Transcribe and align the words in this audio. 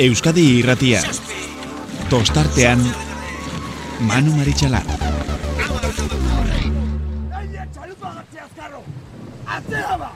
Euskadi 0.00 0.42
irratia. 0.58 1.00
Tostartean, 2.08 2.80
Manu 4.08 4.32
Maritxalar. 4.32 4.86
Atzea 9.56 9.98
ba! 10.00 10.10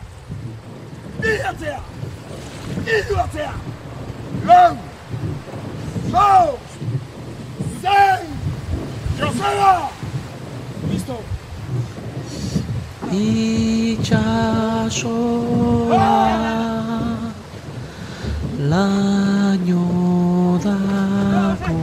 Bi 1.21 1.33
atzea! 1.51 1.81
Idu 2.97 3.15
atzea! 3.25 3.53
Lau! 4.47 4.75
Zau! 6.15 6.49
Zen! 7.83 8.23
Joseba! 9.21 9.75
Listo! 10.89 11.17
Itxasoa 13.13 14.35
laino 18.71 19.85
dako 20.65 21.77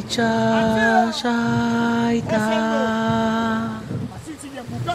Itxasaita 0.09 1.29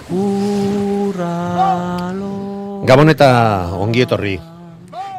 urralo 0.09 1.21
Gabon 2.81 3.13
eta 3.13 3.29
ongi 3.77 4.01
etorri. 4.01 4.41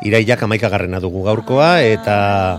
Iraiak 0.03 0.43
amaikagarrena 0.43 0.99
dugu 0.99 1.23
gaurkoa 1.23 1.79
eta 1.87 2.59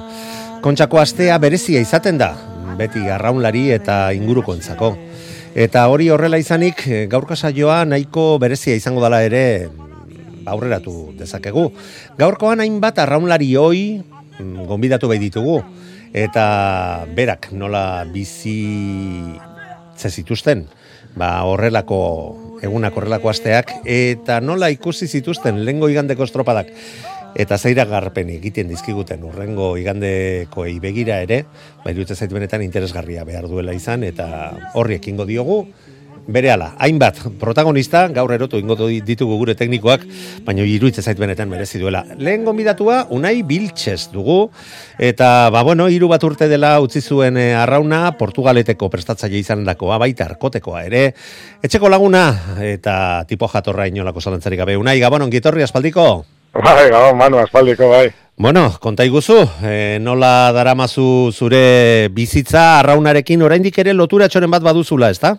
kontxako 0.63 1.03
astea 1.03 1.35
berezia 1.43 1.83
izaten 1.83 2.15
da, 2.23 2.39
beti 2.79 3.03
arraunlari 3.03 3.67
eta 3.75 4.15
inguruko 4.15 4.55
entzako. 4.55 4.95
Eta 5.51 5.91
hori 5.91 6.07
horrela 6.07 6.39
izanik, 6.39 6.87
gaurko 7.11 7.35
saioa 7.35 7.83
nahiko 7.83 8.39
berezia 8.39 8.79
izango 8.79 9.03
dela 9.03 9.19
ere 9.27 9.67
aurreratu 10.47 11.11
dezakegu. 11.19 11.67
Gaurkoan 12.15 12.63
hainbat 12.63 13.03
arraunlari 13.03 13.51
hoi 13.59 13.99
mm, 14.39 14.71
gonbidatu 14.71 15.11
bai 15.11 15.19
ditugu. 15.19 15.59
Eta 16.15 17.03
berak 17.11 17.49
nola 17.51 18.05
bizi 18.07 19.35
zituzten, 19.99 20.61
ba 21.19 21.43
horrelako 21.43 21.97
egunak 22.63 22.95
horrelako 22.95 23.31
asteak 23.31 23.73
eta 23.83 24.39
nola 24.39 24.69
ikusi 24.71 25.09
zituzten 25.11 25.65
lengo 25.67 25.89
igandeko 25.91 26.23
estropadak. 26.23 26.71
Eta 27.35 27.57
zeira 27.59 27.83
garpen 27.83 28.29
egiten 28.31 28.69
dizkiguten 28.71 29.25
urrengo 29.27 29.73
igandekoei 29.75 30.77
begira 30.79 31.19
ere, 31.19 31.41
ba 31.83 31.91
iruditzen 31.91 32.15
zait 32.15 32.31
benetan 32.31 32.63
interesgarria 32.63 33.25
behar 33.27 33.49
duela 33.51 33.75
izan 33.75 34.07
eta 34.07 34.29
horri 34.73 34.95
ekingo 35.01 35.27
diogu 35.27 35.65
Berehala, 36.25 36.71
hainbat 36.81 37.19
protagonista, 37.37 38.07
gaur 38.09 38.31
erotu 38.33 38.57
ingo 38.57 38.73
ditugu 39.05 39.35
gure 39.37 39.53
teknikoak, 39.53 40.07
baina 40.47 40.65
iruditzen 40.65 41.05
zait 41.05 41.19
benetan 41.21 41.51
merezi 41.51 41.77
duela. 41.77 42.01
Lehen 42.17 42.47
gonbidatua, 42.47 43.03
Unai 43.13 43.43
Biltxez 43.45 44.09
dugu, 44.13 44.49
eta, 44.97 45.51
ba, 45.53 45.61
bueno, 45.61 45.85
hiru 45.85 46.09
bat 46.09 46.25
urte 46.25 46.49
dela 46.49 46.79
utzi 46.81 47.03
zuen 47.05 47.37
eh, 47.37 47.53
arrauna, 47.53 48.15
Portugaleteko 48.17 48.89
prestatzaile 48.89 49.37
izan 49.37 49.61
dakoa, 49.69 50.01
baita 50.01 50.25
arkotekoa 50.25 50.81
ere, 50.89 51.05
etxeko 51.61 51.93
laguna, 51.93 52.25
eta 52.73 52.97
tipo 53.29 53.45
jatorra 53.53 53.85
inolako 53.85 54.25
zalantzarik 54.25 54.65
gabe. 54.65 54.81
Unai, 54.81 54.97
gabon, 55.05 55.29
ongitorri 55.29 55.61
aspaldiko? 55.61 56.25
Bai, 56.57 56.89
gabon, 56.89 57.19
manu, 57.21 57.43
aspaldiko, 57.45 57.93
bai. 57.93 58.07
Bueno, 58.35 58.71
konta 58.81 59.05
iguzu, 59.05 59.43
e, 59.63 59.97
nola 60.01 60.49
daramazu 60.57 61.31
zure 61.31 62.09
bizitza 62.11 62.81
arraunarekin 62.81 63.45
oraindik 63.45 63.77
ere 63.79 63.93
lotura 63.93 64.25
txoren 64.27 64.51
bat 64.51 64.65
baduzula, 64.65 65.13
ezta? 65.13 65.37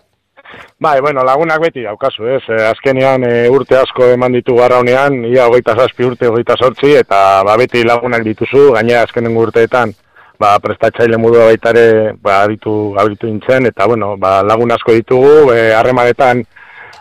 Bai, 0.79 0.99
bueno, 1.01 1.23
lagunak 1.25 1.59
beti 1.61 1.83
daukazu, 1.83 2.27
ez? 2.37 2.43
Eh, 2.53 2.63
azkenean 2.69 3.23
e, 3.25 3.31
urte 3.49 3.77
asko 3.79 4.11
eman 4.13 4.35
ditu 4.37 4.55
garraunean, 4.55 5.23
ia 5.25 5.47
hogeita 5.49 5.75
zazpi 5.75 6.05
urte, 6.05 6.29
hogeita 6.29 6.55
sortzi, 6.57 6.93
eta 6.99 7.43
ba, 7.47 7.55
beti 7.59 7.81
lagunak 7.83 8.23
dituzu, 8.27 8.71
gainera 8.75 9.01
azkenen 9.07 9.35
urteetan, 9.41 9.93
ba, 10.39 10.53
prestatzaile 10.63 11.17
mudua 11.17 11.47
baita 11.49 11.73
ere, 11.73 12.13
ba, 12.21 12.43
ditu, 12.51 12.93
abitu 12.99 13.27
nintzen, 13.27 13.67
eta, 13.71 13.87
bueno, 13.89 14.13
ba, 14.21 14.39
lagun 14.45 14.71
asko 14.75 14.93
ditugu, 14.95 15.51
e, 15.55 15.71
harremanetan 15.75 16.43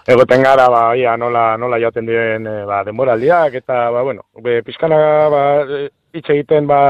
egoten 0.08 0.42
gara, 0.46 0.70
ba, 0.72 0.82
ia, 0.96 1.16
nola, 1.20 1.48
nola 1.60 1.78
jaten 1.82 2.08
diren, 2.08 2.46
e, 2.48 2.64
ba, 2.66 2.82
denboraldiak, 2.88 3.60
eta, 3.60 3.90
ba, 3.92 4.02
bueno, 4.08 4.26
be, 4.42 4.62
pizkana, 4.66 4.98
ba, 5.32 5.44
hitz 6.16 6.26
egiten, 6.32 6.66
ba, 6.66 6.80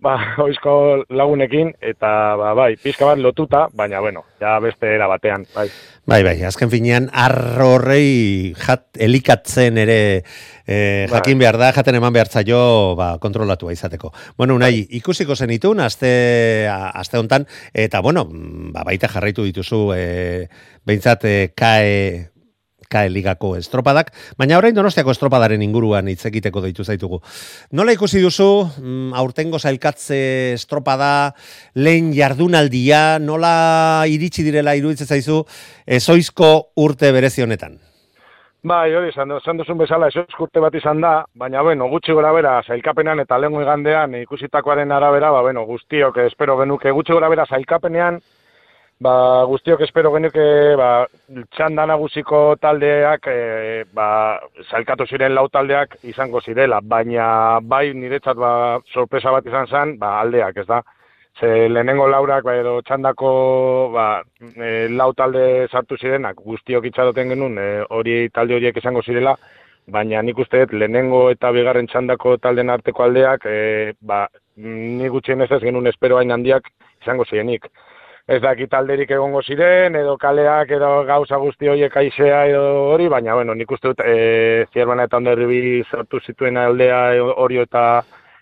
ba, 0.00 0.16
oizko 0.46 1.04
lagunekin, 1.12 1.74
eta, 1.80 2.10
ba, 2.40 2.52
bai, 2.56 2.74
pizka 2.80 3.06
bat 3.08 3.20
lotuta, 3.20 3.66
baina, 3.76 4.00
bueno, 4.00 4.24
ja 4.40 4.56
beste 4.62 4.94
era 4.94 5.08
batean, 5.10 5.46
bai. 5.54 5.68
Bai, 6.10 6.22
bai, 6.26 6.34
azken 6.48 6.70
finean, 6.72 7.06
arrorrei 7.12 8.54
jat, 8.58 8.88
elikatzen 8.98 9.78
ere 9.78 9.98
eh, 10.66 11.06
jakin 11.10 11.38
behar 11.38 11.60
da, 11.60 11.70
jaten 11.76 12.00
eman 12.00 12.14
behar 12.16 12.32
zaio 12.32 12.96
ba, 12.98 13.12
kontrolatua 13.22 13.74
izateko. 13.76 14.10
Bueno, 14.40 14.56
unai, 14.58 14.72
ikusiko 14.98 15.36
zenitun, 15.36 15.84
aste, 15.84 16.66
aste 16.70 17.20
hontan, 17.20 17.46
eta, 17.74 18.00
bueno, 18.02 18.26
ba, 18.74 18.82
baita 18.88 19.12
jarraitu 19.12 19.46
dituzu, 19.46 19.84
eh, 19.94 20.48
behintzat, 20.88 21.28
eh, 21.28 21.52
kae, 21.54 22.29
kae 22.90 23.08
ligako 23.08 23.54
estropadak, 23.54 24.10
baina 24.38 24.58
orain 24.58 24.74
donostiako 24.74 25.12
estropadaren 25.14 25.62
inguruan 25.62 26.08
hitz 26.10 26.24
egiteko 26.26 26.62
deitu 26.64 26.82
zaitugu. 26.82 27.20
Nola 27.78 27.94
ikusi 27.94 28.22
duzu, 28.22 28.48
mm, 28.80 29.12
aurtengo 29.14 29.60
zailkatze 29.60 30.18
estropada, 30.56 31.32
lehen 31.74 32.10
jardunaldia, 32.16 33.20
nola 33.22 34.02
iritsi 34.10 34.42
direla 34.42 34.74
iruditzen 34.74 35.06
zaizu, 35.06 35.44
ezoizko 35.86 36.50
urte 36.82 37.12
berezi 37.14 37.46
honetan? 37.46 37.78
Bai, 38.66 38.90
hori, 38.92 39.08
esan 39.14 39.62
duzun 39.62 39.78
bezala, 39.78 40.10
ezoizko 40.10 40.48
urte 40.48 40.60
bat 40.60 40.74
izan 40.74 41.00
da, 41.00 41.14
baina, 41.32 41.62
bueno, 41.62 41.86
gutxi 41.88 42.12
gora 42.12 42.34
bera, 42.34 42.58
zailkapenean 42.66 43.22
eta 43.22 43.38
lehen 43.38 43.62
igandean 43.62 44.18
ikusitakoaren 44.24 44.90
arabera, 44.92 45.30
ba, 45.30 45.46
bueno, 45.46 45.62
guztiok, 45.64 46.18
espero 46.26 46.58
genuke, 46.58 46.90
gutxi 46.90 47.14
gora 47.14 47.30
bera, 47.30 47.46
zailkapenean, 47.46 48.18
ba, 49.00 49.44
guztiok 49.48 49.80
espero 49.86 50.12
genuke 50.12 50.44
ba, 50.76 50.90
txanda 51.56 51.86
nagusiko 51.88 52.40
taldeak 52.60 53.26
e, 53.32 53.84
ba, 53.96 54.06
zailkatu 54.68 55.06
ziren 55.08 55.34
lau 55.34 55.46
taldeak 55.48 55.96
izango 56.12 56.42
zirela, 56.44 56.80
baina 56.84 57.60
bai 57.64 57.90
niretzat 57.96 58.36
ba, 58.36 58.52
sorpresa 58.92 59.32
bat 59.32 59.46
izan 59.48 59.70
zen 59.70 59.96
ba, 59.98 60.18
aldeak, 60.20 60.60
ez 60.60 60.66
da? 60.68 60.82
Ze 61.40 61.68
lehenengo 61.70 62.08
laurak 62.10 62.44
ba, 62.44 62.58
edo 62.60 62.80
txandako 62.84 63.30
ba, 63.94 64.06
e, 64.52 64.88
lau 64.92 65.12
talde 65.16 65.46
sartu 65.70 65.96
zirenak 65.96 66.42
guztiok 66.44 66.90
itxaroten 66.90 67.32
genuen 67.32 67.56
e, 67.58 67.70
hori 67.96 68.20
talde 68.34 68.58
horiek 68.58 68.76
izango 68.76 69.02
zirela, 69.02 69.36
baina 69.88 70.20
nik 70.22 70.38
uste 70.38 70.60
dut 70.66 70.76
lehenengo 70.76 71.30
eta 71.32 71.54
bigarren 71.56 71.88
txandako 71.88 72.36
talden 72.44 72.68
arteko 72.70 73.08
aldeak 73.08 73.48
e, 73.48 73.94
ba, 74.00 74.26
nik 74.60 75.16
gutxien 75.16 75.40
ez 75.40 75.48
ez 75.56 75.62
genuen 75.64 75.88
espero 75.88 76.20
hain 76.20 76.36
handiak 76.36 76.68
izango 77.00 77.24
zirenik 77.24 77.70
ez 78.30 78.38
dakit 78.42 78.74
alderik 78.78 79.10
egongo 79.10 79.42
ziren, 79.42 79.96
edo 79.98 80.14
kaleak, 80.20 80.70
edo 80.76 80.90
gauza 81.08 81.38
guzti 81.42 81.68
horiek 81.68 81.96
aizea, 81.98 82.44
edo 82.52 82.62
hori, 82.92 83.08
baina, 83.10 83.34
bueno, 83.34 83.56
nik 83.58 83.72
uste 83.74 83.90
dut, 83.90 84.04
e, 84.06 84.66
zierbana 84.70 85.08
eta 85.08 85.18
onderribi 85.18 85.80
sortu 85.90 86.20
zituen 86.22 86.60
aldea 86.60 87.00
hori 87.42 87.58
eta 87.64 87.84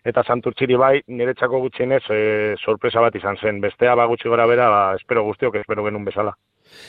eta 0.08 0.22
santurtziri 0.24 0.76
bai, 0.80 0.92
niretzako 1.08 1.60
gutxienez, 1.64 2.02
e, 2.12 2.20
sorpresa 2.60 3.00
bat 3.04 3.16
izan 3.16 3.36
zen. 3.40 3.58
Bestea, 3.64 3.96
ba, 3.98 4.06
gutxi 4.08 4.28
gora 4.28 4.46
bera, 4.48 4.68
ba, 4.72 4.84
espero 4.96 5.24
guztiok, 5.26 5.58
espero 5.60 5.84
genuen 5.84 6.06
bezala. 6.06 6.36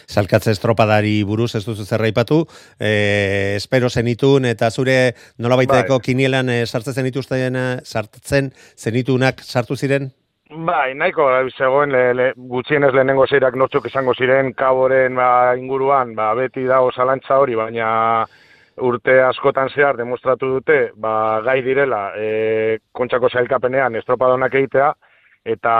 Salkatze 0.07 0.51
estropadari 0.51 1.17
buruz 1.27 1.53
ez 1.55 1.63
duzu 1.65 1.87
zerraipatu, 1.87 2.41
e, 2.79 3.55
espero 3.55 3.89
zenitun 3.89 4.47
eta 4.47 4.71
zure 4.71 4.99
nolabaiteko 5.39 5.99
bai. 5.99 6.05
kinielan 6.11 6.51
e, 6.51 6.61
sartzen 6.65 6.99
zenituzten, 6.99 7.59
sartzen 7.83 8.53
zenitunak 8.77 9.43
sartu 9.43 9.79
ziren? 9.79 10.11
Bai, 10.49 10.95
nahiko, 10.97 11.27
zegoen, 11.53 11.91
le, 11.93 12.13
le, 12.17 12.23
gutxienez 12.49 12.89
lehenengo 12.95 13.27
zeirak 13.27 13.53
nortzuk 13.55 13.85
izango 13.85 14.15
ziren, 14.17 14.47
kaboren 14.57 15.13
ba, 15.13 15.53
inguruan, 15.55 16.15
ba, 16.17 16.31
beti 16.33 16.63
dago 16.65 16.89
zalantza 16.89 17.37
hori, 17.37 17.53
baina 17.53 18.25
urte 18.81 19.19
askotan 19.21 19.69
zehar 19.69 19.99
demostratu 19.99 20.49
dute, 20.55 20.79
ba, 20.97 21.11
gai 21.45 21.59
direla, 21.61 22.01
e, 22.17 22.79
kontxako 22.91 23.29
zailkapenean 23.29 23.99
estropadonak 24.01 24.57
egitea, 24.57 24.89
eta 25.45 25.75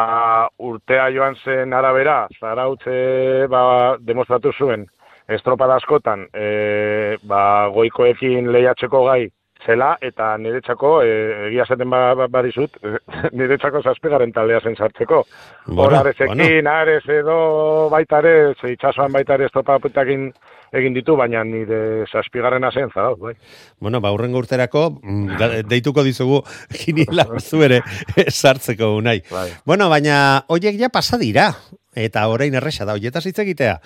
urtea 0.60 1.10
joan 1.18 1.36
zen 1.44 1.74
arabera, 1.74 2.20
zarautze 2.40 3.48
ba, 3.50 3.98
demostratu 4.06 4.54
zuen, 4.54 4.86
estropada 5.28 5.82
askotan, 5.82 6.28
e, 6.30 7.18
ba, 7.26 7.42
goikoekin 7.74 8.54
lehiatzeko 8.54 9.04
gai 9.10 9.24
zela, 9.66 9.98
eta 10.02 10.32
niretzako, 10.40 10.92
e, 11.04 11.16
egia 11.50 11.66
zaten 11.68 11.90
ba, 11.92 12.14
ba, 12.16 12.28
badizut, 12.32 12.78
niretzako 13.38 13.82
zazpigaren 13.84 14.32
taldea 14.36 14.62
zen 14.64 14.78
sartzeko. 14.78 15.24
Bueno, 15.68 15.84
Hor 15.84 15.98
arezekin, 16.02 16.68
arez 16.68 17.04
edo 17.10 17.90
baitare, 17.92 18.54
itxasoan 18.74 19.12
baitare 19.16 19.50
estropada 19.50 19.84
putakin 19.84 20.30
egin 20.76 20.94
ditu, 20.94 21.16
baina 21.18 21.44
nire 21.44 22.06
zazpigarrena 22.12 22.72
zen, 22.72 22.92
zara, 22.94 23.16
bai. 23.18 23.34
Bueno, 23.82 24.02
ba, 24.02 24.14
urrengo 24.16 24.42
urterako, 24.42 24.86
mm, 25.02 25.66
deituko 25.70 26.06
dizugu 26.06 26.44
kiniela 26.74 27.26
zu 27.40 27.64
ere 27.66 27.82
sartzeko 28.40 28.96
unai. 29.00 29.20
Bai. 29.32 29.50
Bueno, 29.66 29.90
baina 29.90 30.46
hoiek 30.48 30.80
ja 30.80 30.94
pasa 30.94 31.18
dira. 31.18 31.52
Eta 31.98 32.28
orain 32.30 32.54
erresa 32.54 32.86
da, 32.86 32.94
hoietaz 32.94 33.24
hitz 33.26 33.40
egitea. 33.42 33.80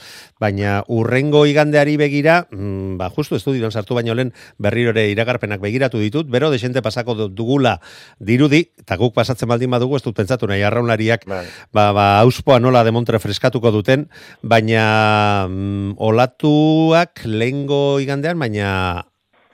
Baina 0.43 0.81
urrengo 0.91 1.45
igandeari 1.47 1.95
begira, 1.97 2.41
mm, 2.51 2.97
ba, 2.99 3.07
justu 3.15 3.37
estudion 3.39 3.71
sartu 3.71 3.95
baino 3.95 4.13
lehen 4.13 4.33
berriro 4.59 4.91
ere 4.91 5.05
iragarpenak 5.13 5.61
begiratu 5.63 6.01
ditut, 6.01 6.27
bero 6.27 6.49
desente 6.51 6.81
pasako 6.83 7.15
du- 7.15 7.29
dugula 7.29 7.79
dirudi, 8.19 8.59
eta 8.83 8.97
guk 8.99 9.13
pasatzen 9.15 9.47
baldin 9.47 9.71
badugu, 9.71 9.95
ez 9.95 10.03
dut 10.03 10.15
pentsatu 10.15 10.47
nahi 10.51 10.61
arraunlariak, 10.67 11.23
Bai. 11.25 11.45
ba, 11.71 11.93
ba, 11.93 12.19
auspoa 12.19 12.59
nola 12.59 12.83
demontre 12.83 13.19
freskatuko 13.23 13.71
duten, 13.71 14.09
baina 14.43 15.47
mm, 15.47 15.95
olatuak 15.97 17.23
lehengo 17.23 17.99
igandean, 18.03 18.37
baina 18.37 19.05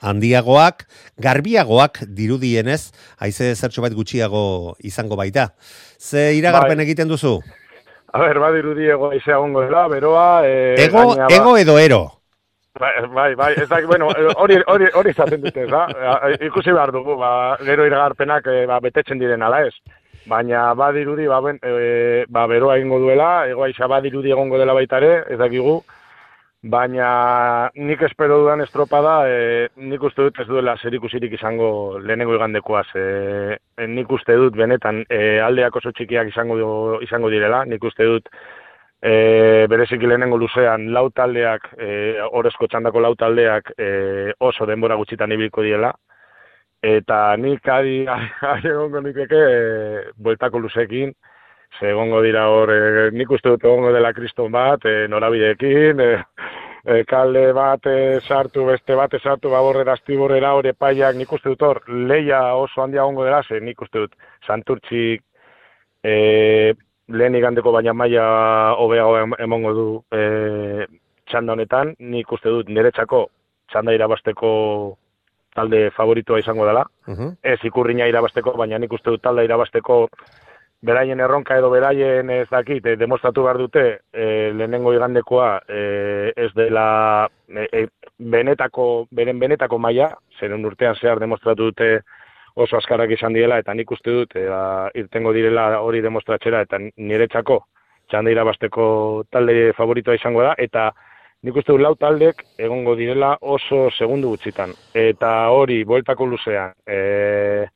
handiagoak, 0.01 0.87
garbiagoak 1.21 2.01
dirudienez, 2.07 2.91
haize 3.19 3.53
zertxo 3.55 3.81
bat 3.83 3.93
gutxiago 3.93 4.75
izango 4.81 5.15
baita. 5.19 5.53
Ze 5.99 6.33
iragarpen 6.39 6.77
Bai. 6.79 6.85
egiten 6.87 7.07
duzu? 7.11 7.41
A 8.13 8.19
ber, 8.19 8.39
badirudi 8.41 8.87
ego 8.89 9.11
izea 9.13 9.37
gongo 9.37 9.61
dela, 9.61 9.87
beroa... 9.87 10.41
E, 10.47 10.75
Ego, 10.85 10.97
gainera, 10.97 11.27
ba- 11.27 11.35
ego 11.35 11.57
edo 11.57 11.77
ero. 11.79 11.99
Bai, 12.79 12.91
bai, 13.13 13.35
bai, 13.35 13.53
ez 13.57 13.67
da, 13.67 13.79
bueno, 13.85 14.07
hori, 14.37 14.55
hori, 14.67 14.87
hori 14.95 15.09
izaten 15.11 15.41
dute, 15.43 15.65
ez 15.65 15.69
da? 15.69 15.83
Ikusi 16.47 16.71
behar 16.71 16.91
dugu, 16.95 17.17
ba, 17.19 17.57
gero 17.65 17.85
iragarpenak 17.85 18.47
e, 18.47 18.65
ba, 18.69 18.79
betetzen 18.79 19.19
diren 19.19 19.41
ala 19.43 19.65
ez. 19.67 19.73
Baina 20.29 20.69
badirudi, 20.77 21.27
ba, 21.27 21.41
ben, 21.41 21.59
e, 21.65 22.23
ba, 22.29 22.45
beroa 22.47 22.77
egingo 22.79 22.99
duela, 23.03 23.29
egoa 23.51 23.69
isa 23.73 23.87
badirudi 23.91 24.31
egongo 24.31 24.57
dela 24.61 24.73
baita 24.77 24.97
ere, 25.01 25.11
ez 25.33 25.37
dakigu, 25.41 25.79
baina 26.61 27.71
nik 27.75 28.01
espero 28.03 28.39
dudan 28.41 28.61
estropada, 28.61 29.23
e, 29.29 29.69
nik 29.77 30.03
uste 30.03 30.25
dut 30.27 30.39
ez 30.41 30.47
duela 30.47 30.75
zerikusirik 30.77 31.33
izango 31.33 31.99
lehenengo 31.99 32.35
igandekoaz. 32.35 32.87
E, 32.95 33.57
e, 33.77 33.87
nik 33.87 34.11
uste 34.11 34.35
dut 34.35 34.55
benetan 34.55 35.05
e, 35.09 35.39
aldeak 35.39 35.75
oso 35.75 35.91
txikiak 35.91 36.27
izango, 36.33 36.99
izango 37.01 37.29
direla, 37.31 37.63
nik 37.65 37.83
uste 37.83 38.03
dut 38.03 38.27
e, 39.01 39.67
bereziki 39.71 40.07
lehenengo 40.07 40.37
luzean 40.37 40.91
lau 40.93 41.09
taldeak, 41.15 41.71
e, 41.79 42.19
orezko 42.31 42.67
txandako 42.67 42.99
lau 42.99 43.15
taldeak 43.15 43.71
e, 43.77 44.33
oso 44.39 44.67
denbora 44.67 44.99
gutxitan 44.99 45.31
ibiliko 45.31 45.63
diela, 45.63 45.93
eta 46.83 47.37
nik 47.39 47.67
adi, 47.71 48.03
adi 48.53 48.67
egongo 48.67 49.01
nikeke 49.07 49.43
e, 49.47 50.03
bueltako 50.17 50.59
luzekin, 50.59 51.15
ze 51.77 51.89
egongo 51.91 52.21
dira 52.21 52.47
hor, 52.49 52.71
e, 52.73 53.11
nik 53.11 53.29
uste 53.31 53.49
dut 53.53 53.63
egongo 53.63 53.91
dela 53.93 54.13
kriston 54.13 54.51
bat, 54.51 54.83
e, 54.85 55.07
norabideekin, 55.07 55.99
e, 55.99 56.09
e, 56.85 57.03
kalde 57.07 57.51
bat 57.53 57.85
e, 57.87 58.19
sartu, 58.25 58.65
beste 58.65 58.95
bat 58.95 59.13
sartu, 59.21 59.51
baborrera, 59.53 59.93
astiborrera, 59.93 60.53
hori 60.57 60.73
epaiak, 60.73 61.15
nik 61.15 61.31
uste 61.31 61.49
dut 61.53 61.61
hor, 61.61 61.81
leia 61.87 62.41
oso 62.55 62.81
handia 62.81 63.03
egongo 63.03 63.23
dela, 63.27 63.43
ze 63.43 63.59
nik 63.61 63.81
uste 63.81 64.05
dut 64.05 64.15
santurtxik, 64.47 65.23
e, 66.03 66.73
lehen 67.09 67.35
igandeko 67.35 67.71
baina 67.71 67.93
maila 67.93 68.25
hobeago 68.77 69.17
em- 69.17 69.37
emongo 69.39 69.73
du 69.73 69.87
e, 70.15 70.85
txanda 71.29 71.53
honetan, 71.53 71.93
nik 71.99 72.31
uste 72.31 72.49
dut 72.49 72.69
niretzako 72.69 73.27
txanda 73.69 73.93
irabasteko 73.93 74.49
talde 75.55 75.89
favoritoa 75.95 76.39
izango 76.39 76.65
dela. 76.65 76.85
Uh 77.07 77.31
Ez 77.43 77.59
ikurrina 77.65 78.07
irabasteko, 78.07 78.53
baina 78.57 78.77
nik 78.77 78.93
uste 78.93 79.09
dut 79.09 79.21
talde 79.21 79.43
irabasteko 79.45 80.07
beraien 80.81 81.19
erronka 81.19 81.57
edo 81.59 81.69
beraien 81.73 82.29
ez 82.31 82.47
dakit, 82.51 82.85
e, 82.85 82.95
demostratu 82.95 83.43
behar 83.43 83.57
dute 83.59 83.83
e, 84.13 84.51
lehenengo 84.55 84.93
igandekoa 84.95 85.49
e, 85.67 85.81
ez 86.35 86.51
dela 86.55 87.27
e, 87.49 87.85
benetako, 88.19 89.07
beren 89.11 89.39
benetako 89.39 89.79
maila, 89.79 90.13
zeren 90.39 90.65
urtean 90.65 90.95
zehar 90.95 91.19
demostratu 91.19 91.69
dute 91.71 91.89
oso 92.55 92.77
askarak 92.77 93.11
izan 93.15 93.35
diela, 93.35 93.59
eta 93.59 93.73
nik 93.75 93.91
uste 93.91 94.11
dut 94.11 94.35
e, 94.35 94.45
ba, 94.47 94.89
irtengo 94.95 95.33
direla 95.35 95.81
hori 95.83 96.01
demostratzera, 96.03 96.63
eta 96.67 96.79
niretzako 96.79 97.61
txanda 98.09 98.31
irabasteko 98.33 98.85
talde 99.31 99.71
favoritoa 99.77 100.15
izango 100.17 100.43
da, 100.47 100.55
eta 100.57 100.89
nik 101.43 101.59
uste 101.59 101.71
dut 101.75 101.83
lau 101.83 101.93
taldek 101.95 102.41
egongo 102.59 102.95
direla 102.99 103.35
oso 103.41 103.87
segundu 103.91 104.31
gutxitan. 104.33 104.73
Eta 104.95 105.49
hori, 105.55 105.83
bueltako 105.87 106.27
luzean, 106.27 106.73
e, 106.87 107.67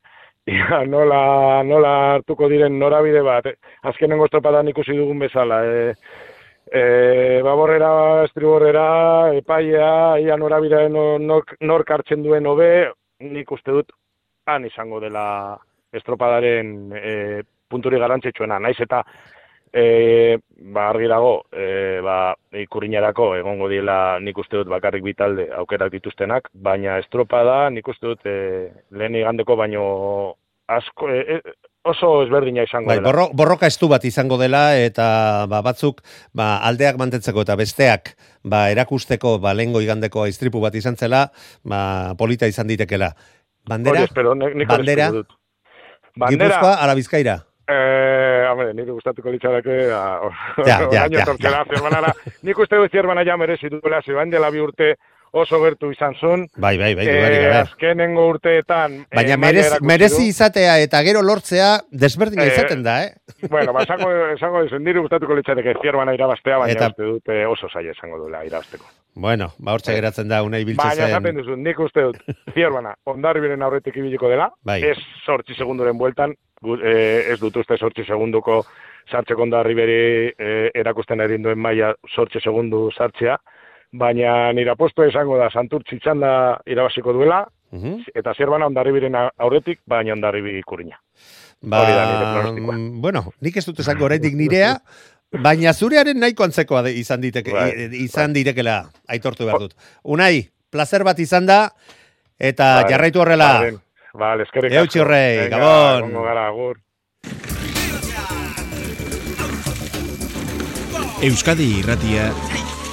Ia, 0.52 0.82
nola, 0.84 1.62
nola 1.64 1.90
hartuko 2.14 2.50
diren 2.52 2.74
norabide 2.78 3.22
bat, 3.24 3.46
eh? 3.48 3.54
azkenengo 3.88 4.26
estropadan 4.28 4.68
ikusi 4.68 4.92
dugun 4.92 5.22
bezala, 5.24 5.62
e, 5.64 5.94
e, 6.68 6.82
baborrera, 7.46 7.88
estriborrera, 8.26 8.84
epaia, 9.38 10.18
ia 10.20 10.36
norabide 10.36 10.82
no, 10.92 11.06
nork, 11.16 11.54
nork 11.64 11.94
hartzen 11.96 12.22
duen 12.26 12.44
hobe, 12.50 12.68
nik 13.24 13.56
uste 13.56 13.72
dut 13.72 13.96
han 14.44 14.68
izango 14.68 15.00
dela 15.00 15.24
estropadaren 15.96 16.92
e, 16.92 17.14
punturi 17.72 17.96
garantzitsuena, 18.02 18.60
naiz 18.60 18.76
eta 18.84 19.00
e, 19.74 20.38
ba, 20.72 20.88
argi 20.92 21.08
dago, 21.10 21.34
e, 21.50 21.98
ba, 22.04 22.34
ikurriñarako 22.62 23.32
egongo 23.40 23.68
diela 23.68 24.20
nik 24.22 24.38
uste 24.38 24.60
dut 24.60 24.70
bakarrik 24.70 25.02
bitalde 25.02 25.48
aukerak 25.58 25.90
dituztenak, 25.96 26.48
baina 26.54 27.00
estropada 27.02 27.68
nik 27.74 27.88
uste 27.90 28.12
dut 28.12 28.26
e, 28.30 28.70
lehen 28.94 29.18
igandeko 29.18 29.56
baino 29.58 29.84
asko, 30.70 31.10
e, 31.10 31.38
e, 31.38 31.56
oso 31.90 32.22
ezberdina 32.22 32.64
izango 32.64 32.88
Bai, 32.88 33.00
dela. 33.00 33.10
borro, 33.10 33.26
borroka 33.36 33.68
estu 33.68 33.90
bat 33.90 34.04
izango 34.06 34.38
dela 34.40 34.62
eta 34.78 35.06
ba, 35.50 35.60
batzuk 35.66 36.00
ba, 36.32 36.60
aldeak 36.70 37.00
mantentzeko 37.00 37.42
eta 37.44 37.58
besteak 37.60 38.14
ba, 38.46 38.68
erakusteko 38.72 39.36
ba, 39.42 39.56
lehengo 39.58 39.82
igandeko 39.84 40.28
istripu 40.30 40.62
bat 40.62 40.78
izan 40.78 40.96
zela, 40.96 41.26
ba, 41.66 42.14
polita 42.16 42.46
izan 42.46 42.70
ditekela. 42.70 43.10
Bandera, 43.66 44.04
Hori 44.04 44.10
espero, 44.12 44.36
nik, 44.38 44.54
nik 44.54 44.68
bandera, 44.68 45.08
espero 45.08 45.24
dut. 45.24 45.36
Bandera, 46.14 46.46
Gipuzkoa, 46.46 46.78
ala 46.84 46.94
bizkaira. 46.94 47.38
Eh, 47.66 48.46
hombre, 48.50 48.74
nire 48.74 48.92
gustatuko 48.92 49.30
litzarake, 49.32 49.88
ah, 49.92 50.28
Ja, 50.58 50.64
ja, 50.66 50.78
oraino 50.88 51.16
ja, 51.18 51.22
etortzera, 51.24 51.64
zerbanara. 51.64 52.12
Nik 52.44 52.58
uste 52.60 52.76
dut 52.76 52.92
zierbana 52.92 53.24
ja 53.24 53.36
merezi 53.40 53.70
duela, 53.72 54.02
zeban 54.04 54.28
dela 54.30 54.50
bi 54.52 54.60
urte 54.60 54.94
oso 55.34 55.58
gertu 55.62 55.88
izan 55.90 56.12
zuen. 56.20 56.44
Bai, 56.56 56.76
bai, 56.78 56.92
bai, 56.94 57.06
Eh, 57.08 57.14
dudarik 57.16 57.40
gabe. 57.42 57.56
azkenengo 57.64 58.26
urteetan... 58.28 58.92
eh, 59.10 59.16
Baina 59.16 59.36
merez, 59.36 59.80
merezi 59.82 60.28
izatea 60.28 60.76
eta 60.84 61.00
gero 61.02 61.22
lortzea 61.22 61.80
desberdina 61.90 62.44
Eh, 62.44 62.52
izaten 62.52 62.82
da, 62.84 62.98
eh? 63.04 63.14
Bueno, 63.50 63.72
ba, 63.72 63.82
esango, 63.82 64.62
nire 64.78 65.00
gustatuko 65.00 65.34
litzateke 65.34 65.74
zierbana 65.82 66.14
irabaztea, 66.14 66.58
baina 66.58 66.76
Eta- 66.76 66.92
uste 66.92 67.02
dut 67.02 67.28
eh, 67.34 67.46
oso 67.46 67.68
zaila 67.72 67.90
esango 67.96 68.18
duela 68.18 68.44
irabazteko. 68.44 68.84
Bueno, 69.14 69.52
ba 69.58 69.72
hortxe 69.76 69.94
geratzen 69.94 70.28
da 70.28 70.42
unai 70.42 70.64
Baina 70.64 70.92
esaten 70.92 71.22
biltzen 71.22 71.36
duzu, 71.38 71.56
nik 71.56 71.78
uste 71.78 72.02
dut 72.02 72.16
zierbana 72.54 72.94
ondarribiren 73.06 73.62
aurretik 73.62 73.96
ibiliko 73.96 74.28
dela, 74.28 74.48
Bai. 74.66 74.80
ez 74.82 74.98
sortzi 75.24 75.54
segunduren 75.54 75.98
bueltan, 75.98 76.34
eh, 76.82 77.30
ez 77.32 77.38
dut 77.40 77.56
uste 77.56 77.78
sortzi 77.78 78.04
segunduko 78.04 78.64
sartzeko 79.10 79.42
ondarriberi 79.42 80.32
eh, 80.38 80.70
erakusten 80.74 81.20
erin 81.20 81.42
duen 81.42 81.58
maila 81.58 81.94
sortzi 82.14 82.40
segundu 82.40 82.90
sartzea, 82.96 83.36
baina 83.92 84.52
nire 84.52 84.70
aposto 84.74 85.06
izango 85.06 85.38
da 85.38 85.50
santurtzi 85.50 86.00
txanda 86.00 86.60
irabaziko 86.66 87.12
duela, 87.12 87.44
Mhm. 87.74 88.04
eta 88.14 88.34
zierbana 88.34 88.66
ondarribiren 88.66 89.14
aurretik, 89.38 89.80
baina 89.86 90.12
ondarribi 90.12 90.58
ikurina. 90.60 90.94
Ba, 91.62 91.80
Hori 91.80 91.92
da 91.92 92.52
mm, 92.52 93.00
bueno, 93.00 93.32
nik 93.40 93.56
ez 93.56 93.64
dut 93.66 93.80
esango 93.80 94.04
oraindik 94.04 94.34
nirea, 94.34 94.76
baina 95.32 95.72
zurearen 95.72 96.18
nahiko 96.20 96.44
antzekoa 96.44 96.88
izan 96.90 97.20
diteke, 97.20 97.52
Bai, 97.52 97.70
i- 97.90 98.04
izan 98.04 98.32
direkela 98.32 98.90
aitortu 99.08 99.44
behar 99.46 99.58
dut. 99.60 99.74
Unai, 100.04 100.50
placer 100.70 101.04
bat 101.04 101.18
izan 101.18 101.46
da, 101.46 101.70
eta 102.38 102.82
Bai, 102.82 102.90
jarraitu 102.92 103.20
horrela. 103.20 103.52
Vale, 103.60 103.78
vale, 104.14 104.42
eskerrik 104.42 104.72
asko. 104.72 105.00
horrei, 105.00 105.38
Venga, 105.38 105.58
Gabon. 105.58 106.12
gara, 106.24 106.48
agur. 106.48 106.80
Euskadi 111.24 111.78
irratia 111.80 112.30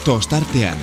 tostartean. 0.06 0.78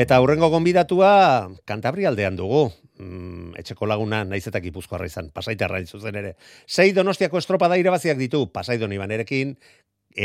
Eta 0.00 0.16
aurrengo 0.16 0.48
gonbidatua 0.48 1.50
Kantabrialdean 1.68 2.36
dugu. 2.38 2.70
Mm, 3.00 3.54
etxeko 3.56 3.86
laguna 3.88 4.24
naiz 4.28 4.42
eta 4.50 4.60
gipuzkoarra 4.60 5.06
izan, 5.08 5.30
pasaitarra 5.32 5.80
zuzen 5.86 6.18
ere. 6.20 6.34
Sei 6.66 6.90
donostiako 6.92 7.40
estropada 7.40 7.78
irabaziak 7.80 8.18
ditu, 8.20 8.42
pasaidon 8.52 8.92
ibanerekin, 8.92 9.54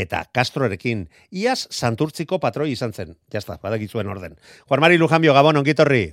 eta 0.04 0.26
Castrorekin. 0.34 1.06
Iaz 1.32 1.68
santurtziko 1.72 2.42
patroi 2.44 2.72
izan 2.74 2.92
zen. 2.92 3.16
Jazta, 3.32 3.60
badakizuen 3.64 4.12
orden. 4.12 4.36
Juan 4.68 4.84
Mari 4.84 4.98
Lujambio, 4.98 5.34
Gabon, 5.34 5.62
ongitorri. 5.62 6.10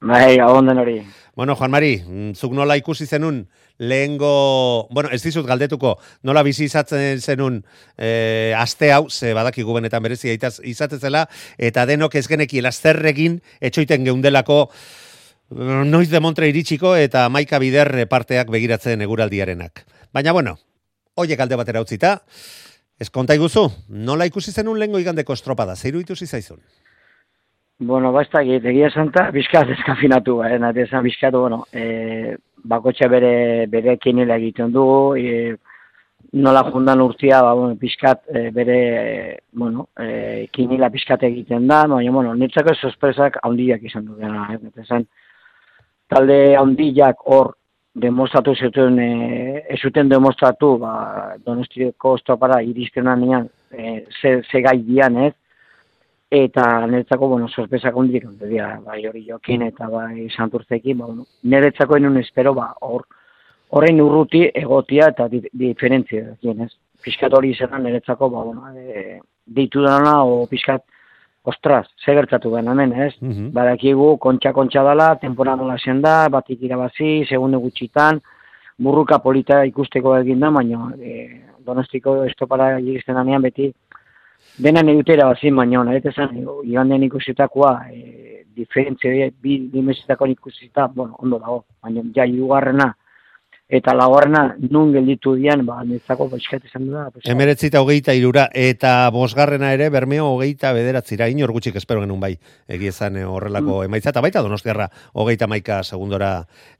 Bai, 0.00 0.36
gabon 0.36 0.66
den 0.66 0.78
hori. 0.78 0.98
Bueno, 1.34 1.56
Juan 1.56 1.70
Mari, 1.70 2.02
mm, 2.06 2.32
zuk 2.36 2.52
nola 2.52 2.76
ikusi 2.76 3.06
zenun 3.06 3.46
lehengo, 3.78 4.88
bueno, 4.90 5.10
ez 5.12 5.22
dizut 5.22 5.46
galdetuko, 5.46 5.98
nola 6.22 6.42
bizi 6.42 6.64
izatzen 6.64 7.20
zenun 7.20 7.62
e, 7.96 8.54
aste 8.56 8.92
hau, 8.92 9.08
ze 9.10 9.34
badakigu 9.36 9.74
benetan 9.74 10.02
berezia 10.02 10.32
itaz, 10.32 10.60
izatzezela, 10.64 11.26
eta 11.58 11.84
denok 11.86 12.14
ez 12.16 12.26
genekiela 12.28 12.72
zerregin, 12.72 13.40
etxoiten 13.60 14.04
geundelako, 14.04 14.70
noiz 15.50 16.08
de 16.10 16.20
Montre 16.20 16.48
iritsiko 16.48 16.96
eta 16.96 17.28
maika 17.28 17.58
bider 17.62 18.06
parteak 18.08 18.50
begiratzen 18.50 19.00
eguraldiarenak. 19.00 19.84
Baina, 20.12 20.32
bueno, 20.32 20.56
oiek 21.14 21.40
alde 21.40 21.56
batera 21.56 21.80
utzita, 21.80 22.18
ez 22.98 23.10
konta 23.10 23.34
iguzu, 23.34 23.68
nola 23.88 24.26
ikusi 24.26 24.52
zenun 24.52 24.78
lehengo 24.78 24.98
igandeko 24.98 25.32
estropada, 25.32 25.76
zeiru 25.76 26.00
ituzi 26.00 26.26
zaizun? 26.26 26.58
Bueno, 27.78 28.10
basta, 28.12 28.40
egia 28.40 28.88
santa, 28.90 29.30
bizkat 29.30 29.68
eskafinatu, 29.74 30.40
eh, 30.44 30.58
nate 30.58 30.86
esan 30.86 31.04
bizkatu, 31.04 31.42
bueno, 31.44 31.66
e, 31.72 32.36
bakotxe 32.64 33.08
bere, 33.12 33.66
bere 33.68 33.98
kinela 34.00 34.38
egiten 34.40 34.72
dugu, 34.72 35.14
e, 35.20 35.56
nola 36.32 36.62
jundan 36.70 37.02
urtia, 37.04 37.42
ba, 37.44 37.52
bueno, 37.52 37.76
bizkat 37.76 38.22
e, 38.32 38.48
bere, 38.50 38.78
e, 39.02 39.36
bueno, 39.52 39.90
e, 40.00 40.48
kinila 40.56 40.88
bizkat 40.88 41.22
egiten 41.28 41.68
da, 41.68 41.82
baina, 41.86 42.12
bueno, 42.16 42.32
nintzako 42.34 42.74
sorpresak 42.80 43.36
handiak 43.42 43.84
izan 43.84 44.08
du 44.08 44.16
dena, 44.16 44.48
eh, 44.54 44.72
esan, 44.80 45.04
talde 46.12 46.56
handiak 46.56 47.22
hor, 47.24 47.54
demostratu 47.96 48.54
zuten, 48.54 48.98
e, 49.00 49.62
ez 49.72 49.80
zuten 49.80 50.08
demostratu, 50.08 50.76
ba, 50.78 50.92
donostiako 51.44 52.16
estopara 52.18 52.60
iristen 52.62 53.08
anean, 53.08 53.48
e, 53.72 54.04
ze, 54.20 54.40
ze 54.44 54.62
gai 54.62 54.78
dian, 54.84 55.16
ez, 55.24 55.32
eta 56.30 56.86
niretzako, 56.86 57.28
bueno, 57.28 57.48
sorpresa 57.48 57.92
kondik, 57.94 58.26
dira, 58.42 58.74
bai 58.84 59.00
hori 59.08 59.24
jokin 59.28 59.64
eta 59.68 59.88
bai 59.88 60.26
santurtzekin, 60.28 60.98
ba, 60.98 61.06
bueno, 61.06 61.24
niretzako 61.42 61.96
enun 61.96 62.20
espero, 62.20 62.52
ba, 62.54 62.72
hor, 62.82 63.06
horrein 63.72 64.02
urruti 64.02 64.44
egotia 64.54 65.08
eta 65.14 65.28
di, 65.32 65.40
diferentzia, 65.52 66.36
ez? 66.36 66.72
Piskat 67.02 67.32
hori 67.34 67.54
izan 67.54 67.80
niretzako, 67.82 68.28
ba, 68.34 68.44
bueno, 68.44 68.68
e, 68.76 69.20
ditu 69.46 69.82
dana, 69.86 70.18
o 70.24 70.44
piskat, 70.50 70.84
ostras, 71.46 71.86
ze 72.04 72.14
gertatu 72.14 72.50
ben 72.50 72.68
hemen, 72.68 72.92
ez? 72.92 73.14
Mm 73.20 73.32
-hmm. 73.32 73.50
Badakigu, 73.52 74.16
kontxa-kontxa 74.18 74.82
dela, 74.82 75.16
temporada 75.16 75.62
nola 75.62 75.76
zen 75.78 76.00
da, 76.02 76.28
batik 76.28 76.62
irabazi, 76.62 77.24
segunde 77.28 77.56
gutxitan, 77.56 78.20
burruka 78.78 79.18
polita 79.18 79.64
ikusteko 79.64 80.16
egin 80.18 80.40
da, 80.40 80.50
baina 80.50 80.90
e, 81.00 81.40
donostiko 81.64 82.24
estopara 82.24 82.78
egizten 82.78 83.14
danean 83.14 83.42
beti, 83.42 83.72
dena 84.58 84.82
negutera 84.82 85.26
bazin 85.26 85.56
baina 85.56 85.80
hona, 85.80 85.94
eta 85.94 86.10
zan, 86.12 86.36
igan 86.64 86.88
den 86.88 87.02
ikusitakoa, 87.02 87.72
e, 87.92 88.44
diferentzia, 88.56 89.30
bi 89.42 89.70
dimesitako 89.72 90.26
ikusita, 90.26 90.88
bueno, 90.88 91.14
ondo 91.18 91.38
dago, 91.38 91.64
baina 91.82 92.02
ja, 92.14 92.24
irugarrena, 92.24 92.94
eta 93.68 93.94
lagorrena 93.98 94.54
nun 94.70 94.92
gelditu 94.94 95.32
dian, 95.34 95.64
ba, 95.66 95.80
netzako 95.84 96.28
baixkat 96.30 96.68
izan 96.68 96.86
da. 96.92 97.08
Pues, 97.10 97.24
Emeretzita 97.26 97.80
hogeita 97.82 98.14
irura, 98.14 98.46
eta 98.54 99.10
bosgarrena 99.10 99.72
ere 99.74 99.88
bermeo 99.90 100.28
hogeita 100.36 100.70
bederatzira, 100.76 101.26
inor 101.32 101.50
gutxik 101.56 101.74
espero 101.80 102.04
genuen 102.04 102.22
bai, 102.22 102.36
egiezan 102.70 103.18
eh, 103.18 103.24
horrelako 103.26 103.80
mm. 103.80 103.88
emaitza, 103.88 104.12
eta 104.14 104.22
baita 104.22 104.42
donostiarra 104.46 104.86
hogeita 105.18 105.48
maika 105.50 105.80
segundora 105.82 106.30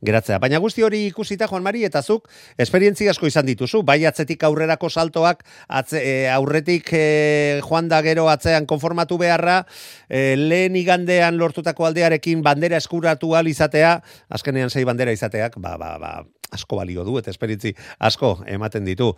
geratzea. 0.07 0.39
Baina 0.39 0.63
guzti 0.63 0.87
hori 0.87 1.03
ikusita, 1.09 1.49
Juan 1.51 1.67
Mari, 1.67 1.83
eta 1.89 2.05
zuk, 2.07 2.31
esperientzi 2.57 3.11
asko 3.11 3.27
izan 3.27 3.51
dituzu, 3.51 3.83
bai 3.83 4.05
atzetik 4.07 4.47
aurrerako 4.47 4.91
saltoak, 4.91 5.43
atze, 5.67 5.99
e, 5.99 6.15
aurretik 6.31 6.95
e, 6.95 7.61
joan 7.67 7.91
da 7.91 7.99
gero 8.07 8.29
atzean 8.31 8.67
konformatu 8.71 9.19
beharra, 9.19 9.65
e, 10.07 10.37
lehen 10.39 10.79
igandean 10.79 11.35
lortutako 11.35 11.91
aldearekin 11.91 12.47
bandera 12.47 12.79
eskuratu 12.79 13.35
izatea, 13.47 14.01
azkenean 14.31 14.71
sei 14.71 14.85
bandera 14.85 15.11
izateak, 15.11 15.59
ba, 15.59 15.77
ba, 15.77 15.97
ba, 15.99 16.23
asko 16.53 16.77
balio 16.77 17.05
du 17.05 17.19
eta 17.19 17.31
esperitzi 17.31 17.75
asko 17.99 18.39
ematen 18.47 18.85
ditu. 18.85 19.13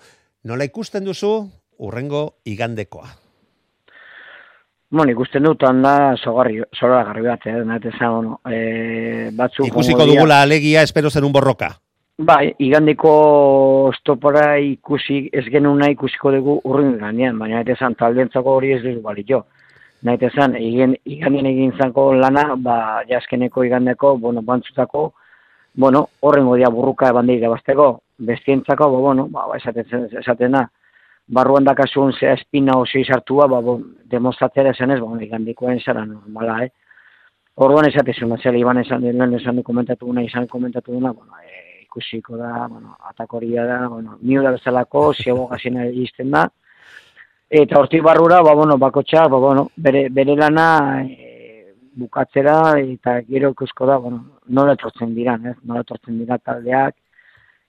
Nola 0.45 0.65
ikusten 0.65 1.05
duzu 1.05 1.33
urrengo 1.79 2.39
igandekoa? 2.45 3.09
Bueno, 4.91 5.13
ikusten 5.13 5.45
dut 5.45 5.63
handa 5.69 6.15
sogarri, 6.17 6.63
sogarri 6.73 7.11
garri 7.11 7.27
bat, 7.27 7.43
eh, 7.47 7.65
nahete 7.65 7.91
bueno, 8.01 8.41
eh, 8.49 9.29
batzu... 9.37 9.67
Ikusiko 9.67 10.07
dugula 10.07 10.41
alegia, 10.43 10.83
espero 10.83 11.11
zen 11.11 11.25
un 11.25 11.33
borroka. 11.33 11.75
Bai, 12.19 12.55
igandeko 12.59 13.93
stopora 13.99 14.59
ikusi, 14.59 15.29
ez 15.31 15.45
genuna 15.53 15.91
ikusiko 15.93 16.33
dugu 16.33 16.57
urrin 16.65 16.97
ganean, 16.99 17.39
baina 17.39 17.61
nahete 17.61 17.77
zan 17.79 17.95
taldentzako 17.95 18.57
hori 18.57 18.73
ez 18.73 18.83
dugu 18.83 19.03
bali 19.03 19.27
jo. 19.29 19.45
Nahete 20.03 20.31
zan, 20.35 20.57
igandien 20.57 21.47
egin 21.47 21.77
zanko 21.77 22.15
lana, 22.15 22.57
ba, 22.57 23.05
jaskeneko 23.11 23.65
igandeko, 23.69 24.17
bueno, 24.17 24.43
bantzutako, 24.43 25.13
bueno, 25.79 26.09
horrengo 26.21 26.57
dia 26.57 26.69
burruka 26.75 27.13
bandei 27.13 27.39
basteko, 27.39 28.01
bestientzako, 28.19 28.89
bo, 28.91 29.01
bueno, 29.01 29.29
ba, 29.31 29.45
esaten, 29.55 30.09
esaten 30.19 30.57
da, 30.57 30.65
barruan 31.29 31.65
dakasun 31.65 32.11
zea 32.19 32.33
espina 32.35 32.75
oso 32.81 32.99
izartua, 32.99 33.47
ba, 33.47 33.61
bo, 33.63 33.77
demostratzera 34.11 34.73
esan 34.75 34.91
ez, 34.91 34.99
ba, 34.99 35.23
igandikoen 35.23 35.79
zara 35.79 36.03
normala, 36.05 36.65
eh? 36.65 36.73
Orduan 37.63 37.87
esatezuna, 37.87 38.41
zela 38.43 38.59
iban 38.59 38.83
esan, 38.83 39.07
lehen 39.07 39.39
esan 39.39 39.63
komentatu 39.63 40.11
duna, 40.11 40.27
izan 40.27 40.49
komentatu 40.51 40.97
duna, 40.97 41.13
bueno, 41.13 41.39
e, 41.47 41.85
ikusiko 41.85 42.37
da, 42.37 42.67
bueno, 42.67 42.97
atakoria 43.13 43.65
da, 43.71 43.79
bueno, 43.87 44.19
niu 44.23 44.43
da 44.43 44.57
bezalako, 44.59 45.13
ziago 45.15 45.47
gazina 45.47 45.87
izten 45.87 46.35
da, 46.35 46.49
eta 47.49 47.79
hortik 47.79 48.03
barrura, 48.03 48.43
ba, 48.43 48.59
bueno, 48.59 48.81
bakotxa, 48.83 49.29
ba, 49.31 49.39
bueno, 49.47 49.69
bere, 49.77 50.09
bere 50.11 50.35
lana, 50.35 50.69
e, 51.07 51.28
bukatzera 51.99 52.79
eta 52.79 53.19
gero 53.27 53.51
ikusko 53.55 53.87
da, 53.89 53.99
bueno, 54.03 54.41
nola 54.47 54.77
etortzen 54.79 55.15
dira, 55.17 55.37
ez? 55.45 55.57
Nola 55.67 55.83
etortzen 55.87 56.19
dira 56.21 56.39
taldeak, 56.39 56.95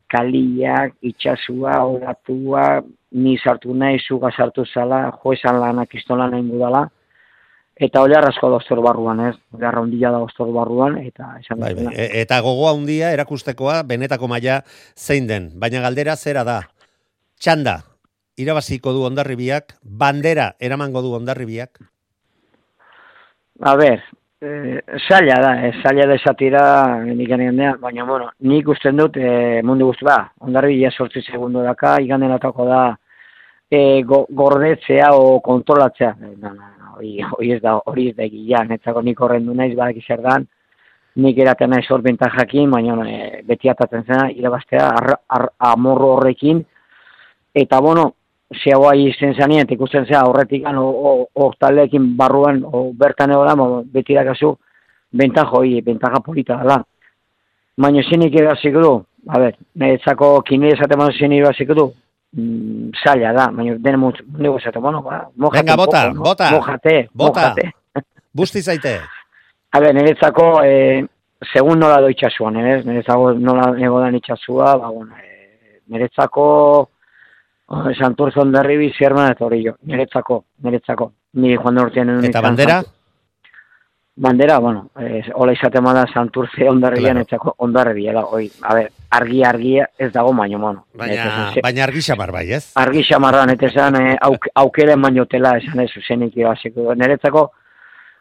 kaliak, 0.09 0.95
itxasua, 1.05 1.79
horatua, 1.85 2.67
ni 3.17 3.35
sartu 3.37 3.73
nahi, 3.73 3.99
zuga 4.05 4.31
sartu 4.35 4.65
zala, 4.65 5.07
joesan 5.23 5.59
lanak 5.61 5.93
istolan 5.97 6.33
nahi 6.33 6.45
dudala, 6.49 6.85
eta 7.79 8.01
hori 8.03 8.17
arrasko 8.17 8.49
da 8.51 8.59
ostor 8.59 8.81
barruan, 8.85 9.21
ez? 9.29 9.35
Hori 9.55 9.65
arra 9.65 9.85
da 9.85 10.19
ostor 10.19 10.51
barruan, 10.53 10.97
eta 11.05 11.35
esan 11.39 11.59
bai, 11.59 11.73
bai. 11.77 11.93
E, 11.93 12.09
Eta 12.21 12.41
gogoa 12.45 12.73
handia 12.73 13.13
erakustekoa, 13.15 13.83
benetako 13.83 14.27
maila 14.27 14.61
zein 14.95 15.27
den, 15.27 15.51
baina 15.55 15.81
galdera 15.81 16.15
zera 16.15 16.43
da, 16.43 16.61
txanda, 17.39 17.79
irabaziko 18.37 18.93
du 18.93 19.05
ondarribiak, 19.07 19.77
bandera 19.83 20.53
eramango 20.59 21.01
du 21.01 21.13
ondarribiak? 21.17 21.79
A 23.59 23.75
ber, 23.75 24.03
Eh, 24.41 24.81
zaila 25.09 25.35
da, 25.43 25.67
eh, 25.67 25.73
zaila 25.83 26.05
da 26.07 26.15
esatira 26.15 26.59
nik 27.03 27.27
da, 27.27 27.73
baina, 27.75 28.05
bueno, 28.05 28.29
nik 28.39 28.69
usten 28.69 28.95
dut 28.95 29.17
eh, 29.17 29.59
mundu 29.61 29.89
guztu 29.89 30.05
ba, 30.05 30.31
ondarri 30.39 30.77
ja 30.79 30.91
sortzi 30.91 31.21
segundo 31.21 31.61
daka, 31.61 31.97
iganen 31.99 32.31
atako 32.31 32.65
da 32.65 32.95
eh, 33.69 34.01
go, 34.05 34.25
gordetzea 34.29 35.09
o 35.11 35.41
kontrolatzea. 35.41 36.15
Eh, 36.21 37.25
hori 37.33 37.51
ez 37.51 37.59
da, 37.61 37.81
hori 37.85 38.07
ez 38.11 38.15
da 38.15 38.23
egia, 38.23 38.63
netzako 38.63 39.01
nik 39.01 39.19
horren 39.19 39.45
du 39.45 39.53
naiz 39.53 39.75
badak 39.75 39.99
izar 39.99 40.23
dan, 40.23 40.47
nik 41.15 41.37
eraten 41.37 41.71
naiz 41.71 41.91
hor 41.91 42.01
jakin, 42.01 42.71
baina 42.71 43.09
eh, 43.09 43.43
beti 43.43 43.67
atatzen 43.67 44.05
zena, 44.05 44.29
irabaztea, 44.31 44.87
amorro 45.59 46.13
horrekin, 46.15 46.63
eta, 47.53 47.81
bueno, 47.81 48.13
zeagoa 48.55 48.95
izten 48.97 49.35
zanien, 49.37 49.67
ikusten 49.69 50.05
zea 50.07 50.23
horretik, 50.25 50.65
hor 50.65 51.55
talekin 51.59 52.15
barruan, 52.17 52.63
o 52.65 52.89
bertan 52.97 53.31
egola, 53.31 53.55
beti 53.93 54.17
dakazu, 54.17 54.55
bentajo, 55.11 55.63
hi, 55.63 55.81
bentaja 55.85 56.21
polita 56.25 56.57
dela. 56.61 56.79
Baina 57.79 58.03
zenik 58.03 58.35
egazik 58.35 58.73
du, 58.73 58.97
a 59.29 59.39
ber, 59.39 59.55
niretzako 59.75 60.41
kine 60.47 60.73
esate 60.73 60.97
manu 60.97 61.13
zenik 61.13 61.43
egazik 61.45 61.71
du, 61.77 61.87
mm, 62.35 62.89
zaila 63.03 63.33
da, 63.37 63.47
baina 63.55 63.77
den 63.77 63.99
mundu 63.99 64.57
esate, 64.57 64.79
bueno, 64.79 65.01
ba, 65.05 65.21
mojate 65.35 65.63
Venga, 65.63 65.77
bota, 65.77 66.03
poco, 66.09 66.23
bota, 66.23 66.51
mojate, 66.57 66.97
bota, 67.13 67.53
busti 68.33 68.61
zaite. 68.61 68.99
A 69.71 69.79
ber, 69.79 69.93
niretzako, 69.95 70.51
eh, 70.65 71.05
segun 71.53 71.79
nola 71.79 72.01
doitxasuan, 72.01 72.57
eh, 72.57 72.79
niretzako 72.83 73.33
nola 73.37 73.75
egodan 73.77 74.17
itxasua, 74.17 74.75
ba, 74.81 74.89
bueno, 74.89 75.13
eh, 75.21 75.83
niretzako, 75.87 76.47
Oh, 76.79 76.87
Santurce 77.69 78.39
ondarri 78.41 78.77
bi 78.77 78.93
zierman 78.97 79.31
eta 79.31 79.45
hori 79.45 79.63
jo, 79.67 79.75
niretzako, 79.85 80.43
niretzako. 80.65 81.11
Ni 81.39 81.53
joan 81.55 81.75
da 81.77 81.83
urtean 81.85 82.15
Eta 82.25 82.41
bandera? 82.41 82.79
Bandera, 84.19 84.57
bueno, 84.59 84.89
es, 84.99 85.27
hola 85.33 85.53
izate 85.53 85.79
da 85.79 86.05
Santurce 86.11 86.67
ondarri 86.67 86.99
claro. 86.99 87.21
etzako 87.21 87.53
ondarri 87.59 88.05
da, 88.11 88.25
oi, 88.25 88.49
a 88.63 88.73
ver, 88.75 88.89
argi 89.11 89.43
argia 89.43 89.85
ez 89.97 90.11
dago 90.11 90.33
baino, 90.33 90.59
bueno. 90.59 90.85
Baina, 90.93 91.53
baina 91.63 91.83
argi 91.85 92.01
xamar 92.01 92.31
bai, 92.31 92.51
ez? 92.51 92.71
Argi 92.75 93.03
xamar 93.03 93.35
da, 93.35 93.45
netezan, 93.45 93.95
eh, 93.95 94.17
auk, 94.19 94.49
aukere 94.55 94.97
bainotela 94.97 95.55
esan 95.57 95.79
ez, 95.79 95.91
zenik. 96.05 96.35
Niretzako, 96.35 97.51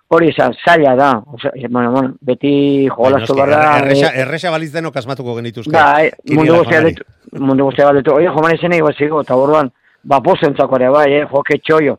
hori 0.08 0.30
izan, 0.32 0.54
zaila 0.64 0.94
da, 0.96 1.10
Osa, 1.26 1.50
bueno, 1.68 1.92
bueno, 1.92 2.14
beti 2.20 2.88
jolastu 2.88 3.34
barra... 3.36 3.78
Erresa, 3.82 4.12
erresa 4.16 4.50
baliz 4.50 4.70
denok 4.72 4.96
asmatuko 4.96 5.36
genituzke. 5.36 5.72
Bai, 5.74 6.08
mundu 6.32 6.56
guztia 6.62 6.80
ditu, 6.86 7.04
mundu 7.36 7.68
guztia 7.68 7.92
ditu, 7.98 8.14
oie, 8.16 8.28
jo, 8.28 8.44
mani 8.44 8.58
zenei 8.58 8.80
guazigo, 8.80 9.20
eta 9.24 9.36
borduan, 9.36 9.70
ba, 10.08 10.20
posentzako 10.24 10.80
ere, 10.80 10.90
bai, 10.94 11.06
eh, 11.20 11.24
jo, 11.28 11.42
ketxoio. 11.50 11.98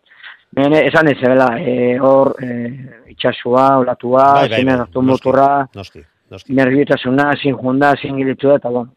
Bene, 0.58 0.82
esan 0.90 1.12
ez, 1.12 1.20
bela, 1.22 1.52
eh, 1.62 2.00
hor, 2.02 2.34
eh, 2.42 3.12
itxasua, 3.14 3.68
olatua, 3.84 4.26
bai, 4.40 4.50
bai, 4.50 4.64
bai, 4.66 5.04
muturra, 5.06 5.68
noski. 5.76 6.02
nerviotasuna, 6.50 7.32
zin 7.42 7.56
junda, 7.58 7.94
zin 8.02 8.18
gilitu 8.18 8.56
eta 8.56 8.70
bon. 8.74 8.90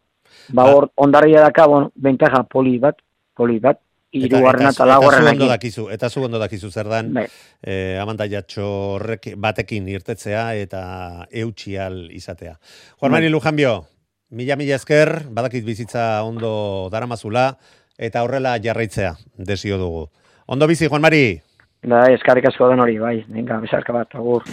Ba, 0.49 0.63
Ba- 0.63 0.71
hor, 0.73 0.89
ondarria 0.97 1.45
daka, 1.45 1.67
bon, 1.69 1.91
bentaja 1.95 2.41
poli 2.49 2.79
bat, 2.79 2.97
poli 3.37 3.59
bat, 3.59 3.77
irugarrena 4.13 4.69
eta 4.69 4.83
zu 4.83 4.89
laugarrena 4.89 5.31
ondo 5.33 5.47
dakizu, 5.49 5.87
eta 5.93 6.09
zu 6.09 6.23
ondo 6.23 6.39
dakizu 6.39 6.69
zer 6.71 6.89
dan, 6.89 7.13
Bai. 7.13 7.25
eh, 7.61 7.97
amantaiatxo 8.01 8.65
horrek 8.95 9.33
batekin 9.37 9.87
irtetzea 9.89 10.53
eta 10.55 11.27
eutxial 11.31 12.05
izatea. 12.11 12.57
Juan 12.99 13.11
Bai. 13.11 13.17
Mari 13.17 13.29
Lujanbio, 13.33 13.85
mila 14.29 14.55
mila 14.55 14.75
esker, 14.75 15.25
badakit 15.29 15.65
bizitza 15.65 16.23
ondo 16.23 16.89
daramazula, 16.91 17.57
eta 17.97 18.23
horrela 18.23 18.57
jarraitzea, 18.61 19.15
desio 19.37 19.77
dugu. 19.77 20.07
Ondo 20.45 20.67
bizi, 20.67 20.87
Juan 20.87 21.01
Mari? 21.01 21.41
Da, 21.83 22.05
eskarrik 22.13 22.45
asko 22.47 22.69
den 22.69 22.79
hori, 22.79 22.97
bai, 22.99 23.17
venga, 23.27 23.59
besarka 23.59 23.93
bat, 23.95 24.15
agur. 24.15 24.43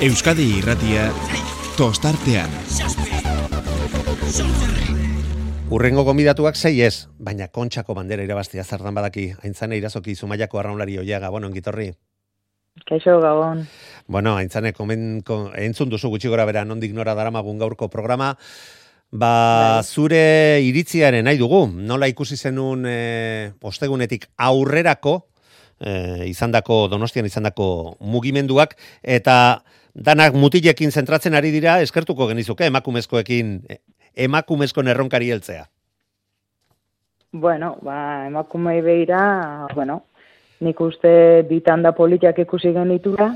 Euskadi 0.00 0.46
irratia 0.58 1.10
tostartean. 1.76 2.48
Urrengo 5.70 6.02
gomidatuak 6.02 6.56
sei 6.58 6.80
ez, 6.82 7.06
baina 7.22 7.46
kontxako 7.46 7.94
bandera 7.94 8.24
irabaztia 8.26 8.64
zardan 8.66 8.96
badaki, 8.96 9.28
aintzane 9.46 9.76
irazoki 9.78 10.16
zumaiako 10.16 10.58
arraunlari 10.58 10.96
oiaga, 10.98 11.28
bueno, 11.30 11.46
ongitorri. 11.46 11.92
Kaixo 12.88 13.20
gabon. 13.22 13.62
Bueno, 14.10 14.32
aintzane, 14.34 14.72
komen, 14.74 15.20
ko, 15.22 15.36
entzun 15.54 15.92
duzu 15.92 16.10
gutxi 16.10 16.26
gora 16.32 16.42
bera 16.48 16.64
nondik 16.66 16.90
nora 16.96 17.14
daramagun 17.14 17.62
gaurko 17.62 17.86
programa, 17.92 18.32
ba, 19.12 19.30
Bai. 19.76 19.84
zure 19.86 20.24
iritziaren 20.66 21.22
nahi 21.30 21.38
dugu, 21.38 21.62
nola 21.70 22.10
ikusi 22.10 22.34
zenun 22.34 22.82
e, 22.90 23.52
ostegunetik 23.62 24.26
aurrerako, 24.42 25.14
e, 25.78 26.26
izandako, 26.32 26.88
donostian 26.90 27.30
izandako 27.30 27.94
mugimenduak, 28.00 28.74
eta 29.06 29.62
danak 29.94 30.34
mutilekin 30.34 30.90
zentratzen 30.90 31.38
ari 31.38 31.54
dira, 31.54 31.78
eskertuko 31.86 32.26
genizuke, 32.34 32.66
emakumezkoekin, 32.74 33.56
e, 33.70 33.78
emakumezko 34.14 34.82
erronkari 34.82 35.30
heltzea. 35.30 35.66
Bueno, 37.32 37.76
ba, 37.82 38.26
emakumei 38.26 38.80
beira, 38.82 39.66
bueno, 39.74 40.02
nik 40.60 40.80
uste 40.80 41.42
bitan 41.48 41.82
da 41.82 41.92
politiak 41.92 42.38
ikusi 42.42 42.72
genitura, 42.74 43.30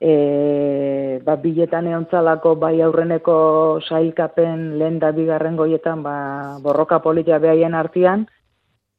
e, 0.00 1.20
ba, 1.24 1.36
biletan 1.36 1.86
eontzalako 1.92 2.54
bai 2.56 2.80
aurreneko 2.80 3.80
sailkapen 3.84 4.78
lehen 4.78 4.98
da 4.98 5.12
bigarren 5.12 5.56
goietan, 5.56 6.02
ba, 6.02 6.14
borroka 6.64 7.02
politia 7.04 7.38
behaien 7.38 7.74
artean, 7.74 8.24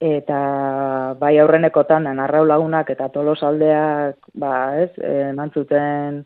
eta 0.03 1.15
bai 1.19 1.33
aurrenekotan, 1.39 2.05
narrau 2.15 2.45
lagunak 2.45 2.89
eta 2.93 3.09
tolosaldeak, 3.09 4.29
ba, 4.38 4.53
ez, 4.83 4.91
eman 5.31 5.51
zuten, 5.55 6.23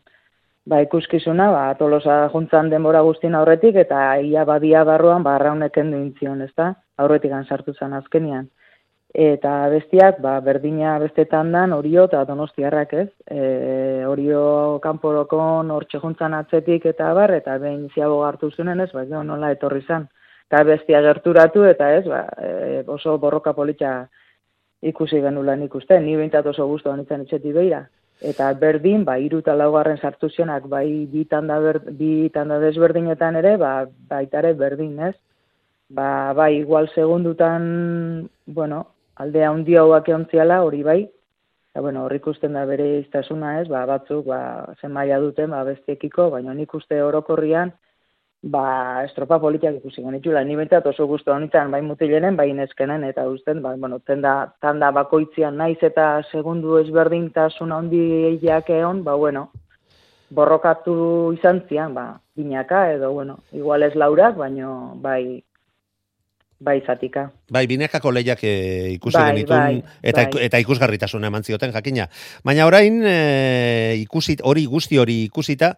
ba, 0.68 0.82
ikuskizuna, 0.84 1.48
ba, 1.54 1.62
tolosa 1.80 2.18
juntzan 2.32 2.68
denbora 2.72 3.00
guztien 3.06 3.34
aurretik, 3.38 3.76
eta 3.84 4.02
ia 4.20 4.44
badia 4.48 4.84
barruan, 4.84 5.24
ba, 5.24 5.36
arraunek 5.38 5.80
endu 5.80 5.98
intzion, 6.02 6.42
ezta? 6.44 6.74
Aurretik 6.98 7.32
sartu 7.48 7.74
zen 7.74 7.92
azkenian. 7.96 8.48
Eta 9.14 9.52
bestiak, 9.72 10.20
ba, 10.20 10.34
berdina 10.44 10.98
bestetan 11.00 11.52
dan, 11.52 11.72
orio 11.72 12.04
eta 12.10 12.24
donostiarrak 12.28 12.92
ez. 12.92 13.08
E, 13.24 14.04
orio 14.06 14.78
kanporokon 14.84 15.70
hortxe 15.70 15.98
juntzan 16.02 16.34
atzetik 16.34 16.84
eta 16.86 17.14
bar, 17.16 17.32
eta 17.32 17.56
behin 17.58 17.88
ziago 17.94 18.22
hartu 18.26 18.50
zunen 18.50 18.80
ez, 18.84 18.90
ba, 18.92 19.04
nola 19.24 19.52
etorri 19.56 19.80
zen. 19.86 20.06
Eta 20.48 20.62
bestia 20.64 21.00
gerturatu, 21.04 21.64
eta 21.64 21.92
ez, 21.96 22.04
ba, 22.04 22.26
e, 22.36 22.82
oso 22.86 23.16
borroka 23.18 23.54
politxa 23.56 24.08
ikusi 24.82 25.20
genula 25.20 25.56
nik 25.56 25.74
ni 25.74 26.16
behintzat 26.16 26.46
oso 26.46 26.66
guztu 26.66 26.90
honitzen 26.90 27.22
etxetik 27.22 27.54
beira. 27.54 27.86
Eta 28.20 28.50
berdin, 28.58 29.04
ba, 29.06 29.14
iru 29.22 29.38
eta 29.44 29.54
laugarren 29.54 29.98
sartu 30.02 30.28
zionak, 30.28 30.66
bai 30.66 31.06
bi 31.06 31.24
tanda, 31.30 31.60
ber, 31.62 31.78
bi 31.94 32.28
tanda 32.34 32.58
desberdinetan 32.58 33.36
ere, 33.38 33.56
ba, 33.56 33.86
baita 34.10 34.40
ere 34.40 34.54
berdin, 34.58 34.96
ez? 34.98 35.14
Ba, 35.88 36.32
bai, 36.34 36.56
igual 36.58 36.90
segundutan, 36.94 38.28
bueno, 38.46 38.80
alde 39.14 39.44
handi 39.44 39.76
hauak 39.78 40.08
eontziala, 40.08 40.62
hori 40.64 40.82
bai, 40.82 41.00
eta 41.70 41.80
bueno, 41.80 42.04
hor 42.04 42.14
ikusten 42.16 42.58
da 42.58 42.64
bere 42.66 42.88
iztasuna, 43.04 43.60
ez? 43.60 43.68
Ba, 43.70 43.84
batzuk, 43.86 44.26
ba, 44.26 44.40
zen 44.80 44.92
maila 44.92 45.20
duten, 45.22 45.54
ba, 45.54 45.62
bestiekiko, 45.68 46.30
baina 46.34 46.54
nik 46.58 46.74
uste 46.74 46.98
orokorrian, 47.02 47.70
ba, 48.42 49.04
estropa 49.04 49.38
politiak 49.42 49.78
ikusi 49.80 50.02
genitula. 50.02 50.44
Ni 50.44 50.56
bentsat 50.56 50.86
oso 50.86 51.06
guztu 51.10 51.32
honitzen, 51.34 51.70
bai 51.70 51.80
mutilenen, 51.82 52.36
bai 52.36 52.52
neskenen, 52.54 53.04
eta 53.04 53.26
usten, 53.28 53.62
ba, 53.62 53.74
bueno, 53.76 53.98
tenda, 53.98 54.54
tanda 54.60 54.90
bakoitzian 54.94 55.56
naiz 55.58 55.78
eta 55.82 56.22
segundu 56.32 56.78
ezberdintasun 56.82 57.72
handi 57.72 58.02
eiak 58.32 58.70
egon, 58.70 59.02
ba, 59.04 59.16
bueno, 59.16 59.48
borrokatu 60.30 61.32
izan 61.38 61.64
zian, 61.68 61.94
ba, 61.94 62.20
binaka, 62.36 62.92
edo, 62.92 63.12
bueno, 63.12 63.38
igual 63.52 63.82
ez 63.82 63.94
laurak, 63.96 64.36
baino, 64.36 64.94
bai, 65.02 65.42
bai 66.60 66.80
zatika. 66.82 67.28
Bai, 67.50 67.66
binekako 67.70 68.10
lehiak 68.12 68.42
e, 68.42 68.52
ikusi 68.96 69.18
Bai, 69.18 69.30
genitun, 69.30 69.56
bai, 69.56 69.82
eta, 70.02 70.26
bai. 70.26 70.44
eta 70.48 70.60
ikusgarritasuna 70.64 71.30
eman 71.30 71.46
zioten 71.46 71.72
jakina. 71.72 72.08
Baina 72.44 72.66
orain, 72.66 73.00
e, 73.06 73.96
ikusi, 74.02 74.36
hori 74.42 74.66
guzti 74.66 74.98
hori 74.98 75.22
ikusita, 75.28 75.76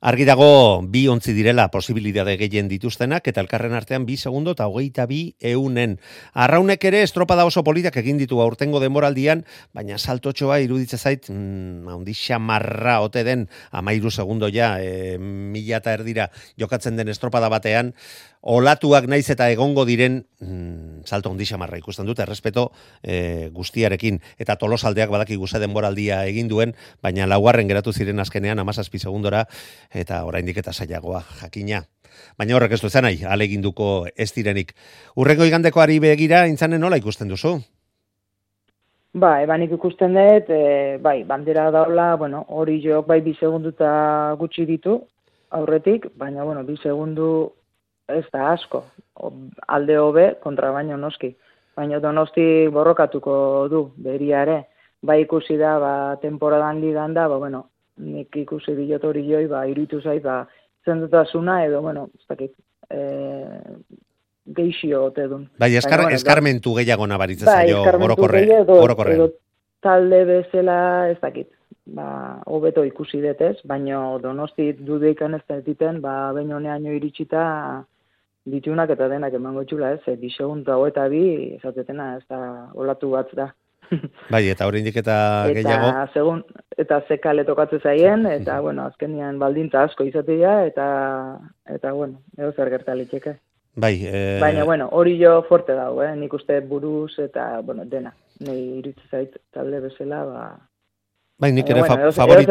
argi 0.00 0.24
dago 0.24 0.80
bi 0.88 1.02
ontzi 1.12 1.34
direla 1.36 1.66
posibilitate 1.68 2.36
gehien 2.40 2.70
dituztenak, 2.70 3.26
eta 3.28 3.42
elkarren 3.42 3.74
artean 3.76 4.06
bi 4.08 4.16
segundo 4.16 4.54
eta 4.56 4.68
hogeita 4.70 5.04
bi 5.10 5.34
eunen. 5.52 5.98
Arraunek 6.32 6.84
ere 6.88 7.02
estropada 7.04 7.44
oso 7.44 7.62
politak 7.66 7.98
egin 8.00 8.16
ditu 8.20 8.40
aurtengo 8.40 8.80
denboraldian, 8.80 9.44
baina 9.76 9.98
saltotxoa 9.98 10.60
iruditze 10.64 10.96
zait, 10.96 11.28
mm, 11.28 11.90
haundi 11.90 12.14
xamarra 12.16 13.00
ote 13.04 13.24
den, 13.24 13.48
amairu 13.70 14.10
segundo 14.10 14.48
ja, 14.48 14.78
e, 14.80 15.18
mila 15.18 15.82
eta 15.82 15.92
erdira 15.98 16.30
jokatzen 16.56 16.96
den 16.96 17.12
estropada 17.12 17.50
batean, 17.52 17.92
olatuak 18.40 19.06
naiz 19.08 19.28
eta 19.30 19.50
egongo 19.52 19.84
diren 19.84 20.22
mm, 20.40 21.04
salto 21.04 21.30
handi 21.30 21.44
xamarra 21.44 21.78
ikusten 21.78 22.06
dute, 22.08 22.22
errespeto 22.22 22.70
e, 23.02 23.50
guztiarekin, 23.52 24.20
eta 24.38 24.56
tolosaldeak 24.56 25.10
badaki 25.12 25.36
guze 25.36 25.60
denboraldia 25.60 26.24
egin 26.28 26.48
duen, 26.48 26.74
baina 27.02 27.28
laugarren 27.28 27.68
geratu 27.68 27.92
ziren 27.92 28.20
azkenean 28.20 28.58
amazazpi 28.58 28.98
segundora, 28.98 29.44
eta 29.92 30.24
oraindik 30.24 30.62
eta 30.62 30.72
saiagoa 30.72 31.22
jakina. 31.42 31.84
Baina 32.38 32.56
horrek 32.56 32.72
ez 32.72 32.80
du 32.82 32.88
zen 32.88 33.04
nahi, 33.06 33.20
aleginduko 33.24 34.06
ez 34.16 34.32
direnik. 34.34 34.72
Urrengo 35.16 35.44
igandeko 35.44 35.80
ari 35.80 36.00
begira, 36.00 36.46
intzanen 36.48 36.80
nola 36.80 36.98
ikusten 37.00 37.28
duzu? 37.28 37.58
Ba, 39.12 39.40
ebanik 39.42 39.72
ikusten 39.74 40.14
dut, 40.14 40.50
e, 40.54 40.98
bai, 41.02 41.24
bandera 41.26 41.70
daula, 41.74 42.14
bueno, 42.16 42.44
hori 42.48 42.78
joak 42.82 43.08
bai 43.08 43.20
bi 43.20 43.34
segunduta 43.34 44.36
gutxi 44.38 44.66
ditu 44.66 45.00
aurretik, 45.50 46.06
baina, 46.16 46.44
bueno, 46.46 46.62
bi 46.62 46.76
segundu 46.78 47.50
ez 48.16 48.26
da 48.32 48.52
asko. 48.52 48.84
Alde 49.68 49.98
hobe 49.98 50.26
kontra 50.42 50.72
baino 50.72 50.96
noski. 50.96 51.34
Baina 51.76 52.00
donosti 52.00 52.68
borrokatuko 52.72 53.34
du, 53.70 53.84
beriare. 53.96 54.64
Bai 55.02 55.22
ikusi 55.22 55.56
da, 55.56 55.78
ba, 55.80 55.92
temporadan 56.20 56.80
ligan 56.82 57.14
da, 57.16 57.26
ba, 57.28 57.38
bueno, 57.40 57.64
nik 58.04 58.36
ikusi 58.36 58.74
diot 58.76 59.04
hori 59.08 59.22
joi, 59.24 59.46
ba, 59.48 59.62
iritu 59.68 60.00
zait, 60.02 60.22
ba, 60.22 60.42
zendutasuna, 60.84 61.62
edo, 61.64 61.80
bueno, 61.80 62.08
ez 62.18 62.26
dakit, 62.28 62.52
e, 62.90 63.00
geixio 64.56 65.06
ote 65.06 65.24
dun. 65.28 65.46
Bai, 65.58 65.70
eskar, 65.80 66.02
bueno, 66.02 66.16
eskarmentu 66.16 66.74
gehiago 66.80 67.06
nabaritzen 67.08 67.48
bai, 67.48 67.62
zaio 67.64 67.80
eskarmentu 67.80 68.10
orokorre, 68.10 68.42
gehiago, 68.44 68.66
edo, 68.74 68.82
orokorrean. 68.84 69.22
edo 69.22 69.30
talde 69.80 70.24
bezala 70.28 70.78
ez 71.10 71.18
dakit. 71.20 71.48
Ba, 71.90 72.40
hobeto 72.46 72.84
ikusi 72.86 73.18
detez, 73.22 73.56
baino 73.66 74.18
donosti 74.22 74.70
dudeikan 74.78 75.34
ez 75.34 75.42
da 75.48 75.58
diten, 75.64 75.98
ba, 76.04 76.30
baino 76.36 76.58
honeaino 76.60 76.92
iritsita 76.94 77.42
ditunak 78.52 78.90
eta 78.94 79.08
denak 79.10 79.34
emango 79.38 79.64
txula 79.64 79.94
ez, 79.96 80.02
e, 80.06 80.16
bi 80.20 80.30
segundu 80.30 80.72
hau 80.74 80.84
eta 80.88 81.06
bi, 81.12 81.24
esatetena, 81.56 82.14
ez 82.18 82.24
da, 82.28 82.40
olatu 82.74 83.12
bat 83.14 83.32
da. 83.36 83.50
Bai, 84.32 84.44
eta 84.52 84.66
oraindik 84.70 84.96
eta 85.02 85.16
gehiago. 85.50 85.90
eta 85.90 86.06
segun, 86.14 86.42
eta 86.78 87.00
zekale 87.08 87.44
tokatze 87.48 87.80
zaien, 87.82 88.26
eta, 88.38 88.60
bueno, 88.64 88.86
azkenian 88.90 89.38
baldintza 89.42 89.84
asko 89.88 90.06
izatea, 90.08 90.56
eta, 90.70 90.88
eta, 91.68 91.94
bueno, 91.96 92.22
edo 92.38 92.52
zer 92.56 92.72
gerta 92.76 92.96
liteke. 92.98 93.36
Bai, 93.80 93.94
eh, 94.06 94.38
Baina, 94.42 94.64
bueno, 94.64 94.88
hori 94.92 95.14
jo 95.20 95.40
fuerte 95.48 95.76
dago, 95.78 96.02
eh? 96.02 96.10
nik 96.18 96.32
uste 96.34 96.58
buruz 96.60 97.12
eta, 97.22 97.60
bueno, 97.64 97.86
dena. 97.86 98.12
Nei 98.40 98.58
iritsi 98.80 99.06
zait 99.10 99.38
talde 99.54 99.80
bezala, 99.84 100.24
ba... 100.26 100.44
bai, 101.40 101.50
nik 101.56 101.70
ere 101.72 101.80
bueno, 101.80 102.12
favorit, 102.12 102.48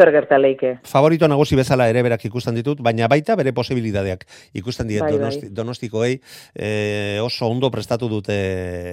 favorito 0.84 1.28
nagusi 1.30 1.56
bezala 1.56 1.86
ere 1.88 2.02
berak 2.02 2.24
ikusten 2.26 2.56
ditut, 2.58 2.80
baina 2.82 3.08
baita 3.08 3.36
bere 3.38 3.52
posibilidadeak 3.56 4.26
ikusten 4.58 4.88
diet 4.90 5.04
Bai, 5.04 5.12
bai. 5.12 5.18
donosti, 5.18 5.48
donostikoei. 5.54 6.18
Eh, 6.54 7.18
oso 7.22 7.48
ondo 7.48 7.70
prestatu 7.70 8.08
dute 8.10 8.36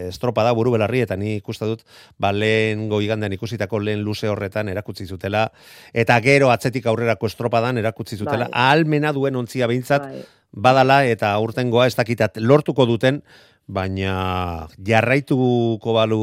estropada 0.07 0.53
buru 0.53 0.75
belarri 0.77 1.01
eta 1.01 1.17
ni 1.17 1.35
ikusten 1.41 1.73
dut 1.73 1.83
ba, 2.17 2.31
lehen 2.31 2.87
goigandean 2.89 3.33
ikusitako 3.33 3.81
lehen 3.81 4.05
luze 4.05 4.29
horretan 4.29 4.69
erakutsi 4.69 5.05
zutela. 5.05 5.47
Eta 5.93 6.19
gero 6.21 6.51
atzetik 6.53 6.85
aurrerako 6.85 7.27
estropadan 7.27 7.77
erakutsi 7.77 8.17
zutela. 8.17 8.47
Bai. 8.47 8.53
ahalmena 8.53 9.13
duen 9.13 9.35
ontzia 9.35 9.67
behintzat 9.67 10.07
Bai, 10.07 10.23
badala 10.51 11.03
eta 11.05 11.33
aurtengoa 11.33 11.87
ez 11.87 11.95
dakitat 11.95 12.37
lortuko 12.37 12.85
duten, 12.85 13.21
baina 13.67 14.67
jarraituko 14.87 15.93
balu, 15.93 16.21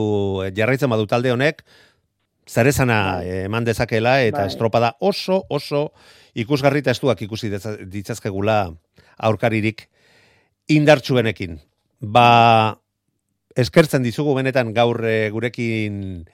jarraitzen 0.56 0.90
badu 0.90 1.06
talde 1.06 1.32
honek, 1.32 1.62
zarezana 2.48 3.22
eman 3.24 3.64
dezakela 3.64 4.20
eta 4.22 4.44
Bai. 4.44 4.52
estropada 4.52 4.94
oso 5.00 5.44
oso 5.48 5.92
ikusgarri 6.34 6.82
eta 6.84 6.92
estuak 6.92 7.22
ikusi 7.22 7.50
ditzazkegula 7.50 8.58
aurkaririk 9.18 9.88
indartsuenekin. 10.68 11.60
Ba, 12.00 12.80
eskertzen 13.56 14.02
dizugu 14.02 14.34
benetan 14.36 14.74
gaur 14.74 15.00
eh, 15.06 15.30
gurekin 15.32 16.24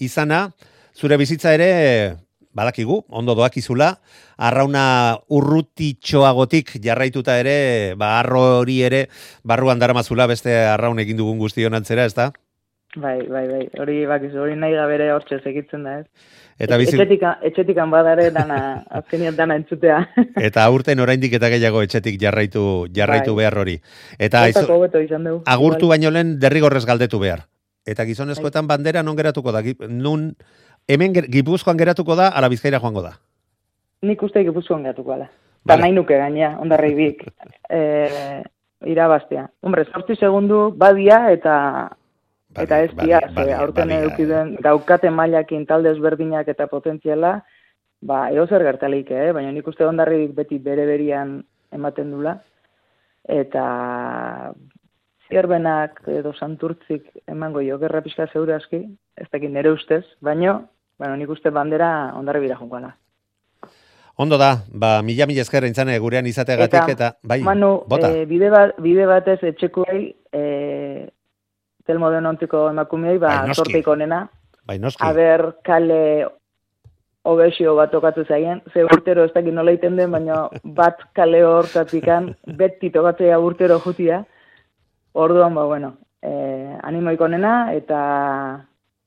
izana, 0.00 0.50
zure 0.96 1.18
bizitza 1.20 1.54
ere 1.54 2.16
badakigu, 2.56 3.04
ondo 3.14 3.36
doakizula, 3.38 3.92
arrauna 4.40 5.18
urrutitxoagotik 5.30 6.74
jarraituta 6.82 7.36
ere, 7.38 7.94
ba, 8.00 8.16
arro 8.18 8.42
hori 8.60 8.80
ere, 8.82 9.04
barruan 9.46 9.78
daramazula 9.78 10.26
beste 10.30 10.56
arraun 10.66 10.98
egin 10.98 11.20
dugun 11.20 11.38
guztion 11.38 11.76
antzera, 11.78 12.08
ez 12.08 12.16
da? 12.16 12.30
Bai, 12.96 13.20
bai, 13.28 13.44
bai, 13.46 13.68
hori 13.78 14.00
bakizu, 14.06 14.40
hori 14.42 14.56
nahi 14.58 14.72
gabere 14.74 15.12
hortxe 15.14 15.36
segitzen 15.44 15.84
da, 15.86 15.92
ez? 16.00 16.06
Eta 16.58 16.76
bizi, 16.76 16.96
Etxetika, 16.96 17.36
etxetikan 17.46 17.90
badare 17.92 18.30
dana, 18.34 18.56
azkenian 18.98 19.36
dana 19.38 19.54
entzutea. 19.60 20.00
eta 20.48 20.64
aurten 20.66 20.98
oraindik 21.00 21.36
eta 21.38 21.48
gehiago 21.52 21.84
etxetik 21.86 22.18
jarraitu 22.20 22.88
jarraitu 22.92 23.36
Bai. 23.36 23.44
behar 23.44 23.58
hori. 23.62 23.76
Eta 24.18 24.42
aizu- 24.48 24.66
hobeto 24.74 24.98
izan 25.00 25.24
dugu. 25.24 25.42
agurtu 25.46 25.86
Igual. 25.86 25.94
baino 25.98 26.10
lehen 26.10 26.38
derrigorrez 26.42 26.84
galdetu 26.84 27.20
behar. 27.22 27.46
Eta 27.86 28.04
gizonezkoetan 28.04 28.66
bandera 28.66 29.02
non 29.02 29.16
geratuko 29.16 29.52
da? 29.52 29.62
Nun, 29.88 30.34
hemen 30.88 31.14
Gipuzkoan 31.14 31.78
geratuko 31.78 32.16
da, 32.16 32.28
ala 32.28 32.48
Bizkaira 32.50 32.80
joango 32.82 33.02
da. 33.02 33.14
Nik 34.02 34.22
uste 34.22 34.42
gipuzkoan 34.44 34.82
gatuko 34.82 35.12
ala. 35.12 35.30
Vale. 35.30 35.64
Ba 35.64 35.76
nahi 35.76 35.92
nuke 35.92 36.16
gainea, 36.18 36.56
ondarri 36.58 36.94
bik. 36.94 37.22
E, 37.70 38.42
irabaztea. 38.90 39.44
Hombre, 39.62 39.84
sortzi 39.92 40.16
segundu 40.18 40.72
badia 40.76 41.30
eta 41.30 41.52
eta 42.56 42.80
ez 42.82 42.90
dia, 42.98 43.20
ze 43.34 43.52
aurten 43.54 43.90
eukiden 43.90 44.56
daukaten 44.62 45.14
mailakin 45.14 45.66
talde 45.66 45.92
ezberdinak 45.94 46.48
eta 46.48 46.66
potentziala, 46.66 47.40
ba, 48.00 48.30
eozer 48.32 48.64
gertalik, 48.64 49.10
eh? 49.10 49.30
baina 49.36 49.52
nik 49.52 49.68
uste 49.68 49.86
ondarri 49.86 50.26
beti 50.34 50.58
bere 50.58 50.86
berian 50.88 51.38
ematen 51.72 52.10
dula. 52.10 52.38
Eta 53.28 53.64
zierbenak 55.30 56.00
edo 56.10 56.32
santurtzik 56.34 57.06
emango 57.30 57.62
jo, 57.62 57.78
gerra 57.78 58.02
pixka 58.02 58.26
zeure 58.32 58.56
aski, 58.56 58.82
ez 59.16 59.28
dakit 59.30 59.52
nire 59.52 59.70
ustez, 59.72 60.02
baino, 60.20 60.64
bueno, 60.98 61.16
nik 61.16 61.30
uste 61.30 61.52
bandera 61.54 62.12
ondarri 62.18 62.42
bira 62.46 62.58
jonkala. 62.58 62.94
Ondo 64.20 64.36
da, 64.36 64.50
ba, 64.68 65.00
mila 65.02 65.26
mila 65.26 65.40
esker 65.40 65.64
gurean 66.00 66.26
izateagatik 66.26 66.88
eta, 66.92 67.14
bai, 67.22 67.40
Manu, 67.42 67.84
bota. 67.88 68.10
eh, 68.10 68.26
bide, 68.26 68.50
bat, 68.50 68.74
bide 68.78 69.06
batez 69.06 69.38
etxekuei, 69.42 70.10
eh, 70.10 70.19
telmo 71.90 72.10
denontiko 72.14 72.68
emakumeei, 72.70 73.18
ba, 73.18 73.28
Bai, 73.40 73.48
noski. 73.50 73.64
sorteik 73.64 73.88
onena, 73.90 74.24
bai, 74.66 74.78
noski. 74.78 75.02
aber 75.06 75.50
kale 75.66 76.02
obesio 77.28 77.74
bat 77.76 77.90
tokatu 77.92 78.22
zaien, 78.24 78.62
ze 78.72 78.84
urtero 78.86 79.24
ez 79.26 79.32
dakit 79.34 79.52
nola 79.52 79.74
iten 79.76 79.96
den, 79.98 80.10
baina 80.14 80.46
bat 80.64 81.02
kale 81.18 81.42
hortatikan, 81.44 82.30
beti 82.56 82.88
tokatzea 82.94 83.38
urtero 83.44 83.76
jutia, 83.84 84.22
orduan, 85.12 85.54
ba, 85.54 85.66
bueno, 85.68 85.92
eh, 86.22 86.78
animoik 86.82 87.20
onena, 87.20 87.72
eta 87.76 88.00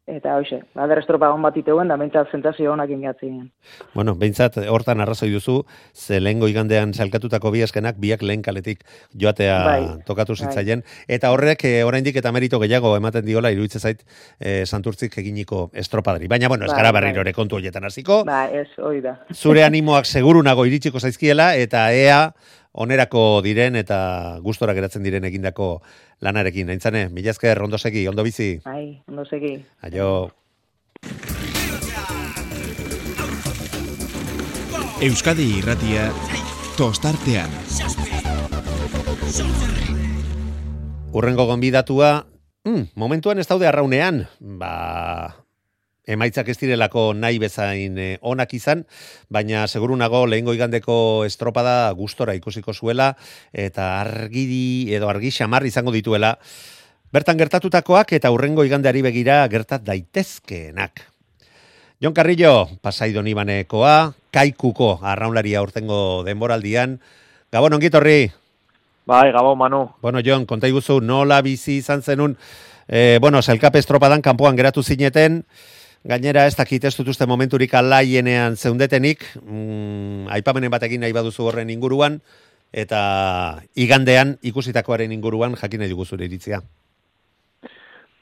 eta 0.05 0.33
hoxe, 0.35 0.57
bader 0.75 0.99
estropagon 0.99 1.41
bat 1.41 1.55
iteuen, 1.57 1.87
da 1.87 1.95
bentsat 1.97 2.31
zentazio 2.35 2.73
honak 2.73 2.89
ingatzien. 2.91 3.45
Bueno, 3.93 4.15
behintzat 4.19 4.57
hortan 4.67 4.99
arrazoi 4.99 5.29
duzu, 5.31 5.61
ze 5.93 6.19
lehengo 6.19 6.49
igandean 6.51 6.93
salkatutako 6.93 7.51
bi 7.51 7.61
eskenak 7.63 7.95
biak 8.03 8.21
lehen 8.21 8.41
kaletik 8.43 8.83
joatea 9.15 9.57
Bai, 9.63 9.85
tokatu 10.05 10.35
bai. 10.35 10.41
zitzaien. 10.47 10.83
Eta 11.07 11.31
horrek 11.31 11.63
eh, 11.65 11.83
oraindik 11.87 12.15
eta 12.19 12.31
merito 12.35 12.59
gehiago 12.59 12.95
ematen 12.97 13.23
diola 13.25 13.51
iruditzen 13.55 13.79
zait 13.81 14.03
eh, 14.39 14.65
santurtzik 14.65 15.17
eginiko 15.23 15.69
estropadari. 15.73 16.27
Baina, 16.27 16.49
bueno, 16.49 16.65
ez 16.65 16.71
Bai, 16.71 16.81
gara 16.81 16.91
bai. 16.91 17.01
berriro 17.01 17.21
ere 17.21 17.33
kontu 17.33 17.55
horietan 17.55 17.85
hasiko. 17.87 18.23
Ba, 18.25 18.49
ez, 18.51 18.67
hoi 18.77 18.99
da. 19.01 19.17
Zure 19.33 19.63
animoak 19.63 20.05
seguru 20.05 20.43
nago 20.43 20.65
iritsiko 20.65 20.99
zaizkiela 20.99 21.53
eta 21.55 21.91
ea 21.93 22.33
onerako 22.73 23.41
diren 23.45 23.77
eta 23.77 24.39
gustora 24.41 24.73
geratzen 24.73 25.05
diren 25.05 25.25
egindako 25.29 25.81
lanarekin. 26.21 26.69
Aintzane, 26.73 27.07
mila 27.13 27.31
esker, 27.31 27.61
ondo 27.61 27.77
segi, 27.77 28.07
ondo 28.07 28.25
bizi. 28.25 28.57
Bai, 28.65 29.01
ondo 29.07 29.25
segi. 29.25 29.55
Aio. 29.81 30.31
Euskadi 35.03 35.49
irratia 35.59 36.09
tostartean. 36.77 37.51
Urrengo 41.13 41.45
gonbidatua, 41.45 42.25
mm, 42.65 42.95
momentuan 42.95 43.37
ez 43.37 43.47
daude 43.47 43.67
arraunean, 43.67 44.23
ba, 44.39 45.42
emaitzak 46.07 46.49
ez 46.51 46.57
direlako 46.59 47.13
nahi 47.15 47.39
bezain 47.39 47.97
eh, 47.97 48.17
onak 48.21 48.53
izan, 48.53 48.83
baina 49.29 49.65
seguru 49.67 49.95
nago 49.95 50.25
lehengo 50.27 50.53
igandeko 50.53 51.23
estropada 51.25 51.91
gustora 51.95 52.35
ikusiko 52.35 52.73
zuela, 52.73 53.13
eta 53.53 54.01
argidi 54.01 54.93
edo 54.93 55.09
argi 55.09 55.31
xamar 55.31 55.65
izango 55.65 55.91
dituela, 55.95 56.35
bertan 57.13 57.39
gertatutakoak 57.39 58.13
eta 58.17 58.31
urrengo 58.33 58.65
igandeari 58.67 59.01
begira 59.05 59.41
gertat 59.47 59.83
daitezkeenak. 59.87 61.09
Jon 62.03 62.13
Carrillo, 62.13 62.67
pasai 62.83 63.13
donibanekoa, 63.15 64.13
kaikuko 64.33 64.97
arraunlaria 65.07 65.61
urtengo 65.63 66.23
denboraldian, 66.27 66.97
Gabon, 67.53 67.75
ongitorri! 67.77 68.31
Bai, 69.05 69.31
gabo, 69.31 69.55
Manu. 69.55 69.91
Bueno, 70.01 70.23
Jon, 70.25 70.47
konta 70.49 70.65
iguzu, 70.65 70.95
nola 71.05 71.37
bizi 71.45 71.75
izan 71.77 72.01
zenun, 72.01 72.33
eh, 72.87 73.19
bueno, 73.21 73.43
selkape 73.45 73.77
estropadan 73.77 74.23
kanpoan 74.25 74.57
geratu 74.57 74.81
zineten, 74.81 75.43
gainera 76.03 76.45
ez 76.45 76.55
dakit 76.55 76.83
ez 76.83 76.95
dut 76.97 77.27
momenturik 77.27 77.73
alaienean 77.73 78.55
zeundetenik, 78.55 79.23
mm, 79.41 80.27
aipamenen 80.29 80.71
batekin 80.71 81.01
nahi 81.01 81.13
baduzu 81.13 81.47
horren 81.47 81.69
inguruan, 81.69 82.19
eta 82.73 83.61
igandean 83.75 84.37
ikusitakoaren 84.41 85.11
inguruan 85.11 85.55
jakin 85.55 85.79
nahi 85.79 85.89
dugu 85.89 86.05
zure 86.05 86.25
iritzia. 86.25 86.61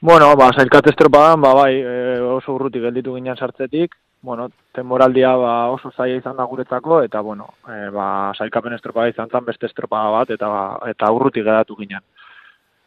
Bueno, 0.02 0.34
ba, 0.36 0.50
zailkat 0.50 0.88
estropadan, 0.90 1.40
ba, 1.40 1.54
bai, 1.54 1.74
e, 1.78 2.18
oso 2.26 2.56
urrutik 2.56 2.82
gelditu 2.82 3.14
ginen 3.14 3.36
sartzetik, 3.36 3.94
bueno, 4.22 4.48
temporaldia 4.74 5.30
ba, 5.38 5.52
oso 5.70 5.92
zaila 5.94 6.18
izan 6.18 6.36
da 6.36 6.46
guretzako, 6.50 7.02
eta, 7.06 7.20
bueno, 7.22 7.46
e, 7.70 7.86
ba, 7.94 8.32
zailkapen 8.34 8.74
estropada 8.74 9.12
izan 9.12 9.30
zen 9.30 9.46
beste 9.46 9.70
estropada 9.70 10.10
bat, 10.10 10.32
eta, 10.34 10.48
eta 10.90 11.10
urrutik 11.14 11.46
geratu 11.46 11.78
ginen. 11.78 12.02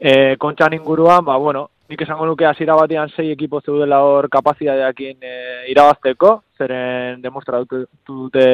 E, 0.05 0.35
kontxan 0.37 0.75
inguruan, 0.77 1.23
ba, 1.25 1.35
bueno, 1.41 1.63
nik 1.89 2.01
esango 2.05 2.27
nuke 2.29 2.45
hasiera 2.45 2.75
batean 2.77 3.09
sei 3.09 3.31
ekipo 3.33 3.57
zeudela 3.61 4.03
hor 4.05 4.27
kapazidadeakin 4.29 5.23
e, 5.25 5.31
irabazteko, 5.73 6.29
zeren 6.59 7.23
demostratu 7.23 7.79
dute 8.05 8.45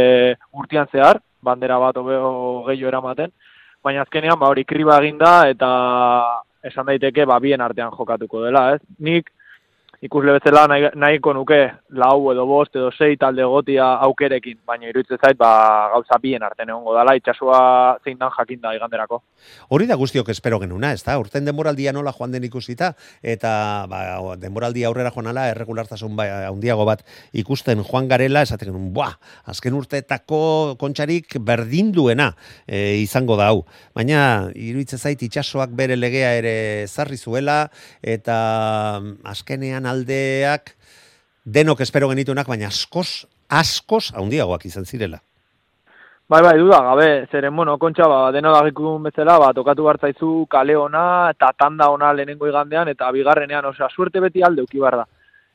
urtian 0.56 0.88
zehar, 0.94 1.20
bandera 1.44 1.80
bat 1.82 2.00
hobeo 2.00 2.32
gehiago 2.70 2.94
eramaten, 2.94 3.34
baina 3.84 4.06
azkenean 4.06 4.40
ba 4.40 4.48
hori 4.54 4.64
kriba 4.64 5.02
eginda 5.04 5.34
eta 5.52 5.72
esan 6.72 6.88
daiteke 6.88 7.26
ba 7.28 7.40
bien 7.44 7.60
artean 7.60 7.92
jokatuko 7.98 8.46
dela, 8.46 8.70
ez? 8.78 8.82
Nik 9.00 9.28
ikusle 10.02 10.34
bezala 10.34 10.64
nahi, 10.66 10.88
nahiko 10.98 11.34
nuke 11.38 11.60
lau 11.94 12.32
edo 12.32 12.48
bost 12.50 12.74
edo 12.74 12.90
sei 12.90 13.18
talde 13.22 13.46
gotia 13.46 13.86
aukerekin, 14.08 14.58
baina 14.66 14.88
iruditzen 14.90 15.20
zait 15.22 15.38
ba 15.38 15.90
gauza 15.94 16.18
bien 16.22 16.42
artean 16.42 16.72
egongo 16.74 16.96
dela 16.96 17.14
itsasoa 17.20 18.00
zein 18.04 18.18
dan 18.18 18.34
jakinda 18.34 18.74
iganderako. 18.74 19.22
Hori 19.70 19.86
da 19.86 19.98
guztiok 20.02 20.32
espero 20.34 20.58
genuna, 20.60 20.92
ez 20.98 21.04
da? 21.06 21.20
Urten 21.22 21.46
denboraldia 21.46 21.94
nola 21.94 22.14
joan 22.18 22.34
den 22.34 22.48
ikusita, 22.50 22.96
eta 23.22 23.52
ba, 23.92 24.00
denboraldia 24.42 24.90
aurrera 24.90 25.12
joan 25.14 25.30
ala, 25.30 25.46
erregulartasun 25.54 26.18
ba, 26.18 26.26
handiago 26.50 26.88
bat 26.90 27.06
ikusten 27.38 27.86
joan 27.86 28.10
garela, 28.10 28.42
esaten 28.42 28.72
genuen, 28.72 28.90
buah, 28.96 29.14
azken 29.54 29.78
urteetako 29.78 30.42
kontxarik 30.82 31.38
berdinduena 31.46 32.32
e, 32.66 32.98
izango 33.04 33.38
da 33.38 33.52
hau. 33.54 33.62
Baina, 33.94 34.50
iruditzen 34.56 34.98
zait, 34.98 35.22
itxasoak 35.30 35.78
bere 35.78 36.00
legea 36.00 36.34
ere 36.42 36.58
zarri 36.90 37.22
zuela, 37.22 37.62
eta 38.02 38.42
mm, 38.98 39.16
azkenean 39.30 39.91
aldeak 39.92 40.76
denok 41.46 41.82
espero 41.86 42.10
genitunak, 42.12 42.48
baina 42.48 42.70
askoz, 42.72 43.26
askoz 43.50 44.12
handiagoak 44.16 44.66
izan 44.66 44.86
zirela. 44.86 45.22
Bai, 46.32 46.40
bai, 46.46 46.54
duda, 46.56 46.78
gabe, 46.86 47.08
zeren, 47.28 47.52
bueno, 47.56 47.74
kontxa, 47.78 48.06
ba, 48.08 48.20
deno 48.32 48.54
dagikun 48.56 49.04
bezala, 49.04 49.34
ba, 49.42 49.50
tokatu 49.52 49.90
hartzaizu 49.92 50.30
kale 50.48 50.78
ona, 50.80 51.02
eta 51.34 51.50
tanda 51.60 51.90
ona 51.92 52.14
lehenengo 52.16 52.48
igandean, 52.48 52.88
eta 52.88 53.10
bigarrenean, 53.12 53.68
osea, 53.68 53.90
suerte 53.92 54.22
beti 54.24 54.44
alde 54.48 54.64
uki 54.64 54.80
da. 54.80 55.04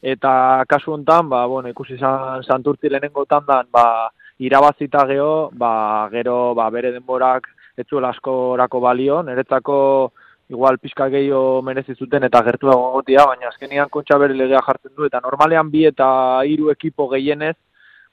Eta 0.03 0.65
kasu 0.69 0.93
hontan, 0.93 1.31
ba, 1.31 1.47
bueno, 1.47 1.71
ikusi 1.73 1.95
izan 1.95 2.45
santurtzi 2.45 2.91
lehenengo 2.91 3.25
tandan, 3.25 3.71
ba, 3.73 4.11
irabazita 4.39 5.07
geho, 5.07 5.49
ba, 5.55 6.11
gero, 6.13 6.53
ba, 6.55 6.69
bere 6.69 6.93
denborak 6.93 7.49
etzuela 7.79 8.11
askorako 8.11 8.81
balio, 8.81 9.23
niretzako 9.23 10.13
igual 10.49 10.79
pixka 10.79 11.09
gehiago 11.11 11.63
merezi 11.63 11.95
zuten 11.95 12.25
eta 12.25 12.43
gertu 12.47 12.71
gotia, 12.71 13.27
baina 13.27 13.49
azkenian 13.49 13.89
kontxa 13.91 14.19
bere 14.19 14.35
legea 14.35 14.63
jartzen 14.67 14.93
du, 14.97 15.07
eta 15.07 15.21
normalean 15.21 15.71
bi 15.71 15.87
eta 15.87 16.09
hiru 16.47 16.71
ekipo 16.71 17.09
gehienez, 17.09 17.57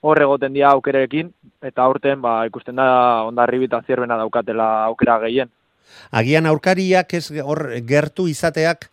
hor 0.01 0.21
egoten 0.21 0.53
dira 0.53 0.71
aukerekin, 0.71 1.31
eta 1.61 1.83
aurten 1.83 2.21
ba, 2.21 2.45
ikusten 2.45 2.75
da 2.75 3.23
ondarribi 3.23 3.69
eta 3.69 3.81
zierbena 3.87 4.17
daukatela 4.17 4.85
aukera 4.89 5.19
gehien. 5.19 5.51
Agian 6.11 6.45
aurkariak 6.49 7.13
ez 7.13 7.29
hor 7.43 7.69
gertu 7.87 8.27
izateak 8.27 8.89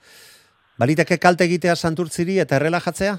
baliteke 0.78 1.18
kalte 1.18 1.44
egitea 1.44 1.74
santurtziri 1.76 2.38
eta 2.44 2.56
errelajatzea? 2.60 3.18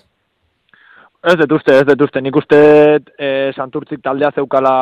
Ez 1.22 1.36
dut 1.38 1.52
uste, 1.60 1.76
ez 1.78 1.86
dut 1.86 2.02
uste. 2.08 2.22
Nik 2.22 2.38
uste 2.40 2.60
e, 3.18 3.28
santurtzik 3.54 4.02
taldea 4.02 4.32
zeukala 4.34 4.74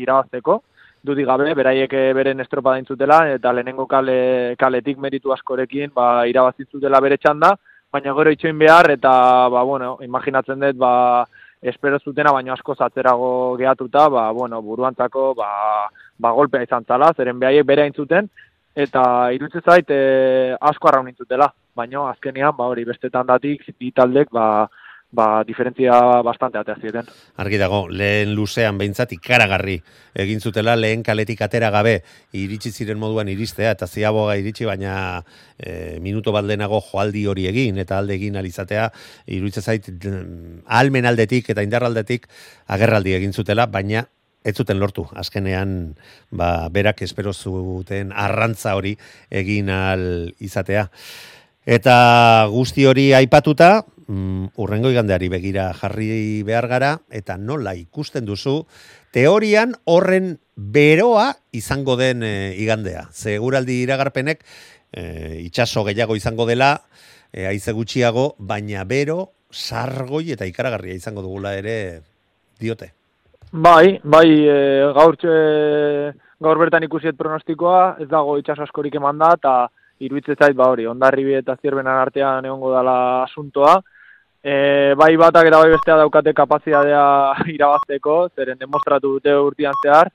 irabazteko. 0.00 0.62
Dudik 1.04 1.26
gabe, 1.26 1.52
beraiek 1.54 1.92
eh, 1.94 2.12
beren 2.12 2.40
estropa 2.42 2.72
daintzutela, 2.74 3.20
eta 3.36 3.52
lehenengo 3.54 3.86
kale, 3.86 4.54
kaletik 4.58 4.98
meritu 4.98 5.32
askorekin 5.32 5.92
ba, 5.94 6.26
irabazitzutela 6.26 7.00
bere 7.00 7.18
txanda, 7.22 7.52
baina 7.92 8.14
gero 8.16 8.32
itxoin 8.34 8.58
behar, 8.58 8.90
eta, 8.90 9.12
ba, 9.52 9.62
bueno, 9.62 9.96
imaginatzen 10.02 10.58
dut, 10.64 10.76
ba, 10.80 11.24
espero 11.62 12.00
zutena, 12.00 12.32
baino 12.34 12.52
asko 12.52 12.74
zatzerago 12.74 13.30
gehatuta, 13.60 14.08
ba, 14.08 14.30
bueno, 14.32 14.60
buruantzako, 14.62 15.32
ba, 15.38 15.48
ba, 16.18 16.34
golpea 16.34 16.66
izan 16.66 16.84
zala, 16.84 17.12
zeren 17.16 17.38
behaiek 17.38 17.66
bere 17.66 17.86
aintzuten, 17.86 18.28
eta 18.74 19.02
irutze 19.34 19.62
zait 19.62 19.90
e, 19.90 20.02
asko 20.60 20.90
arraun 20.90 21.08
intzutela, 21.08 21.48
baina 21.78 22.08
azkenean, 22.10 22.56
ba, 22.58 22.66
hori, 22.66 22.84
beste 22.84 23.10
tandatik, 23.10 23.62
bi 23.78 23.94
taldek, 23.94 24.34
ba, 24.34 24.66
ba, 25.10 25.42
diferentzia 25.44 26.20
bastante 26.22 26.58
atea 26.58 26.76
zieten. 26.80 27.06
Argi 27.40 27.58
dago, 27.60 27.86
lehen 27.88 28.34
luzean 28.36 28.78
behintzat 28.78 29.12
ikaragarri 29.16 29.78
egin 30.18 30.40
zutela, 30.40 30.76
lehen 30.76 31.02
kaletik 31.02 31.40
atera 31.42 31.70
gabe 31.72 32.02
iritsi 32.36 32.72
ziren 32.72 33.00
moduan 33.00 33.28
iristea, 33.32 33.72
eta 33.76 33.88
ziaboga 33.88 34.36
iritsi, 34.36 34.66
baina 34.68 35.22
e, 35.56 35.98
minuto 36.04 36.32
bat 36.32 36.44
lehenago 36.44 36.82
joaldi 36.90 37.24
hori 37.26 37.48
egin, 37.48 37.78
eta 37.78 37.98
alde 37.98 38.18
egin 38.18 38.36
alizatea, 38.36 38.90
iruditzen 39.26 39.64
zait, 39.64 39.90
almen 40.66 41.08
aldetik 41.08 41.50
eta 41.54 41.64
indarraldetik 41.64 42.28
agerraldi 42.68 43.16
egin 43.16 43.32
zutela, 43.32 43.66
baina 43.66 44.04
ez 44.44 44.54
zuten 44.56 44.78
lortu, 44.78 45.04
azkenean 45.18 45.96
ba, 46.30 46.68
berak 46.72 47.02
espero 47.02 47.32
zuten 47.32 48.12
arrantza 48.14 48.76
hori 48.78 48.94
egin 49.30 49.68
al 49.72 50.32
izatea. 50.38 50.88
Eta 51.68 52.48
guzti 52.48 52.86
hori 52.88 53.10
aipatuta, 53.12 53.82
mm, 54.08 54.56
urrengo 54.56 54.88
igandeari 54.88 55.28
begira 55.28 55.66
jarri 55.76 56.40
behar 56.42 56.64
gara, 56.66 56.94
eta 57.12 57.36
nola 57.36 57.74
ikusten 57.76 58.24
duzu, 58.24 58.62
teorian 59.12 59.74
horren 59.84 60.38
beroa 60.56 61.34
izango 61.52 61.98
den 62.00 62.24
e, 62.24 62.54
igandea. 62.56 63.04
Seguraldi 63.12 63.82
iragarpenek 63.82 64.40
e, 64.96 65.42
itxaso 65.44 65.84
gehiago 65.84 66.16
izango 66.16 66.48
dela, 66.48 66.70
e, 67.34 67.44
aize 67.44 67.76
gutxiago, 67.76 68.30
baina 68.38 68.88
bero, 68.88 69.34
sargoi 69.52 70.32
eta 70.32 70.48
ikaragarria 70.48 70.96
izango 70.96 71.20
dugula 71.20 71.52
ere 71.52 72.00
diote. 72.58 72.94
Bai, 73.52 74.00
bai, 74.04 74.28
e, 74.48 74.88
gaur, 74.96 75.20
e, 75.20 76.16
gaur 76.40 76.64
bertan 76.64 76.88
ikusiet 76.88 77.20
pronostikoa, 77.20 77.98
ez 78.00 78.08
dago 78.08 78.38
itxaso 78.40 78.64
askorik 78.64 78.96
eman 78.96 79.20
da, 79.20 79.34
eta 79.36 79.54
iruditzen 80.00 80.36
zait, 80.38 80.56
ba 80.56 80.68
hori, 80.70 80.86
ondarribi 80.86 81.34
eta 81.34 81.56
zierbenan 81.60 82.02
artean 82.02 82.44
egongo 82.44 82.72
dala 82.72 82.98
asuntoa, 83.22 83.78
E, 84.38 84.94
bai 84.94 85.16
batak 85.18 85.48
eta 85.50 85.58
bai 85.58 85.70
bestea 85.72 85.96
daukate 85.98 86.32
kapazitatea 86.32 87.04
irabazteko, 87.56 88.18
zeren 88.36 88.58
demostratu 88.58 89.16
dute 89.16 89.34
urtean 89.34 89.74
zehar. 89.82 90.10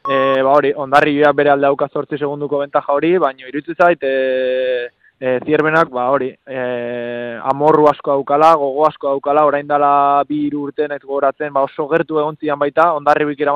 E, 0.00 0.16
ba 0.42 0.54
hori, 0.56 0.72
ondarri 0.74 1.20
bere 1.36 1.52
alde 1.52 1.68
dauka 1.68 1.88
sortzi 1.88 2.18
segunduko 2.18 2.58
bentaja 2.64 2.92
hori, 2.96 3.16
baina 3.18 3.46
iruditzen 3.46 3.76
zait, 3.78 4.02
e, 4.02 4.88
e, 5.20 5.38
zierbenak, 5.44 5.90
ba 5.92 6.08
hori, 6.10 6.30
e, 6.32 6.60
amorru 7.52 7.86
asko 7.92 8.16
daukala, 8.16 8.54
gogo 8.58 8.86
asko 8.88 9.12
daukala, 9.12 9.44
orain 9.46 9.68
dela 9.68 10.24
bi 10.28 10.46
iru 10.48 10.66
urte 10.68 10.88
nahiz 10.88 11.04
gogoratzen, 11.04 11.52
ba 11.52 11.66
oso 11.68 11.86
gertu 11.92 12.18
egon 12.18 12.40
zian 12.40 12.58
baita, 12.58 12.92
ondarri 12.96 13.28
bikira. 13.28 13.54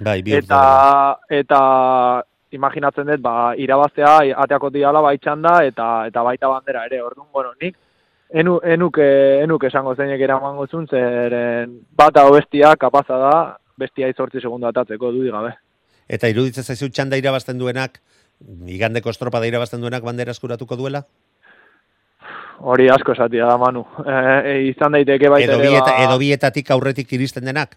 Bai, 0.00 0.22
eta, 0.40 0.62
eta 1.28 1.60
imaginatzen 2.52 3.08
dut, 3.10 3.20
ba, 3.22 3.54
irabaztea, 3.58 4.18
ateako 4.44 4.70
diala 4.70 5.02
baitxan 5.04 5.42
da, 5.42 5.58
eta, 5.66 6.06
eta 6.10 6.22
baita 6.22 6.48
bandera 6.48 6.84
ere, 6.86 7.02
orduan, 7.02 7.28
bueno, 7.32 7.52
nik, 7.62 7.76
enu, 8.30 8.58
enuk, 8.64 8.98
enuk 9.42 9.64
esango 9.68 9.94
zeinek 9.94 10.20
eramango 10.20 10.66
zun, 10.66 10.86
zeren 10.86 11.78
bata 11.96 12.26
bestia 12.30 12.74
kapaza 12.80 13.18
da, 13.22 13.36
bestia 13.78 14.08
izortzi 14.08 14.40
segundu 14.40 14.68
atatzeko 14.70 15.12
du 15.12 15.24
gabe. 15.30 15.52
Eta 16.08 16.28
iruditzen 16.30 16.64
zaizu 16.64 16.88
txanda 16.88 17.18
irabazten 17.18 17.58
duenak, 17.58 18.00
igandeko 18.66 19.10
estropa 19.10 19.40
da 19.40 19.48
irabazten 19.50 19.80
duenak 19.80 20.04
bandera 20.04 20.30
eskuratuko 20.30 20.76
duela? 20.76 21.04
Hori 22.56 22.88
asko 22.88 23.12
esatia 23.12 23.46
da, 23.46 23.56
Manu. 23.60 23.82
E, 24.00 24.14
e, 24.16 24.54
izan 24.70 24.94
daiteke 24.96 25.28
baita 25.28 25.52
edo, 25.52 25.60
bieta, 25.60 25.90
ba... 25.90 26.04
edo 26.06 26.18
bietatik 26.22 26.70
aurretik 26.72 27.12
iristen 27.12 27.44
denak? 27.44 27.76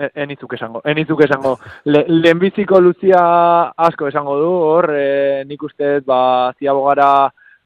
E, 0.00 0.08
enitzuk 0.24 0.54
esango, 0.56 0.80
enitzuk 0.88 1.20
esango. 1.26 1.58
Le, 1.84 2.06
lehenbiziko 2.08 2.78
luzia 2.80 3.20
asko 3.88 4.08
esango 4.08 4.36
du, 4.40 4.50
hor, 4.70 4.86
e, 4.96 5.44
nik 5.44 5.62
uste, 5.66 5.98
ba, 6.06 6.20
ziabogara 6.56 7.10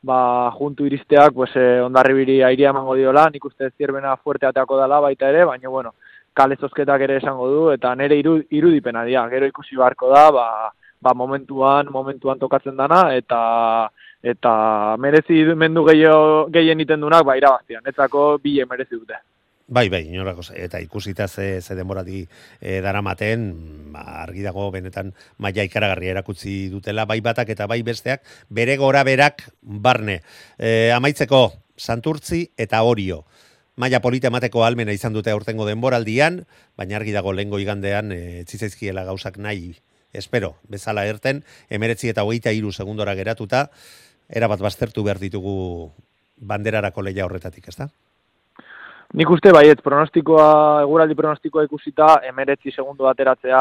ba, 0.05 0.51
juntu 0.59 0.89
iristeak, 0.89 1.33
pues, 1.33 1.53
eh, 1.57 1.81
ondarribiri 1.81 2.41
airia 2.43 2.73
emango 2.75 2.97
diola, 2.99 3.29
nik 3.33 3.45
uste 3.49 3.71
zierbena 3.79 4.17
fuerte 4.17 4.47
ateako 4.47 4.81
dela 4.81 4.99
baita 5.01 5.31
ere, 5.31 5.45
baina, 5.49 5.69
bueno, 5.69 5.95
kale 6.35 6.57
zozketak 6.57 7.05
ere 7.07 7.21
esango 7.23 7.47
du, 7.51 7.61
eta 7.73 7.95
nire 7.95 8.19
iru, 8.19 8.35
irudipena 8.51 9.05
dira, 9.09 9.29
gero 9.31 9.47
ikusi 9.47 9.79
beharko 9.79 10.11
da, 10.11 10.25
ba, 10.35 10.47
ba, 11.01 11.15
momentuan, 11.15 11.89
momentuan 11.91 12.43
tokatzen 12.43 12.77
dana, 12.77 13.07
eta 13.15 13.41
eta 14.25 14.97
merezi 14.99 15.43
mendu 15.55 15.85
gehien 15.87 16.81
iten 16.81 17.01
dunak, 17.01 17.25
ba, 17.25 17.39
irabaztian, 17.39 17.87
etzako 17.87 18.27
bile 18.43 18.67
merezi 18.67 18.99
dute. 18.99 19.23
Bai, 19.67 19.89
bai, 19.89 20.03
inorako, 20.13 20.43
eta 20.61 20.77
ikusita 20.85 21.25
ze, 21.27 21.63
ze 21.63 21.75
denborati 21.75 22.27
e, 22.61 22.81
daramaten, 22.85 23.47
ba, 23.95 24.03
argi 24.21 24.43
dago 24.45 24.67
benetan 24.71 25.15
maia 25.41 25.65
ikaragarria 25.65 26.13
erakutsi 26.13 26.69
dutela, 26.69 27.07
bai 27.09 27.23
batak 27.25 27.49
eta 27.55 27.67
bai 27.67 27.81
besteak, 27.83 28.21
bere 28.51 28.77
gora 28.77 29.01
berak 29.09 29.47
barne. 29.63 30.21
E, 30.59 30.93
amaitzeko, 30.93 31.55
santurtzi 31.79 32.51
eta 32.61 32.83
orio. 32.85 33.23
Maia 33.81 34.03
polita 34.05 34.29
emateko 34.29 34.67
almena 34.69 34.93
izan 34.93 35.17
dute 35.17 35.33
aurtengo 35.33 35.65
denboraldian, 35.65 36.43
baina 36.77 37.01
argi 37.01 37.17
dago 37.17 37.33
lehengo 37.33 37.59
igandean, 37.59 38.13
e, 38.13 38.45
txizaizkiela 38.45 39.09
gauzak 39.09 39.41
nahi, 39.41 39.79
espero, 40.13 40.59
bezala 40.69 41.09
erten, 41.09 41.41
emeretzi 41.71 42.13
eta 42.13 42.29
hogeita 42.29 42.53
iru 42.53 42.71
segundora 42.71 43.17
geratuta, 43.17 43.71
erabat 44.29 44.61
baztertu 44.61 45.09
behar 45.09 45.25
ditugu 45.25 45.91
banderarako 46.37 47.01
leia 47.01 47.25
horretatik, 47.25 47.73
ezta? 47.73 47.89
Nik 49.15 49.31
uste 49.31 49.53
baiet, 49.55 49.79
pronostikoa, 49.83 50.83
eguraldi 50.83 51.15
pronostikoa 51.15 51.69
ikusita, 51.69 52.17
emeretzi 52.27 52.73
segundu 52.73 53.07
bateratzea, 53.07 53.61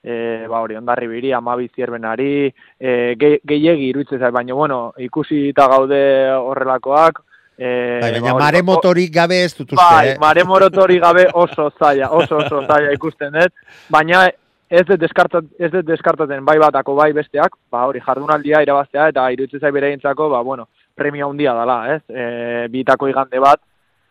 e, 0.00 0.14
ba 0.48 0.62
hori, 0.64 0.78
ondarri 0.78 1.10
biri, 1.10 1.32
amabi 1.36 1.68
zierbenari, 1.74 2.48
e, 2.80 2.94
gehiegi 3.20 3.90
iruditzen 3.90 4.22
zait, 4.22 4.32
baina, 4.32 4.56
bueno, 4.56 4.78
ikusi 5.04 5.50
eta 5.50 5.68
gaude 5.74 6.00
horrelakoak. 6.38 7.20
E, 7.58 7.68
bai, 8.00 8.12
baina 8.16 8.32
ba, 8.32 8.40
mare 8.46 8.64
motorik 8.64 9.12
gabe 9.12 9.42
ez 9.44 9.52
dut 9.52 9.74
uste, 9.74 9.82
bai, 9.82 10.14
eh? 10.14 10.18
mare 10.22 10.46
motorik 10.48 11.04
gabe 11.04 11.28
oso 11.36 11.68
zaila, 11.76 12.08
oso 12.22 12.40
oso 12.40 12.64
zaila 12.64 12.96
ikusten 12.96 13.34
dut, 13.34 13.56
baina 13.92 14.24
ez 14.70 14.86
dut 14.88 15.00
deskartat, 15.02 15.52
ez 15.58 15.72
dut 15.74 15.84
deskartaten 15.84 16.44
bai 16.48 16.56
batako 16.62 16.96
bai 16.96 17.12
besteak, 17.12 17.60
ba 17.68 17.84
hori, 17.90 18.00
jardunaldia 18.00 18.64
irabaztea, 18.64 19.10
eta 19.12 19.28
iruditzen 19.36 19.60
zait 19.60 19.74
bere 19.74 19.96
ba, 20.00 20.40
bueno, 20.40 20.68
premia 20.94 21.26
handia 21.26 21.52
dela, 21.52 21.82
ez? 21.96 22.02
E, 22.08 22.68
bitako 22.72 23.08
igande 23.08 23.40
bat, 23.40 23.60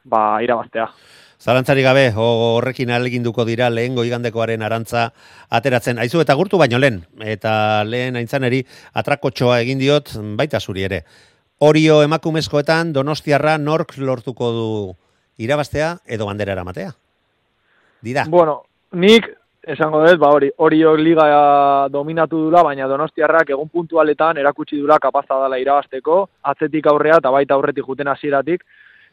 ba, 0.08 0.42
irabaztea. 0.44 0.88
Zalantzari 1.38 1.84
gabe, 1.86 2.08
horrekin 2.18 2.90
aleginduko 2.90 3.46
dira 3.46 3.70
lehengo 3.70 4.04
igandekoaren 4.08 4.64
arantza 4.66 5.12
ateratzen. 5.54 6.00
Aizu 6.02 6.24
eta 6.24 6.34
gurtu 6.40 6.58
baino 6.58 6.80
lehen, 6.82 7.04
eta 7.22 7.84
lehen 7.86 8.18
aintzaneri 8.18 8.64
atrakotxoa 8.98 9.60
egin 9.62 9.78
diot 9.78 10.16
baita 10.40 10.60
zuri 10.60 10.88
ere. 10.90 11.04
Orio 11.60 12.02
emakumezkoetan 12.06 12.94
donostiarra 12.94 13.58
nork 13.58 13.96
lortuko 13.98 14.52
du 14.54 14.70
irabaztea 15.38 15.98
edo 16.06 16.26
bandera 16.26 16.54
eramatea? 16.58 16.92
Dira. 18.02 18.26
Bueno, 18.30 18.64
nik 18.94 19.30
esango 19.68 20.02
dut, 20.06 20.18
ba 20.22 20.32
hori, 20.34 20.50
Orio 20.64 20.96
liga 20.96 21.28
dominatu 21.92 22.40
dula, 22.48 22.64
baina 22.64 22.88
donostiarrak 22.88 23.50
egun 23.54 23.70
puntualetan 23.70 24.38
erakutsi 24.42 24.80
dula 24.80 24.98
kapazta 25.04 25.42
dela 25.44 25.60
irabazteko, 25.60 26.22
atzetik 26.50 26.88
aurrea 26.88 27.18
eta 27.22 27.34
baita 27.34 27.58
aurretik 27.58 27.86
juten 27.86 28.08
hasieratik, 28.08 28.64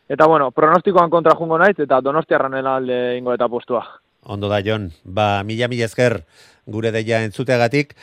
Eta 0.08 0.26
bueno, 0.26 0.50
pronostikoan 0.50 1.10
kontra 1.10 1.34
jungo 1.38 1.58
naiz 1.58 1.78
eta 1.80 2.00
Donostiarren 2.04 2.66
alde 2.66 3.16
ingo 3.16 3.32
eta 3.32 3.48
postua. 3.48 3.84
Ondo 4.24 4.48
da, 4.48 4.60
Jon. 4.64 4.90
Ba, 5.04 5.42
mila 5.44 5.68
mila 5.68 5.88
esker 5.88 6.22
gure 6.66 6.92
deia 6.92 7.22
entzuteagatik. 7.24 7.94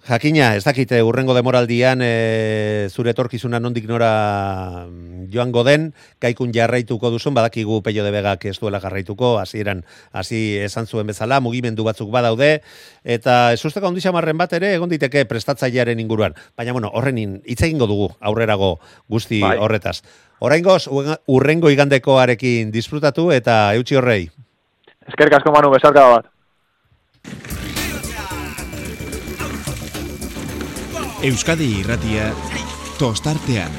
Jakina, 0.00 0.54
ez 0.56 0.64
dakite, 0.64 1.02
urrengo 1.04 1.34
demoraldian 1.36 2.00
e, 2.00 2.88
zure 2.88 3.12
torkizuna 3.12 3.58
nondik 3.60 3.84
nora 3.84 4.86
joango 5.28 5.60
den, 5.66 5.90
kaikun 6.18 6.54
jarraituko 6.56 7.10
duzun, 7.12 7.34
badakigu 7.36 7.82
peio 7.84 8.06
de 8.06 8.12
begak 8.14 8.46
ez 8.48 8.56
duela 8.58 8.80
jarraituko, 8.80 9.34
hasieran 9.42 9.84
hasi 10.16 10.56
esan 10.64 10.88
zuen 10.88 11.12
bezala, 11.12 11.42
mugimendu 11.44 11.84
batzuk 11.84 12.08
badaude, 12.10 12.62
eta 13.04 13.52
ez 13.52 13.60
usteko 13.60 13.92
ondixamarren 13.92 14.40
bat 14.40 14.56
ere, 14.56 14.72
egon 14.78 14.88
diteke 14.88 15.26
prestatzailearen 15.28 16.00
inguruan. 16.00 16.34
Baina, 16.56 16.72
bueno, 16.72 16.88
horren 16.96 17.20
hitz 17.20 17.60
egingo 17.60 17.86
dugu, 17.86 18.08
aurrerago 18.20 18.78
guzti 19.06 19.44
bai. 19.44 19.58
horretaz. 19.60 20.00
Oraingoz, 20.40 20.86
urrengo 21.28 21.68
igandekoarekin 21.68 22.72
disfrutatu 22.72 23.30
eta 23.36 23.66
eutxi 23.76 24.00
horrei. 24.00 24.22
Eskerrik 25.12 25.42
asko 25.42 25.52
manu, 25.52 25.76
besarka 25.76 26.08
bat. 26.16 27.59
Euskadi 31.20 31.66
irratia 31.82 32.30
tostartean. 32.96 33.74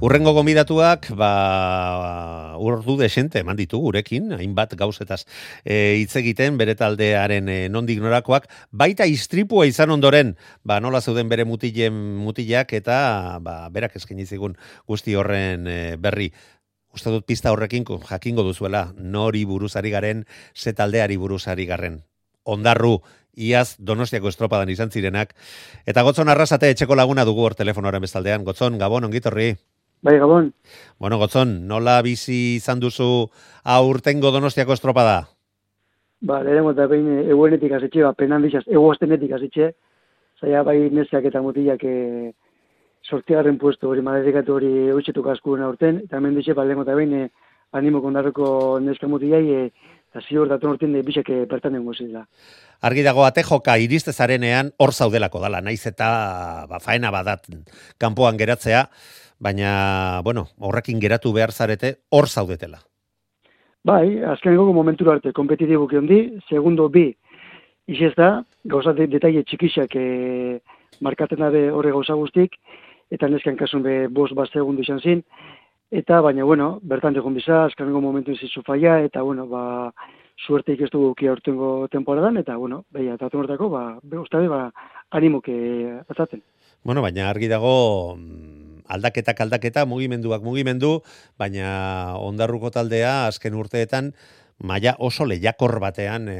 Urrengo 0.00 0.32
gomidatuak, 0.32 1.10
ba, 1.20 2.56
urdu 2.56 2.94
desente 2.96 3.42
eman 3.44 3.60
ditu 3.60 3.76
gurekin, 3.82 4.32
hainbat 4.38 4.72
gauzetaz 4.80 5.26
e, 5.66 6.00
hitz 6.00 6.16
egiten, 6.16 6.56
bere 6.56 6.78
taldearen 6.80 7.52
e, 7.52 7.58
nondik 7.68 8.00
norakoak, 8.00 8.48
baita 8.72 9.04
istripua 9.04 9.68
izan 9.68 9.92
ondoren, 9.92 10.32
ba, 10.64 10.80
nola 10.80 11.04
zeuden 11.04 11.28
bere 11.28 11.44
mutilen 11.44 11.92
mutilak, 12.24 12.72
eta 12.72 13.36
ba, 13.44 13.66
berak 13.68 14.00
esken 14.00 14.24
zigun 14.24 14.56
guzti 14.88 15.12
horren 15.12 15.68
e, 15.68 15.80
berri. 16.00 16.32
Uste 16.96 17.12
dut 17.12 17.28
pista 17.28 17.52
horrekin 17.52 17.84
jakingo 17.84 18.48
duzuela, 18.48 18.94
nori 18.96 19.44
buruzari 19.44 19.92
garen, 19.92 20.24
ze 20.56 20.72
taldeari 20.72 21.20
buruzari 21.20 21.68
garen. 21.68 22.00
Ondarru, 22.48 23.02
iaz 23.34 23.76
donostiako 23.78 24.28
estropadan 24.28 24.70
izan 24.70 24.90
zirenak. 24.90 25.34
Eta 25.86 26.02
gotzon 26.02 26.28
arrasate 26.28 26.70
etxeko 26.70 26.94
laguna 26.94 27.24
dugu 27.24 27.44
hor 27.46 27.54
telefonoaren 27.54 28.02
bestaldean. 28.02 28.44
Gotzon, 28.44 28.78
Gabon, 28.78 29.04
ongitorri. 29.04 29.54
Bai, 30.02 30.18
Gabon. 30.18 30.52
Bueno, 30.98 31.18
Gotzon, 31.18 31.66
nola 31.68 32.00
bizi 32.02 32.56
izan 32.56 32.80
duzu 32.80 33.28
aurtengo 33.64 34.30
donostiako 34.32 34.72
estropada? 34.72 35.28
Ba, 36.20 36.42
lehenengo 36.44 36.72
eta 36.74 36.86
behin 36.88 37.30
eguenetik 37.32 37.72
azitxe, 37.76 38.02
ba, 38.04 38.12
penan 38.16 38.42
bizaz, 38.44 38.66
eguaztenetik 38.68 39.32
azitxe, 39.36 39.70
zaila 40.40 40.62
bai 40.68 40.76
neseak 40.92 41.28
eta 41.30 41.40
mutilak 41.40 41.84
e, 41.84 42.32
sortigarren 43.08 43.56
puesto 43.60 43.88
hori, 43.88 44.04
madetikatu 44.04 44.58
hori 44.58 44.72
eutxetuk 44.92 45.30
askuren 45.32 45.64
aurten, 45.64 46.02
eta 46.04 46.18
hemen 46.18 46.36
dixe, 46.36 46.52
ba, 46.56 46.64
lehenengo 46.64 46.84
eta 46.84 46.96
behin 46.98 47.14
e, 47.16 47.22
animo 47.72 48.02
kondarreko 48.04 48.50
neska 48.84 49.08
mutilai, 49.08 49.42
e, 49.48 49.62
eta 50.10 50.20
ziur 50.26 50.48
datu 50.50 50.66
nortien 50.66 50.92
de 50.92 51.04
bizak 51.06 51.30
pertan 51.48 51.76
dengo 51.78 51.94
zila. 51.94 52.24
Argi 52.82 53.02
dago 53.06 53.24
ate 53.24 53.44
joka 53.46 53.76
iriste 53.78 54.12
zarenean 54.12 54.72
hor 54.78 54.92
zaudelako 54.92 55.40
dala, 55.40 55.60
naiz 55.60 55.86
eta 55.86 56.66
ba, 56.68 56.80
faena 56.82 57.12
badat 57.14 57.46
kanpoan 57.98 58.38
geratzea, 58.40 58.88
baina, 59.38 60.20
bueno, 60.24 60.48
horrekin 60.58 61.00
geratu 61.00 61.32
behar 61.32 61.52
zarete, 61.52 61.96
hor 62.10 62.28
zaudetela. 62.28 62.80
Bai, 63.84 64.20
azken 64.28 64.56
gogo 64.56 64.74
momentu 64.76 65.08
arte, 65.10 65.32
kompetitibu 65.32 65.88
di, 66.08 66.38
segundo 66.48 66.88
bi, 66.88 67.14
izez 67.86 68.14
da, 68.16 68.44
gauza 68.64 68.92
de, 68.92 69.06
detaile 69.06 69.42
txikixak 69.42 69.96
e, 69.96 70.60
markaten 71.00 71.38
dabe 71.38 71.70
horre 71.70 71.90
gauza 71.90 72.14
guztik, 72.14 72.58
eta 73.10 73.28
nesken 73.28 73.56
kasun 73.56 73.82
be 73.82 74.08
bos 74.08 74.32
bat 74.34 74.50
segundu 74.52 74.82
izan 74.82 75.00
zin, 75.00 75.22
eta 75.90 76.20
baina, 76.20 76.44
bueno, 76.44 76.78
bertan 76.82 77.16
egon 77.16 77.34
biza, 77.34 77.64
azken 77.66 77.90
gogo 77.90 78.00
momentu 78.04 78.32
izizu 78.32 78.62
faia, 78.66 79.00
eta, 79.04 79.22
bueno, 79.26 79.46
ba, 79.50 79.92
suerte 80.38 80.72
ikestu 80.76 81.00
guki 81.10 81.28
aurtengo 81.28 81.88
temporadan, 81.92 82.38
eta, 82.40 82.56
bueno, 82.56 82.84
beha, 82.94 83.18
eta 83.18 83.26
atumortako, 83.26 83.68
ba, 83.70 83.84
be, 84.02 84.18
ustabe, 84.18 84.48
ba, 84.48 84.68
animoke 85.10 85.54
azaten. 86.08 86.42
Bueno, 86.84 87.02
baina 87.02 87.28
argi 87.28 87.50
dago, 87.50 88.16
aldaketak 88.90 89.40
aldaketa, 89.44 89.84
mugimenduak 89.86 90.42
mugimendu, 90.46 91.00
baina 91.38 92.16
ondarruko 92.18 92.70
taldea 92.74 93.26
azken 93.26 93.58
urteetan 93.58 94.14
maila 94.60 94.94
oso 94.98 95.24
lehiakor 95.24 95.78
batean 95.80 96.28
e, 96.28 96.38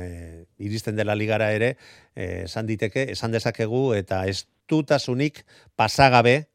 iristen 0.61 0.97
dela 0.97 1.17
ligara 1.17 1.51
ere, 1.57 1.75
e, 2.15 2.45
esan 2.45 2.69
diteke, 2.69 3.09
esan 3.15 3.33
dezakegu 3.33 3.95
eta 3.97 4.27
ez 4.29 4.45
dutasunik 4.69 5.45
pasagabe 5.77 6.50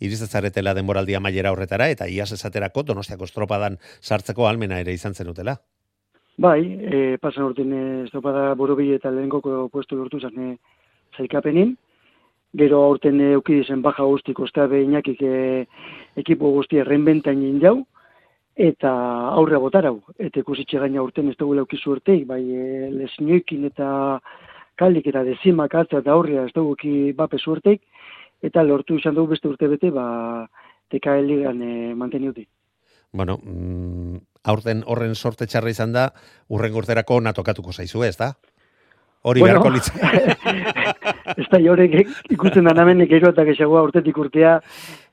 iristezaretela 0.00 0.74
denboraldia 0.74 1.20
mailera 1.20 1.52
horretara 1.52 1.90
eta 1.92 2.08
iaz 2.08 2.32
esaterako 2.32 2.82
donostiako 2.92 3.28
estropadan 3.28 3.78
sartzeko 4.00 4.48
almena 4.48 4.80
ere 4.80 4.92
izan 4.96 5.14
zenutela. 5.14 5.58
Bai, 6.40 6.60
e, 6.64 7.18
pasan 7.20 7.50
urtean 7.50 7.72
estropada 8.06 8.54
borobi 8.56 8.94
eta 8.96 9.10
lehenkoko 9.12 9.68
puesto 9.68 9.96
lortu 9.96 10.20
zane 10.20 10.56
zaikapenin, 11.16 11.74
gero 12.56 12.82
aurten 12.86 13.20
eukidizen 13.32 13.82
baja 13.82 14.06
guztik 14.08 14.40
ostea 14.40 14.66
behinakik 14.66 15.20
e, 15.22 15.66
ekipo 16.22 16.50
guzti 16.54 16.80
errenbentain 16.80 17.60
jau, 17.60 17.76
eta 18.56 18.92
aurre 19.36 19.58
botarau. 19.62 20.00
Eta 20.18 20.40
ikusitxe 20.40 20.80
gaina 20.80 21.00
aurten 21.00 21.28
ez 21.30 21.36
dugu 21.38 21.58
laukizu 21.58 21.94
urteik, 21.96 22.26
bai 22.26 22.42
e, 22.42 22.88
lesnioikin 22.96 23.68
eta 23.70 23.90
kaldik 24.80 25.10
eta 25.12 25.22
dezimak 25.24 25.74
atza 25.76 26.00
eta 26.00 26.12
aurrea 26.12 26.46
ez 26.48 26.54
dugu 26.56 26.74
ki 26.80 26.94
bape 27.16 27.38
zuerteik, 27.38 27.82
eta 28.42 28.62
lortu 28.62 28.98
izan 28.98 29.14
dugu 29.14 29.34
beste 29.34 29.48
urte 29.48 29.68
bete, 29.68 29.90
ba, 29.90 30.46
teka 30.90 31.16
heligan 31.18 31.62
e, 31.62 31.94
manteniuti. 31.94 32.46
Bueno, 33.12 33.38
mm, 33.42 34.16
aurten 34.44 34.84
horren 34.86 35.14
sorte 35.14 35.46
txarra 35.46 35.70
izan 35.70 35.92
da, 35.92 36.10
urren 36.48 36.74
urterako 36.76 37.20
natokatuko 37.20 37.72
zaizu 37.72 38.04
ez 38.06 38.16
da? 38.16 38.32
Hori 39.22 39.42
bueno, 39.44 39.60
beharko 39.60 39.70
litza. 39.74 39.92
ez 41.40 41.46
da 41.50 41.60
jorek 41.60 41.96
ikusten 42.30 42.64
da 42.64 42.74
namen 42.76 43.04
gero 43.10 43.34
eta 43.34 43.44
gexagoa 43.44 43.82
urtetik 43.88 44.16
urtea, 44.18 44.58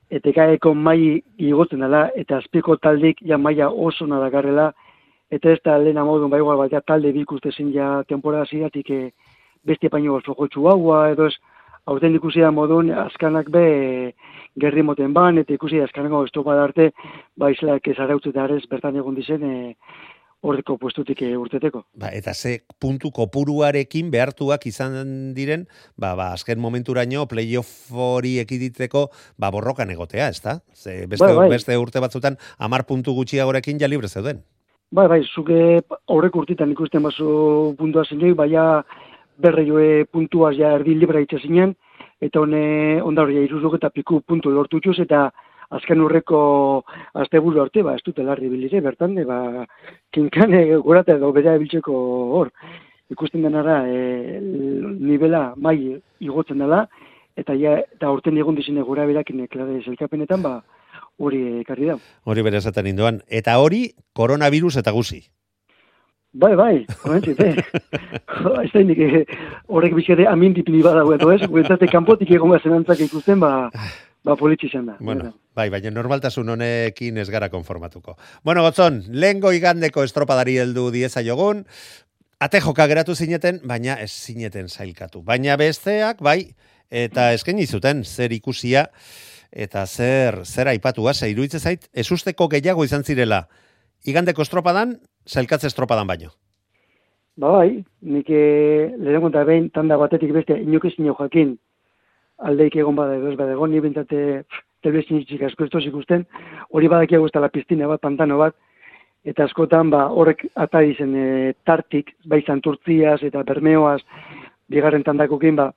etekaeko 0.08 0.72
mai 0.74 1.20
igotzen 1.36 1.84
dela, 1.84 2.06
eta 2.16 2.38
azpiko 2.38 2.78
taldik 2.80 3.20
ja 3.28 3.36
maia 3.38 3.68
oso 3.68 4.06
nadakarrela, 4.08 4.70
eta 5.30 5.52
ez 5.52 5.58
da 5.64 5.76
lehena 5.76 6.04
modun 6.04 6.30
bai 6.30 6.40
batea 6.40 6.80
talde 6.80 7.12
bikuste 7.12 7.52
zin 7.52 7.72
ja 7.72 8.02
temporada 8.08 8.46
ziratik 8.46 8.90
eh, 8.90 9.10
beste 9.64 9.90
paino 9.90 10.14
oso 10.14 10.34
jotxu 10.38 10.68
haua, 10.68 11.10
edo 11.10 11.26
ez, 11.26 11.34
aurten 11.88 12.18
ikusi 12.18 12.44
da 12.44 12.50
modun, 12.54 12.90
azkanak 13.06 13.48
be 13.54 13.64
gerri 14.60 14.82
moten 14.84 15.14
ban, 15.16 15.38
eta 15.40 15.54
ikusi 15.54 15.80
azkanako 15.80 16.26
estopa 16.26 16.56
arte, 16.62 16.90
ba 17.38 17.50
izlak 17.54 17.88
ez 17.88 17.98
arautzeta 17.98 18.46
bertan 18.70 18.96
egon 19.00 19.16
dizen, 19.16 19.42
e, 19.42 19.76
horreko 20.40 20.76
puestutik 20.78 21.22
eh, 21.26 21.34
urteteko. 21.38 21.82
Ba, 21.98 22.12
eta 22.14 22.34
ze 22.34 22.60
puntu 22.80 23.10
kopuruarekin 23.14 24.10
behartuak 24.10 24.66
izan 24.70 25.32
diren, 25.34 25.66
ba, 25.96 26.14
ba, 26.18 26.30
azken 26.36 26.60
momenturaino 26.62 27.26
playoff 27.30 27.90
hori 27.90 28.36
ekiditzeko 28.44 29.08
ba, 29.38 29.50
borrokan 29.54 29.90
egotea, 29.90 30.28
ez 30.28 30.40
da? 30.44 30.60
Ze 30.74 31.06
beste, 31.06 31.26
bai, 31.26 31.34
bai. 31.42 31.48
beste 31.56 31.76
urte 31.78 32.02
batzutan 32.04 32.38
amar 32.58 32.86
puntu 32.86 33.16
gutxiagorekin 33.18 33.82
ja 33.82 33.90
libre 33.90 34.08
zeuden. 34.08 34.44
Bai, 34.94 35.08
bai, 35.10 35.20
zuke 35.26 35.82
horrek 36.08 36.36
urtitan 36.38 36.70
ikusten 36.72 37.02
bazu 37.04 37.74
puntua 37.76 38.06
zinei, 38.08 38.32
baina 38.32 38.84
berre 39.38 39.64
joe 39.66 40.04
puntuaz 40.10 40.54
ja 40.58 40.74
erdi 40.76 40.94
libra 40.98 41.20
itxasinen, 41.22 41.74
eta 42.20 42.40
hone 42.40 43.00
onda 43.02 43.22
hori 43.22 43.46
eta 43.46 43.90
piku 43.90 44.20
puntu 44.20 44.50
lortu 44.50 44.80
eta 44.98 45.30
azken 45.70 46.00
urreko 46.00 46.82
asteburu 47.14 47.60
arte, 47.62 47.82
ba, 47.82 47.94
ez 47.94 48.02
dute 48.04 48.22
larri 48.22 48.48
bilire, 48.48 48.80
bertan, 48.80 49.18
e, 49.18 49.24
ba, 49.24 49.66
kinkan 50.12 50.54
e, 50.54 50.76
gorata 50.76 51.14
edo 51.14 51.30
bera 51.32 51.54
ebiltzeko 51.54 51.92
hor, 52.38 52.50
ikusten 53.10 53.42
denara, 53.42 53.82
e, 53.86 54.40
nivela 54.40 55.52
mai 55.56 56.00
igotzen 56.20 56.58
dela, 56.64 56.86
eta 57.36 57.54
ja, 57.54 57.76
eta 57.78 58.10
urten 58.10 58.38
egon 58.38 58.56
dizine 58.56 58.82
gora 58.82 59.06
berakin 59.06 59.44
eklare 59.44 59.82
zelkapenetan, 59.84 60.42
ba, 60.42 60.62
hori 61.18 61.60
ekarri 61.60 61.90
da. 61.90 61.98
Hori 62.24 62.42
bere 62.46 62.62
esaten 62.62 62.88
indoan. 62.88 63.20
Eta 63.28 63.58
hori, 63.60 63.90
koronavirus 64.16 64.78
eta 64.80 64.94
guzi. 64.94 65.26
Bai, 66.38 66.54
bai, 66.54 66.74
horrentzit, 67.02 67.40
eh? 67.42 67.56
ez 68.62 68.70
da 68.70 68.82
indik, 68.82 69.00
horrek 69.74 69.96
bizkate 69.96 70.26
amintipini 70.30 70.84
badago 70.86 71.16
edo 71.16 71.32
ez, 71.34 71.40
guentzate 71.50 71.88
kanpotik 71.90 72.30
egon 72.36 72.54
zenantzak 72.60 73.00
ikusten, 73.08 73.40
ba, 73.42 73.50
ba 74.22 74.36
politxi 74.38 74.70
zen 74.70 74.86
da. 74.86 74.94
Bueno, 75.00 75.32
bai, 75.58 75.66
baina 75.74 75.90
normaltasun 75.90 76.54
honekin 76.54 77.18
ez 77.18 77.26
gara 77.34 77.48
konformatuko. 77.50 78.14
Bueno, 78.46 78.62
gotzon, 78.62 79.02
lehengo 79.10 79.50
igandeko 79.56 80.06
estropadari 80.06 80.60
heldu 80.62 80.92
dieza 80.94 81.24
jogun, 81.26 81.64
ate 82.38 82.62
joka 82.62 82.86
geratu 82.86 83.18
zineten, 83.18 83.58
baina 83.66 83.98
ez 83.98 84.12
zineten 84.12 84.70
zailkatu. 84.70 85.24
Baina 85.26 85.58
besteak, 85.58 86.22
bai, 86.22 86.52
eta 86.88 87.32
esken 87.34 87.58
zuten 87.66 88.04
zer 88.04 88.32
ikusia, 88.32 88.86
eta 89.50 89.86
zer, 89.86 90.44
zer 90.46 90.70
aipatua, 90.70 91.14
ze 91.14 91.32
iruitze 91.34 91.58
zait, 91.58 91.90
ez 91.92 92.06
usteko 92.12 92.46
gehiago 92.46 92.84
izan 92.84 93.02
zirela, 93.02 93.48
igandeko 94.06 94.42
estropadan, 94.46 95.00
zailkatze 95.28 95.68
estropadan 95.70 96.06
baino. 96.06 96.30
Ba 97.38 97.52
bai, 97.54 97.84
nik 98.02 98.30
eh, 98.34 98.90
lehenko 98.98 99.30
eta 99.30 99.44
behin, 99.46 99.68
tanda 99.70 99.96
batetik 100.00 100.32
beste, 100.34 100.56
inokizin 100.58 101.06
jakin, 101.06 101.56
aldeik 102.38 102.76
egon 102.76 102.96
bada 102.96 103.14
edo 103.18 103.30
ez 103.30 103.36
bada 103.38 103.54
egon, 103.54 103.70
ni 103.70 103.80
bintzate 103.80 104.42
telebizin 104.82 105.20
itxik 105.20 105.44
asko 105.46 105.68
ez 105.68 105.86
ikusten, 105.86 106.24
hori 106.70 106.88
badakia 106.88 107.18
guztala 107.18 107.46
la 107.46 107.54
piztina 107.54 107.86
bat, 107.86 108.00
pantano 108.00 108.38
bat, 108.38 108.54
eta 109.24 109.44
askotan 109.44 109.90
ba, 109.90 110.06
horrek 110.10 110.46
ata 110.54 110.82
izen 110.82 111.14
e, 111.14 111.52
tartik, 111.66 112.14
bai 112.24 112.42
zanturtziaz 112.46 113.22
eta 113.22 113.42
bermeoaz, 113.42 114.00
bigarren 114.68 115.04
tandakokin, 115.04 115.56
ba, 115.56 115.72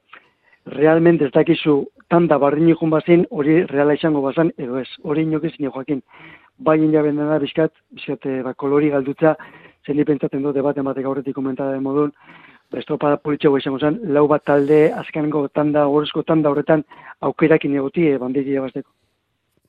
realmente 0.66 1.26
ez 1.26 1.32
dakizu 1.34 1.86
tanda 2.10 2.38
barri 2.38 2.62
nikun 2.62 2.90
bazin, 2.90 3.26
hori 3.32 3.62
reala 3.66 3.96
izango 3.98 4.22
bazan, 4.22 4.52
edo 4.58 4.80
ez, 4.80 4.90
hori 5.04 5.26
inok 5.26 5.50
ezin 5.50 5.70
joakin. 5.70 6.02
Bai 6.62 6.78
injaben 6.78 7.18
dena 7.18 7.40
bizkat, 7.42 7.74
bizkat, 7.98 8.26
e, 8.26 8.42
ba, 8.46 8.54
kolori 8.54 8.92
galdutza, 8.94 9.36
zen 9.86 9.98
ni 9.98 10.06
pentsatzen 10.06 10.44
dute 10.46 10.62
baten 10.62 10.86
batek 10.86 11.08
aurretik 11.10 11.36
komentada 11.36 11.80
modun, 11.82 12.12
estropada 12.82 13.18
politxego 13.18 13.58
izango 13.58 13.80
zen, 13.80 13.98
lau 14.16 14.28
bat 14.32 14.46
talde, 14.46 14.82
azkenengo 15.04 15.48
tanda, 15.50 15.88
horrezko 15.88 16.24
tanda 16.24 16.54
horretan, 16.54 16.86
aukerakin 17.30 17.80
egoti, 17.82 18.08
e, 18.12 18.20
bandegi 18.22 18.58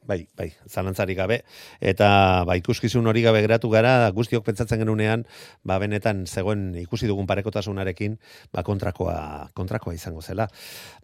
bai, 0.07 0.26
bai, 0.36 0.48
zalantzarik 0.68 1.16
gabe. 1.18 1.42
Eta 1.80 2.44
ba, 2.48 2.57
ikuskizun 2.59 3.07
hori 3.07 3.22
gabe 3.24 3.42
geratu 3.44 3.70
gara, 3.72 4.11
guztiok 4.14 4.44
pentsatzen 4.46 4.82
genunean, 4.82 5.24
ba, 5.64 5.78
benetan 5.82 6.24
zegoen 6.26 6.72
ikusi 6.82 7.11
dugun 7.11 7.28
parekotasunarekin, 7.30 8.18
ba, 8.53 8.64
kontrakoa, 8.66 9.50
kontrakoa 9.55 9.94
izango 9.94 10.22
zela. 10.22 10.48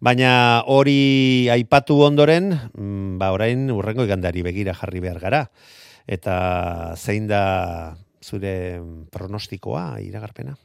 Baina 0.00 0.62
hori 0.66 1.48
aipatu 1.54 2.00
ondoren, 2.06 2.52
mm, 2.52 3.18
ba, 3.20 3.32
orain 3.36 3.68
urrengo 3.74 4.06
igandari 4.08 4.42
begira 4.46 4.74
jarri 4.74 5.04
behar 5.04 5.20
gara. 5.22 5.44
Eta 6.08 6.94
zein 6.96 7.28
da 7.28 7.96
zure 8.24 8.80
pronostikoa, 9.12 10.00
iragarpena? 10.00 10.56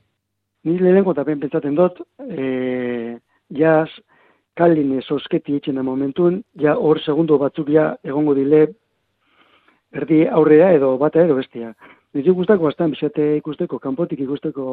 Ni 0.63 0.77
lehenko 0.79 1.11
eta 1.11 1.25
pentsatzen 1.27 1.75
dut, 1.75 1.99
e, 2.23 3.19
jaz, 3.51 3.89
kalin 4.57 5.01
sosketi 5.01 5.57
etxen 5.57 5.79
da 5.79 5.83
momentun, 5.83 6.41
ja 6.61 6.75
hor 6.77 7.01
segundo 7.01 7.37
batzuk 7.41 7.69
ja 7.73 7.93
egongo 8.03 8.35
dile 8.37 8.67
erdi 9.93 10.23
aurrea 10.27 10.71
edo 10.77 10.95
bata 11.01 11.23
edo 11.25 11.37
bestia. 11.37 11.73
Nizu 12.13 12.35
guztako 12.37 12.69
bastan, 12.69 12.91
bizkate 12.93 13.37
ikusteko, 13.39 13.79
kanpotik 13.81 14.19
ikusteko, 14.21 14.65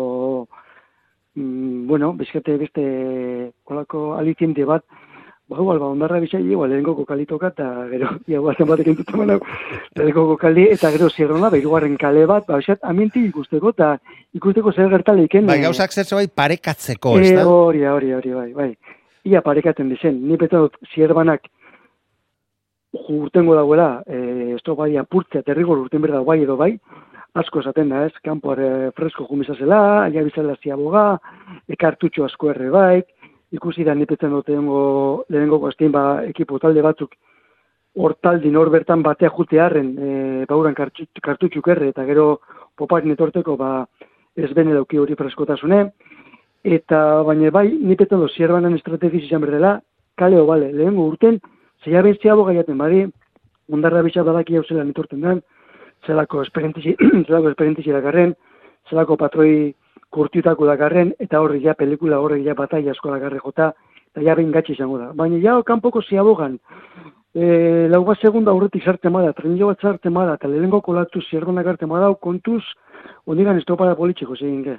mm, 1.37 1.87
bueno, 1.89 2.13
bizkate 2.17 2.57
beste 2.61 2.83
kolako 3.65 4.11
alitiente 4.19 4.67
bat, 4.69 4.85
ba, 5.49 5.57
igual, 5.57 5.81
ba, 5.81 5.89
ondarra 5.95 6.21
bizai, 6.21 6.43
igual, 6.45 6.69
lehenko 6.71 6.95
kokalitoka, 7.01 7.53
eta 7.55 7.71
gero, 7.93 8.13
ia 8.29 8.43
guazen 8.45 8.69
batek 8.69 8.93
entutu 8.93 9.17
manau, 9.17 9.39
lehenko 9.97 10.27
kokali, 10.35 10.69
eta 10.77 10.93
gero 10.93 11.09
zierrona, 11.09 11.49
ba, 11.49 11.61
irugarren 11.61 11.97
kale 12.01 12.27
bat, 12.29 12.45
ba, 12.49 12.61
bizat, 12.61 12.85
aminti 12.93 13.25
ikusteko, 13.31 13.73
eta 13.73 13.95
ikusteko 14.37 14.77
zer 14.77 14.93
gertaleiken. 14.93 15.49
Bai, 15.49 15.63
gauzak 15.65 15.97
zer 15.97 16.13
bai 16.13 16.29
parekatzeko, 16.29 17.19
ez 17.21 17.33
da? 17.41 17.49
Hori, 17.49 17.87
hori, 17.89 18.13
hori, 18.21 18.37
bai, 18.37 18.51
bai 18.53 18.73
ia 19.25 19.43
parekaten 19.43 19.89
dizen. 19.93 20.21
Ni 20.29 20.37
bete 20.41 20.57
dut 20.57 20.77
zierbanak 20.95 21.49
urtengo 22.93 23.55
dagoela, 23.55 24.03
e, 24.07 24.57
bai 24.77 24.97
apurtzea, 24.97 25.43
terrigor 25.43 25.79
urten 25.79 26.03
berda 26.03 26.23
bai 26.23 26.43
edo 26.43 26.57
bai, 26.57 26.79
asko 27.35 27.61
esaten 27.61 27.89
da 27.89 28.05
ez, 28.07 28.13
kanpoare 28.25 28.91
fresko 28.97 29.27
jumizazela, 29.29 30.05
aia 30.05 30.25
bizala 30.25 30.57
ziaboga, 30.63 31.19
ekartutxo 31.69 32.25
asko 32.25 32.51
erre 32.51 32.71
bai, 32.71 33.03
ikusi 33.53 33.85
da 33.85 33.95
nipetzen 33.95 34.31
dut 34.31 34.49
lehenengo, 34.49 35.25
lehenengo 35.29 35.61
gaztien 35.61 35.93
ba, 35.93 36.25
ekipo 36.27 36.59
talde 36.59 36.83
batzuk, 36.83 37.15
hortaldi 37.97 38.51
nor 38.51 38.71
bertan 38.71 39.03
batea 39.03 39.31
jutearen, 39.37 39.95
e, 39.99 40.45
bauran 40.51 40.75
kartutxuk 40.75 41.69
erre, 41.69 41.91
eta 41.95 42.05
gero 42.07 42.41
popak 42.79 43.05
netorteko 43.05 43.57
ba, 43.57 43.87
ez 44.37 44.51
bene 44.55 44.75
dauki 44.75 44.99
hori 44.99 45.15
freskotasune, 45.19 45.91
Eta 46.65 47.23
baina 47.25 47.51
bai, 47.51 47.69
ni 47.73 47.97
petan 47.97 48.21
dozi 48.21 48.45
erbanan 48.45 48.75
estrategiz 48.77 49.23
izan 49.25 49.41
berdela, 49.41 49.79
kaleo, 50.21 50.45
bale, 50.47 50.73
lehengo 50.77 51.07
urten, 51.09 51.39
zeia 51.85 52.03
bentziago 52.05 52.45
gaiaten 52.45 52.77
badi, 52.79 53.07
ondarra 53.73 54.03
bisa 54.05 54.23
badaki 54.27 54.59
hau 54.59 54.65
zela 54.69 54.85
nitorten 54.85 55.23
den, 55.25 55.41
zelako 56.07 56.43
esperientizi, 56.45 56.97
zelako 57.27 57.55
esperientizi 57.55 57.95
dakarren, 57.97 58.35
zelako 58.91 59.17
patroi 59.17 59.73
kurtiutako 60.11 60.67
dakarren, 60.69 61.15
eta 61.19 61.41
horri 61.41 61.63
ja 61.65 61.75
pelikula 61.79 62.19
horri 62.21 62.45
ja 62.45 62.55
batai 62.59 62.83
asko 62.91 63.15
dakarre 63.15 63.41
jota, 63.45 63.73
eta 64.13 64.27
ja 64.27 64.35
behin 64.37 64.53
gatsi 64.53 64.75
izango 64.77 64.99
da. 64.99 65.11
Baina 65.17 65.41
ja 65.41 65.57
kanpoko 65.65 66.03
ziabogan, 66.03 66.59
e, 67.33 67.89
lau 67.89 68.03
bat 68.05 68.21
segunda 68.21 68.53
aurretik 68.53 68.85
zarte 68.85 69.09
mada, 69.09 69.33
trenio 69.33 69.73
bat 69.73 69.81
zarte 69.81 70.11
mada, 70.11 70.37
eta 70.37 70.49
lehenko 70.49 70.83
kolatu 70.85 71.25
zierronak 71.31 71.73
arte 71.73 71.87
mada, 71.87 72.13
kontuz, 72.21 72.63
ondigan 73.25 73.57
estopada 73.57 73.97
politxeko 73.97 74.37
zegin 74.37 74.63
ge. 74.67 74.79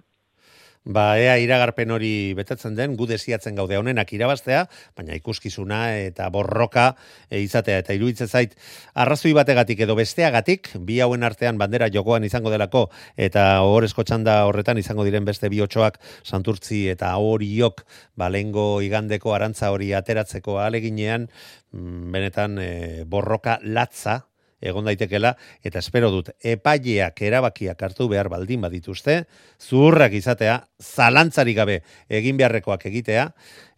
Ba, 0.84 1.20
ea 1.22 1.36
iragarpen 1.38 1.92
hori 1.94 2.34
betetzen 2.34 2.74
den, 2.74 2.96
gu 2.98 3.06
desiatzen 3.06 3.54
gaude 3.54 3.78
honenak 3.78 4.10
irabaztea, 4.18 4.64
baina 4.98 5.14
ikuskizuna 5.14 5.82
eta 6.08 6.26
borroka 6.34 6.96
e, 7.30 7.38
izatea 7.38 7.84
eta 7.84 7.94
iruditzen 7.94 8.26
zait 8.28 8.56
arrazoi 8.98 9.36
bategatik 9.38 9.84
edo 9.86 9.94
besteagatik, 10.00 10.72
bi 10.82 10.98
hauen 11.06 11.22
artean 11.22 11.60
bandera 11.62 11.92
jokoan 11.94 12.26
izango 12.26 12.50
delako 12.50 12.88
eta 13.14 13.62
horrezko 13.62 14.02
txanda 14.10 14.40
horretan 14.50 14.82
izango 14.82 15.06
diren 15.06 15.22
beste 15.30 15.54
biotxoak 15.54 16.02
santurtzi 16.26 16.88
eta 16.96 17.14
horiok 17.14 17.86
balengo 18.18 18.82
igandeko 18.82 19.36
arantza 19.38 19.70
hori 19.70 19.94
ateratzeko 19.94 20.58
aleginean, 20.66 21.30
mm, 21.78 22.12
benetan 22.18 22.58
e, 22.58 22.72
borroka 23.06 23.60
latza 23.62 24.24
egon 24.62 24.86
daitekela 24.86 25.34
eta 25.64 25.80
espero 25.80 26.12
dut 26.14 26.30
epaileak 26.40 27.22
erabakiak 27.28 27.82
hartu 27.84 28.08
behar 28.12 28.30
baldin 28.30 28.62
badituzte, 28.62 29.24
zurrak 29.60 30.14
izatea, 30.14 30.60
zalantzarik 30.82 31.58
gabe 31.58 31.82
egin 32.10 32.38
beharrekoak 32.38 32.86
egitea 32.92 33.32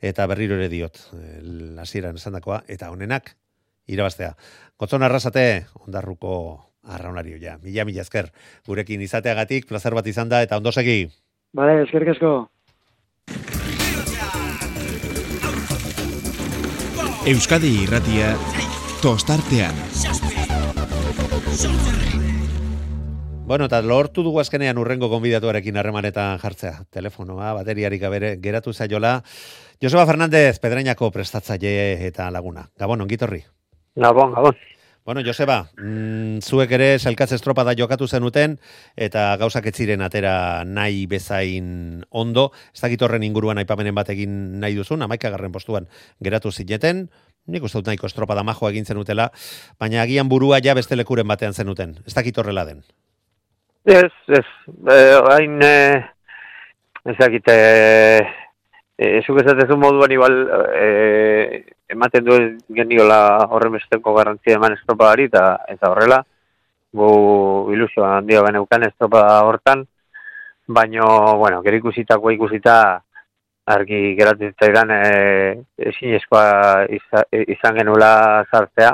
eta 0.03 0.27
berriro 0.27 0.59
ere 0.59 0.69
diot, 0.69 0.99
hasieran 1.79 2.19
esandakoa 2.19 2.63
eta 2.67 2.91
honenak 2.91 3.35
irabaztea. 3.87 4.33
Gotzon 4.79 5.03
arrasate 5.03 5.65
ondarruko 5.85 6.35
arraunario 6.83 7.37
ja. 7.39 7.57
Mila 7.63 7.85
mila 7.85 8.03
esker 8.03 8.29
gurekin 8.67 9.01
izateagatik 9.01 9.67
plazer 9.69 9.95
bat 9.95 10.07
izan 10.07 10.29
da 10.29 10.41
eta 10.43 10.57
ondo 10.59 10.71
segi. 10.71 11.07
Bale, 11.53 11.83
eskerrik 11.85 12.15
asko. 12.15 12.33
Euskadi 17.29 17.71
irratia 17.85 18.33
tostartean. 19.01 20.22
Bueno, 23.45 23.65
eta 23.67 23.81
lortu 23.83 24.23
dugu 24.23 24.39
azkenean 24.39 24.77
urrengo 24.79 25.09
konbidatuarekin 25.11 25.75
harremanetan 25.75 26.37
jartzea. 26.39 26.85
Telefonoa, 26.95 27.49
bateriarik 27.57 27.99
gabere, 28.01 28.37
geratu 28.39 28.71
zaiola. 28.71 29.17
Joseba 29.83 30.05
Fernández, 30.07 30.61
Pedreñako 30.63 31.11
prestatzaile 31.11 32.07
eta 32.07 32.29
laguna. 32.31 32.69
Gabon, 32.79 33.03
ongitorri. 33.03 33.41
Gabon, 33.99 34.31
gabon. 34.31 34.55
Bueno, 35.03 35.19
Joseba, 35.25 35.67
mm, 35.75 36.39
zuek 36.39 36.71
ere 36.71 36.87
selkatz 36.99 37.33
estropa 37.35 37.65
da 37.67 37.75
jokatu 37.75 38.07
zenuten, 38.07 38.55
eta 38.95 39.35
gauzak 39.35 39.67
etziren 39.67 40.01
atera 40.01 40.63
nahi 40.63 41.05
bezain 41.05 42.05
ondo. 42.09 42.53
Ez 42.73 42.79
dakit 42.79 43.01
horren 43.01 43.27
inguruan 43.27 43.59
aipamenen 43.59 43.93
batekin 43.93 44.61
nahi 44.61 44.79
duzun, 44.79 45.03
amaikagarren 45.03 45.51
postuan 45.51 45.89
geratu 46.23 46.51
zineten, 46.51 47.09
nik 47.47 47.63
uste 47.63 47.81
dut 47.81 47.91
nahiko 47.91 48.07
estropada 48.07 48.43
majoa 48.47 48.71
egin 48.71 48.85
zenutela, 48.85 49.33
baina 49.77 50.01
agian 50.01 50.29
burua 50.31 50.63
ja 50.63 50.73
beste 50.73 50.95
lekuren 50.95 51.27
batean 51.27 51.53
zenuten. 51.53 51.99
Ez 52.07 52.13
dakit 52.13 52.37
horrela 52.37 52.63
den? 52.63 52.85
Ez, 53.85 54.11
ez. 54.27 54.45
E, 54.87 54.97
hain, 55.29 55.59
e, 55.61 56.05
ez 57.03 57.15
dakit, 57.17 57.47
e, 57.51 58.21
e, 58.97 59.21
zuk 59.25 59.41
ezatezun 59.41 59.79
moduan 59.79 60.11
igual 60.11 60.37
e, 60.71 61.65
ematen 61.91 62.23
du 62.23 62.37
geniola 62.73 63.47
horren 63.51 63.75
besteko 63.75 64.13
garantzia 64.15 64.55
eman 64.55 64.77
estropadari, 64.77 65.27
eta, 65.27 65.43
eta 65.67 65.91
horrela, 65.91 66.21
gu 66.93 67.09
ilusioa 67.75 68.17
handia 68.19 68.45
beneukan 68.45 68.87
estropada 68.87 69.41
hortan, 69.43 69.83
baino, 70.67 71.35
bueno, 71.41 71.59
gero 71.65 71.83
ikusitako 71.83 72.31
ikusita, 72.31 72.77
argi 73.65 74.15
geratzen 74.15 74.55
zaidan 74.59 74.91
e, 74.91 75.03
ezin 75.91 76.15
eskoa 76.17 76.85
izan 76.89 77.77
genula 77.77 78.43
zartzea 78.51 78.91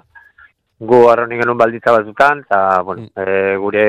gu 0.90 1.00
arroni 1.10 1.40
genuen 1.40 1.58
balditza 1.58 1.96
batzutan 1.96 2.44
eta 2.46 2.60
bueno, 2.86 3.08
e, 3.18 3.56
gure 3.58 3.86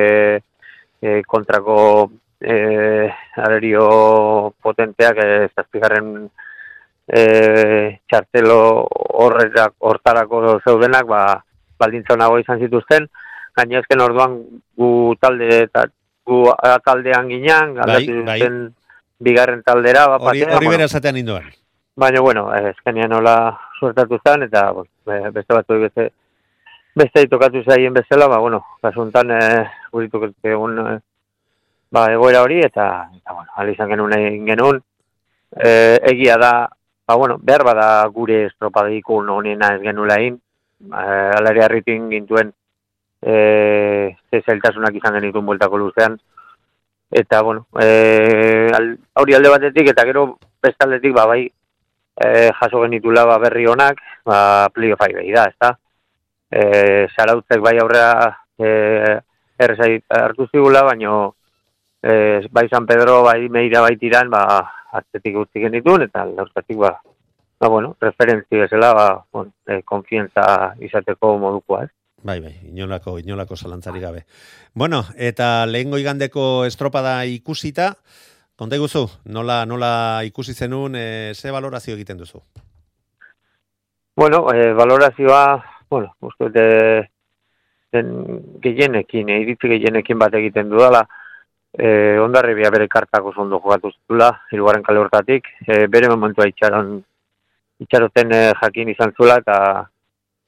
e, 1.02 1.22
kontrako 1.26 2.10
e, 2.40 3.08
arerio 3.36 4.54
potenteak 4.62 5.20
ez 5.24 5.52
azpigarren 5.56 6.28
e, 7.08 7.22
txartelo 8.08 8.60
horretak 9.24 9.74
hortarako 9.78 10.58
zeudenak 10.64 11.08
ba, 11.08 11.22
baldintza 11.78 12.14
honago 12.14 12.38
izan 12.38 12.60
zituzten. 12.60 13.08
Gaina 13.56 13.80
ezken 13.80 14.04
orduan 14.04 14.36
gu 14.78 14.90
talde 15.20 15.64
eta 15.64 15.86
gu 16.26 16.44
taldean 16.84 17.28
ginean 17.28 17.74
bai, 17.80 18.04
bai. 18.26 18.40
bigarren 19.18 19.64
taldera 19.66 20.06
bat 20.12 20.28
hori, 20.30 20.44
hori 20.44 20.70
bera 20.70 20.86
esatean 20.86 21.18
indoan 21.18 21.48
baina 22.00 22.20
bueno, 22.20 22.48
ezkenean 22.70 23.10
nola 23.12 23.34
suertatu 23.78 24.18
zen 24.24 24.46
eta 24.46 24.70
beste 25.34 25.54
batzu 25.54 25.80
beste 25.82 26.10
beste 26.94 27.26
tokatu 27.28 27.62
zaien 27.62 27.94
bezala 27.94 28.26
ba 28.28 28.38
bueno, 28.38 28.64
kasuntan 28.82 29.30
eh 29.30 29.66
uritu 29.92 30.32
egun 30.42 30.78
eh, 30.78 30.98
ba 31.90 32.10
egoera 32.12 32.42
hori 32.42 32.60
eta 32.60 33.08
eta 33.14 33.32
bueno, 33.32 33.50
ali 33.56 33.72
izan 33.72 33.88
genuen 33.88 34.18
egin 34.18 34.46
genuen. 34.46 34.80
Eh, 35.56 35.98
egia 36.12 36.36
da 36.36 36.68
ba 37.06 37.14
bueno, 37.16 37.38
behar 37.38 37.64
bada 37.64 38.06
gure 38.08 38.46
estropadikun 38.46 39.28
honena 39.28 39.74
ez 39.74 39.82
genula 39.82 40.16
egin. 40.16 40.40
Eh 40.80 41.30
alare 41.38 41.64
harritin 41.64 42.10
gintuen 42.10 42.52
eh 43.22 44.16
ze 44.30 44.42
zailtasunak 44.42 44.94
izan 44.94 45.14
genituen 45.14 45.46
bueltako 45.46 45.78
luzean. 45.78 46.18
Eta 47.10 47.42
bueno, 47.42 47.66
eh 47.80 48.70
hori 49.14 49.34
alde 49.34 49.48
batetik 49.48 49.90
eta 49.90 50.04
gero 50.04 50.38
beste 50.62 50.84
aldetik 50.84 51.14
ba 51.14 51.26
bai 51.26 51.50
eh 52.24 52.50
jaso 52.60 52.82
genitula 52.82 53.24
ba 53.24 53.38
berri 53.38 53.66
honak, 53.66 53.96
ba 54.24 54.68
playoff 54.74 55.00
ai 55.02 55.32
da, 55.32 55.44
ezta? 55.44 55.78
Eh 56.50 57.06
Sarautzek 57.14 57.60
bai 57.60 57.78
aurrea 57.78 58.36
eh 58.58 59.20
erresai 59.58 60.02
hartu 60.08 60.48
zigula, 60.52 60.82
baino 60.82 61.36
eh 62.02 62.46
bai 62.50 62.68
San 62.68 62.86
Pedro 62.86 63.22
bai 63.22 63.48
Meira 63.48 63.80
bai 63.80 63.96
Tiran 63.96 64.30
ba 64.30 64.42
atzetik 64.92 65.36
utzi 65.36 65.60
genitun 65.60 66.02
eta 66.02 66.24
laurtatik 66.24 66.76
ba 66.76 67.00
ba 67.60 67.68
bueno, 67.68 67.96
referentzia 68.00 68.64
esela 68.64 68.94
ba, 68.94 69.24
bueno, 69.32 69.52
eh, 69.66 69.82
konfiantza 69.84 70.74
izateko 70.80 71.36
modukoa, 71.38 71.84
ez? 71.84 71.90
Bai, 72.22 72.40
bai, 72.40 72.54
inolako, 72.68 73.18
inolako 73.18 73.56
zalantzari 73.56 74.00
gabe. 74.00 74.24
Bueno, 74.74 75.04
eta 75.16 75.66
lehengo 75.66 75.98
igandeko 75.98 76.64
estropada 76.64 77.24
ikusita, 77.26 77.94
konta 78.56 78.76
guzu, 78.80 79.06
nola, 79.24 79.66
nola 79.66 80.22
ikusi 80.24 80.54
zenun, 80.54 80.96
e, 80.96 81.32
ze 81.34 81.50
valorazio 81.50 81.94
egiten 81.94 82.18
duzu? 82.18 82.42
Bueno, 84.16 84.46
e, 84.52 84.72
valorazioa, 84.72 85.64
bueno, 85.90 86.14
uste 86.20 86.44
dute, 86.48 87.10
den 87.92 88.10
gehienekin, 88.62 89.28
e, 89.28 89.40
iritzi 89.42 89.68
gehienekin 89.74 90.18
bat 90.18 90.34
egiten 90.38 90.70
dudala, 90.70 91.02
e, 91.74 92.18
ondarribia 92.22 92.70
bere 92.70 92.88
kartako 92.88 93.32
zondo 93.34 93.58
jokatu 93.58 93.90
zutula, 93.90 94.30
irugarren 94.52 94.84
kale 94.86 95.02
hortatik, 95.02 95.48
e, 95.66 95.86
bere 95.86 96.08
momentua 96.08 96.46
itxaron, 96.50 96.92
itxaroten 97.82 98.36
e, 98.36 98.42
jakin 98.62 98.92
izan 98.94 99.14
zula, 99.16 99.40
eta 99.42 99.56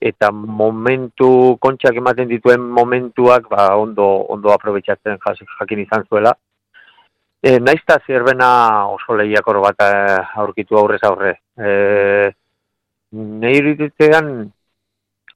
eta 0.03 0.33
momentu 0.35 1.57
kontxak 1.63 1.99
ematen 2.01 2.27
dituen 2.31 2.63
momentuak 2.79 3.45
ba, 3.51 3.69
ondo 3.79 4.07
ondo 4.35 4.51
aprobetxatzen 4.51 5.21
jakin 5.59 5.83
izan 5.85 6.07
zuela. 6.11 6.33
E, 7.43 7.59
naizta 7.59 7.99
zerbena 8.07 8.87
oso 8.91 9.15
lehiakor 9.19 9.61
bat 9.63 9.83
aurkitu 10.43 10.79
aurrez 10.79 11.03
aurre. 11.07 11.37
E, 11.59 12.33
Nei 13.13 13.61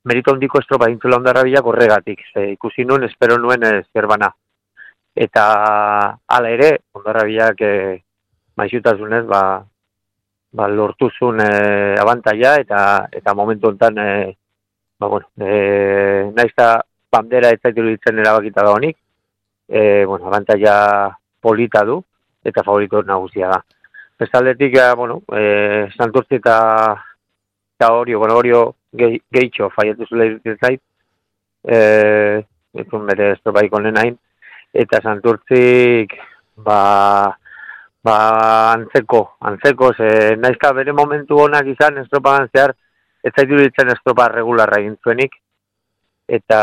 merito 0.06 0.32
hondiko 0.32 0.60
estropa 0.62 0.86
dintzula 0.86 1.18
ondarra 1.18 1.42
bilak 1.42 1.66
horregatik. 1.66 2.22
Ze, 2.32 2.50
ikusi 2.54 2.84
nuen, 2.86 3.04
espero 3.04 3.38
nuen 3.42 3.64
e, 3.66 3.72
zerbana. 3.92 4.30
Eta 5.16 5.44
hala 6.26 6.52
ere, 6.52 6.70
ondarra 6.94 7.24
bilak 7.26 7.62
e, 7.66 7.72
maixutasunez, 8.56 9.24
ba, 9.26 9.42
ba, 10.56 10.68
lortuzun 10.68 11.42
e, 11.42 11.50
abantaia 12.00 12.54
eta 12.62 12.80
eta 13.12 13.34
momentu 13.34 13.72
honetan 13.72 13.98
e, 13.98 14.10
ba, 15.00 15.08
bueno, 15.08 15.28
e, 15.40 16.30
naiz 16.36 16.54
bandera 17.12 17.50
ez 17.50 17.60
zaitu 17.62 17.82
ditzen 17.88 18.22
erabakita 18.22 18.62
da 18.62 18.72
honik, 18.76 18.96
e, 19.68 20.04
bueno, 20.04 20.28
abantaia 20.30 21.10
polita 21.40 21.82
du, 21.84 21.98
eta 22.44 22.62
favorito 22.62 23.02
nagusia 23.02 23.50
da. 23.50 23.60
Bestaldetik, 24.18 24.78
bueno, 24.96 25.22
e, 25.34 25.88
santurtzi 25.96 26.38
eta, 26.38 26.56
eta 27.76 27.92
horio, 27.92 28.18
bueno, 28.20 28.36
gehitxo 28.98 29.70
faiatu 29.74 30.06
zule 30.08 30.26
irutzen 30.30 30.58
zait, 30.60 30.82
e, 31.66 31.78
ezun 32.82 33.06
bere 33.08 33.32
estropaiko 33.36 33.80
nenain, 33.80 34.16
eta 34.74 35.00
santurtzik, 35.02 36.14
ba, 36.66 36.80
ba, 38.04 38.18
antzeko, 38.74 39.22
antzeko, 39.50 39.92
ze, 39.96 40.10
naizka 40.40 40.72
bere 40.76 40.92
momentu 40.92 41.40
honak 41.44 41.70
izan 41.72 41.98
estropagan 42.04 42.50
zehar, 42.54 42.76
ez 43.24 43.32
zaitu 43.34 43.58
ditzen 43.58 43.90
estropa 43.94 44.28
regularra 44.32 44.80
egin 44.82 44.96
zuenik, 45.02 45.34
eta, 46.28 46.60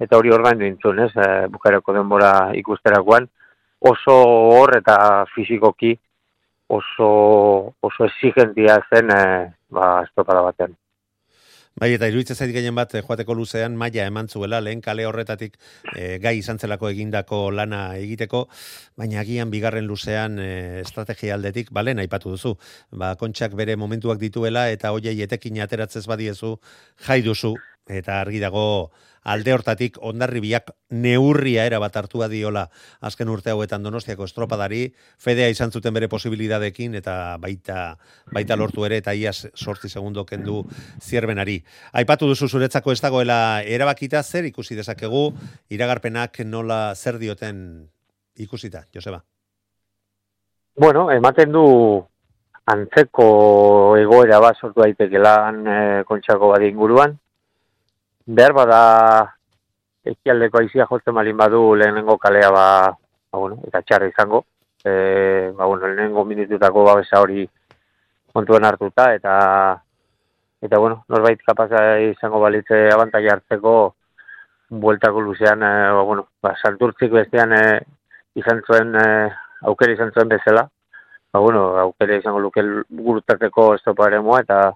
eta 0.00 0.18
hori 0.18 0.32
ordain 0.34 0.60
dintzun, 0.62 1.02
ez, 1.06 1.12
e, 1.16 1.30
bukareko 1.52 1.94
denbora 1.96 2.32
ikusterakoan, 2.60 3.28
oso 3.84 4.14
hor 4.54 4.78
eta 4.78 4.96
fizikoki 5.34 5.92
oso, 6.72 7.74
oso 7.84 8.06
exigentia 8.08 8.78
zen 8.88 9.12
e, 9.12 9.20
ba, 9.68 10.00
estropada 10.06 10.46
batean. 10.46 10.72
Bai, 11.74 11.88
eta 11.96 12.06
iruditzen 12.06 12.38
zait 12.38 12.52
gehien 12.54 12.76
bat, 12.78 12.92
eh, 12.94 13.00
joateko 13.02 13.34
luzean, 13.34 13.74
maia 13.74 14.04
eman 14.06 14.28
zuela, 14.30 14.60
lehen 14.62 14.80
kale 14.82 15.06
horretatik 15.08 15.56
e, 15.96 16.20
gai 16.22 16.36
izan 16.38 16.60
zelako 16.62 16.86
egindako 16.92 17.40
lana 17.50 17.80
egiteko, 17.98 18.44
baina 18.94 19.18
agian 19.24 19.50
bigarren 19.50 19.88
luzean 19.90 20.38
e, 20.38 20.46
estrategia 20.84 21.34
aldetik, 21.34 21.72
bale, 21.74 21.96
aipatu 21.98 22.36
duzu, 22.36 22.54
ba, 22.92 23.16
kontxak 23.18 23.58
bere 23.58 23.74
momentuak 23.74 24.22
dituela, 24.22 24.68
eta 24.70 24.94
hoiei 24.94 25.16
etekin 25.26 25.58
ateratzez 25.66 26.06
badiezu, 26.06 26.54
jai 27.08 27.22
duzu, 27.26 27.56
eta 27.86 28.20
argi 28.20 28.40
dago, 28.40 28.90
alde 29.24 29.52
hortatik 29.52 29.96
ondarribiak 30.04 30.70
neurria 30.92 31.64
era 31.64 31.80
bat 31.80 31.96
hartua 31.96 32.28
diola 32.28 32.66
azken 33.00 33.28
urte 33.32 33.50
hauetan 33.50 33.82
Donostiako 33.82 34.28
estropadari 34.28 34.82
fedea 35.18 35.48
izan 35.48 35.72
zuten 35.72 35.94
bere 35.96 36.08
posibilidadekin 36.12 36.94
eta 37.00 37.36
baita 37.40 37.96
baita 38.32 38.56
lortu 38.56 38.84
ere 38.84 39.00
eta 39.00 39.14
iaz 39.16 39.46
8 39.54 39.88
segundo 39.88 40.26
kendu 40.26 40.62
zierbenari. 41.00 41.62
Aipatu 41.92 42.28
duzu 42.28 42.48
zuretzako 42.48 42.92
ez 42.92 43.00
dagoela 43.00 43.62
erabakita 43.64 44.22
zer 44.22 44.44
ikusi 44.44 44.76
dezakegu 44.76 45.30
iragarpenak 45.70 46.40
nola 46.44 46.94
zer 46.94 47.18
dioten 47.18 47.88
ikusita, 48.36 48.84
Joseba. 48.92 49.24
Bueno, 50.76 51.10
ematen 51.10 51.52
du 51.52 51.66
antzeko 52.66 53.26
egoera 54.00 54.40
bat 54.40 54.58
sortu 54.58 54.82
daitekelan 54.82 55.60
e, 55.66 55.76
kontxako 56.08 56.48
badi 56.54 56.70
inguruan, 56.72 57.14
behar 58.26 58.52
bada 58.52 58.80
ekialdeko 60.04 60.60
aizia 60.60 60.86
jotzen 60.88 61.14
malin 61.14 61.36
badu 61.36 61.74
lehenengo 61.74 62.16
kalea 62.18 62.50
ba, 62.50 62.66
ba 63.32 63.38
bueno, 63.38 63.60
eta 63.66 63.82
txarra 63.82 64.08
izango. 64.08 64.44
E, 64.84 65.50
ba, 65.56 65.64
bueno, 65.64 65.88
lehenengo 65.88 66.24
minututako 66.24 66.84
babesa 66.84 67.20
hori 67.20 67.48
kontuen 68.32 68.64
hartuta 68.64 69.12
eta 69.14 69.34
eta 70.64 70.78
bueno, 70.78 71.04
norbait 71.08 71.40
kapaza 71.46 72.00
izango 72.00 72.40
balitze 72.40 72.88
abantai 72.92 73.26
hartzeko 73.28 73.94
bueltako 74.68 75.20
luzean, 75.20 75.62
e, 75.62 75.72
ba, 75.92 76.02
bueno, 76.02 76.28
ba, 76.42 76.54
santurtzik 76.62 77.12
bestean 77.12 77.52
e, 77.52 77.64
izan 78.40 78.62
zuen, 78.66 78.94
e, 78.96 79.08
aukera 79.68 79.92
izan 79.92 80.12
zuen 80.12 80.28
bezala, 80.28 80.68
ba, 81.32 81.40
bueno, 81.40 81.66
aukera 81.78 82.16
izango 82.16 82.40
luke 82.40 82.64
gurutateko 82.90 83.74
estopa 83.74 84.08
ere 84.08 84.20
eta 84.40 84.72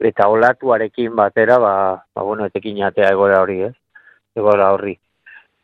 eta 0.00 0.28
olatuarekin 0.28 1.14
batera, 1.16 1.58
ba, 1.58 1.74
ba 2.14 2.22
bueno, 2.22 2.46
etekin 2.48 2.82
atea 2.84 3.10
egora 3.12 3.42
hori, 3.42 3.60
ez? 3.68 3.74
Egora 4.36 4.70
horri. 4.72 4.96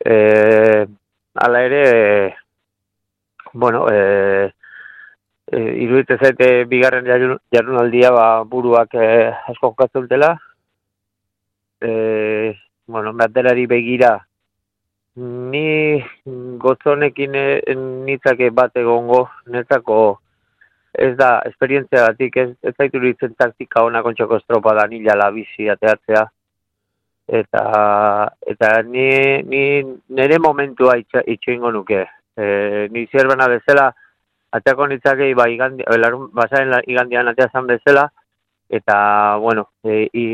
E, 0.05 0.85
ala 1.33 1.63
ere, 1.65 2.37
bueno, 3.53 3.87
e, 3.89 4.53
e, 5.49 5.59
irudite 5.83 6.19
zaite 6.21 6.65
bigarren 6.69 7.07
jarunaldia 7.51 8.11
ba, 8.13 8.27
buruak 8.43 8.93
e, 8.93 9.09
asko 9.49 9.73
jokatzen 9.73 10.07
dela. 10.07 10.35
E, 11.81 12.53
bueno, 12.85 13.13
baterari 13.13 13.65
begira, 13.65 14.19
ni 15.17 15.97
gotzonekin 16.61 17.35
e, 17.35 17.75
nitzake 18.05 18.51
bat 18.53 18.77
egongo, 18.77 19.25
netzako 19.49 20.19
ez 20.93 21.15
da, 21.17 21.41
esperientzia 21.45 22.07
batik, 22.07 22.37
ez, 22.37 22.49
ez 22.63 22.73
zaitu 22.77 22.99
ditzen 23.03 23.35
taktika 23.37 23.83
ona 23.85 24.01
kontxoko 24.05 24.39
estropa 24.39 24.73
da 24.77 24.87
nila 24.87 25.15
la 25.17 25.29
bizi 25.31 25.69
ateatzea. 25.69 26.25
Eta, 27.27 27.63
eta 28.47 28.69
ni, 28.87 29.07
ni 29.43 29.63
nire 30.15 30.39
momentua 30.39 30.95
itxo 30.97 31.51
ingo 31.51 31.71
nuke. 31.71 32.05
E, 32.37 32.87
ni 32.91 33.07
zerbena 33.11 33.49
bezala, 33.51 33.89
ateako 34.55 34.87
nitzakei 34.87 35.33
ba, 35.35 35.49
igandi, 35.51 35.83
basaren 36.33 36.87
igandian 36.87 37.27
atea 37.27 37.49
zan 37.51 37.67
bezala, 37.67 38.07
eta, 38.69 39.35
bueno, 39.43 39.69
e, 39.83 40.07
i, 40.13 40.25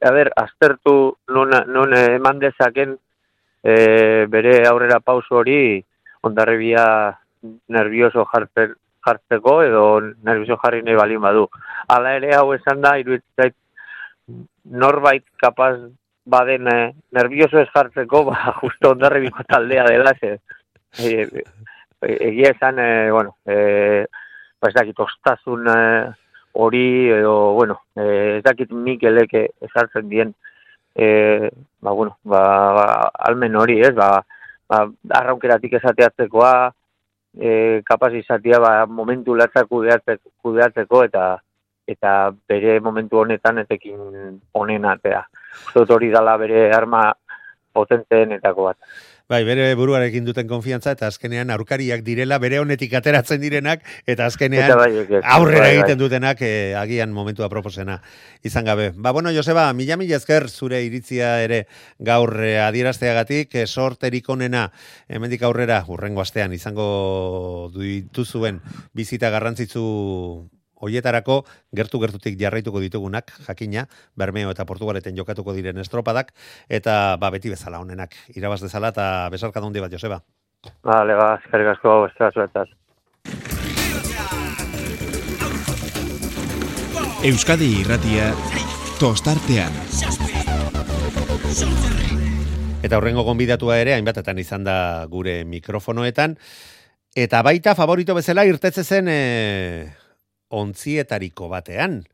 a 0.00 0.12
ber, 0.14 0.30
aztertu 0.36 1.16
non, 1.34 1.50
non 1.66 1.94
eman 1.96 2.38
dezaken 2.38 2.96
e, 3.62 4.26
bere 4.30 4.60
aurrera 4.68 5.00
pauso 5.00 5.40
hori, 5.42 5.82
ondarribia 6.22 6.86
nervioso 7.68 8.24
jartzen, 8.32 8.76
jartzeko 9.06 9.60
edo 9.64 9.84
nervioso 10.00 10.58
jarri 10.62 10.82
nahi 10.82 10.98
balin 10.98 11.22
badu. 11.22 11.46
Hala 11.88 12.16
ere 12.18 12.34
hau 12.34 12.50
esan 12.56 12.82
da, 12.82 12.96
iruditzait 12.98 13.54
norbait 14.64 15.24
kapaz 15.42 15.76
baden 16.26 16.66
eh, 16.68 16.92
nervioso 17.12 17.60
ez 17.60 17.68
jartzeko, 17.72 18.24
ba, 18.30 18.56
justo 18.60 18.92
ondarribiko 18.92 19.46
taldea 19.48 19.86
dela, 19.88 20.12
ze, 20.20 20.36
e, 20.98 21.26
e, 22.02 22.16
egia 22.30 22.52
esan, 22.54 22.80
e, 22.82 23.10
bueno, 23.10 23.36
e, 23.46 24.06
ba, 24.60 24.70
ez 24.70 24.74
dakit, 24.74 24.98
ostazun 25.06 25.68
e, 25.70 25.78
hori, 26.58 26.86
edo, 27.14 27.36
bueno, 27.54 27.80
e, 27.94 28.38
ez 28.38 28.42
dakit 28.44 28.72
Mikelek 28.72 29.36
ezartzen 29.68 30.08
dien, 30.10 30.34
e, 30.94 31.50
ba, 31.80 31.92
bueno, 31.92 32.18
ba, 32.24 32.42
ba, 32.80 32.88
almen 33.28 33.56
hori, 33.56 33.78
ez, 33.86 33.94
ba, 33.94 34.10
ba, 34.68 34.82
arraunkeratik 35.20 35.78
esateatzekoa, 35.78 36.56
e, 37.36 37.82
kapaz 37.84 38.12
izatea 38.14 38.60
ba, 38.60 38.72
momentu 38.86 39.34
latza 39.34 39.64
kudeatzeko 39.66 41.04
eta 41.04 41.26
eta 41.86 42.12
bere 42.48 42.80
momentu 42.80 43.20
honetan 43.20 43.58
etekin 43.62 44.40
honen 44.54 44.84
atea. 44.90 45.22
Zot 45.72 45.90
hori 45.90 46.10
dala 46.10 46.36
bere 46.36 46.72
arma 46.74 47.12
potenteenetako 47.72 48.64
bat. 48.70 48.76
Bai, 49.26 49.40
bere 49.42 49.72
buruarekin 49.74 50.22
duten 50.22 50.46
konfiantza 50.46 50.92
eta 50.94 51.08
azkenean 51.10 51.50
aurkariak 51.50 52.04
direla 52.06 52.36
bere 52.38 52.60
honetik 52.62 52.92
ateratzen 52.94 53.40
direnak 53.42 53.82
eta 54.06 54.28
azkenean 54.30 54.70
bai, 54.78 54.90
aurrera 55.02 55.64
bai, 55.64 55.72
bai. 55.72 55.72
egiten 55.72 55.98
dutenak 55.98 56.44
eh, 56.46 56.76
agian 56.78 57.10
momentua 57.10 57.48
proposena 57.50 57.98
izan 58.46 58.70
gabe. 58.70 58.92
Ba, 58.94 59.10
bueno, 59.10 59.34
Joseba, 59.34 59.66
mila 59.74 59.98
mila 59.98 60.20
ezker 60.20 60.46
zure 60.46 60.84
iritzia 60.86 61.40
ere 61.42 61.64
gaur 61.98 62.36
eh, 62.38 62.60
adierazteagatik, 62.68 63.58
eh, 63.58 63.66
sorterik 63.66 64.30
onena 64.30 64.68
hemendik 65.08 65.42
aurrera 65.42 65.82
urrengo 65.90 66.22
astean 66.22 66.54
izango 66.54 67.72
dituzuen 67.74 68.62
bizita 68.94 69.34
garrantzitsu 69.34 69.88
hoietarako 70.82 71.42
gertu 71.76 72.00
gertutik 72.02 72.38
jarraituko 72.40 72.80
ditugunak, 72.84 73.32
jakina, 73.46 73.86
Bermeo 74.16 74.50
eta 74.50 74.66
Portugaleten 74.68 75.16
jokatuko 75.16 75.54
diren 75.56 75.78
estropadak, 75.78 76.32
eta 76.68 77.16
ba, 77.20 77.30
beti 77.34 77.52
bezala 77.52 77.80
honenak, 77.80 78.16
irabaz 78.34 78.60
dezala, 78.64 78.92
eta 78.94 79.28
besarka 79.32 79.60
handi 79.60 79.80
bat, 79.80 79.92
Joseba. 79.92 80.20
Vale, 80.84 81.14
ba, 81.14 81.34
eskerrik 81.42 81.74
asko, 81.76 81.98
eskerrik 82.10 82.34
zuetaz. 82.34 82.68
Euskadi 87.26 87.80
irratia 87.80 88.30
tostartean. 89.00 89.72
Eta 92.86 92.98
horrengo 92.98 93.24
gonbidatua 93.26 93.80
ere, 93.82 93.96
hainbatetan 93.96 94.38
izan 94.38 94.66
da 94.66 94.76
gure 95.10 95.40
mikrofonoetan, 95.48 96.36
eta 97.16 97.40
baita 97.42 97.74
favorito 97.74 98.14
bezala 98.14 98.44
irtetze 98.46 98.84
zen 98.84 99.08
e, 99.08 99.20
ontzietariko 100.48 101.48
batean. 101.48 102.04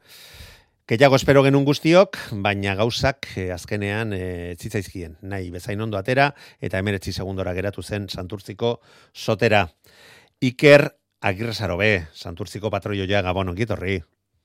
Keiago 0.87 1.17
espero 1.17 1.45
genun 1.47 1.65
guztiok, 1.65 2.19
baina 2.45 2.75
gauzak 2.77 3.29
e, 3.39 3.47
azkenean 3.55 4.13
e, 4.17 4.25
zitzaizkien. 4.59 5.15
Nahi, 5.23 5.51
bezain 5.55 5.81
ondo 5.81 5.97
atera, 5.97 6.33
eta 6.61 6.81
emeretzi 6.83 7.15
segundora 7.15 7.55
geratu 7.55 7.83
zen 7.83 8.09
Santurtziko 8.11 8.81
sotera. 9.15 9.69
Iker 10.43 10.89
Agirrezarobe, 11.23 12.09
Santurtziko 12.13 12.69
patroioia 12.69 13.23
Gabon 13.23 13.55
ongitorri. 13.55 14.01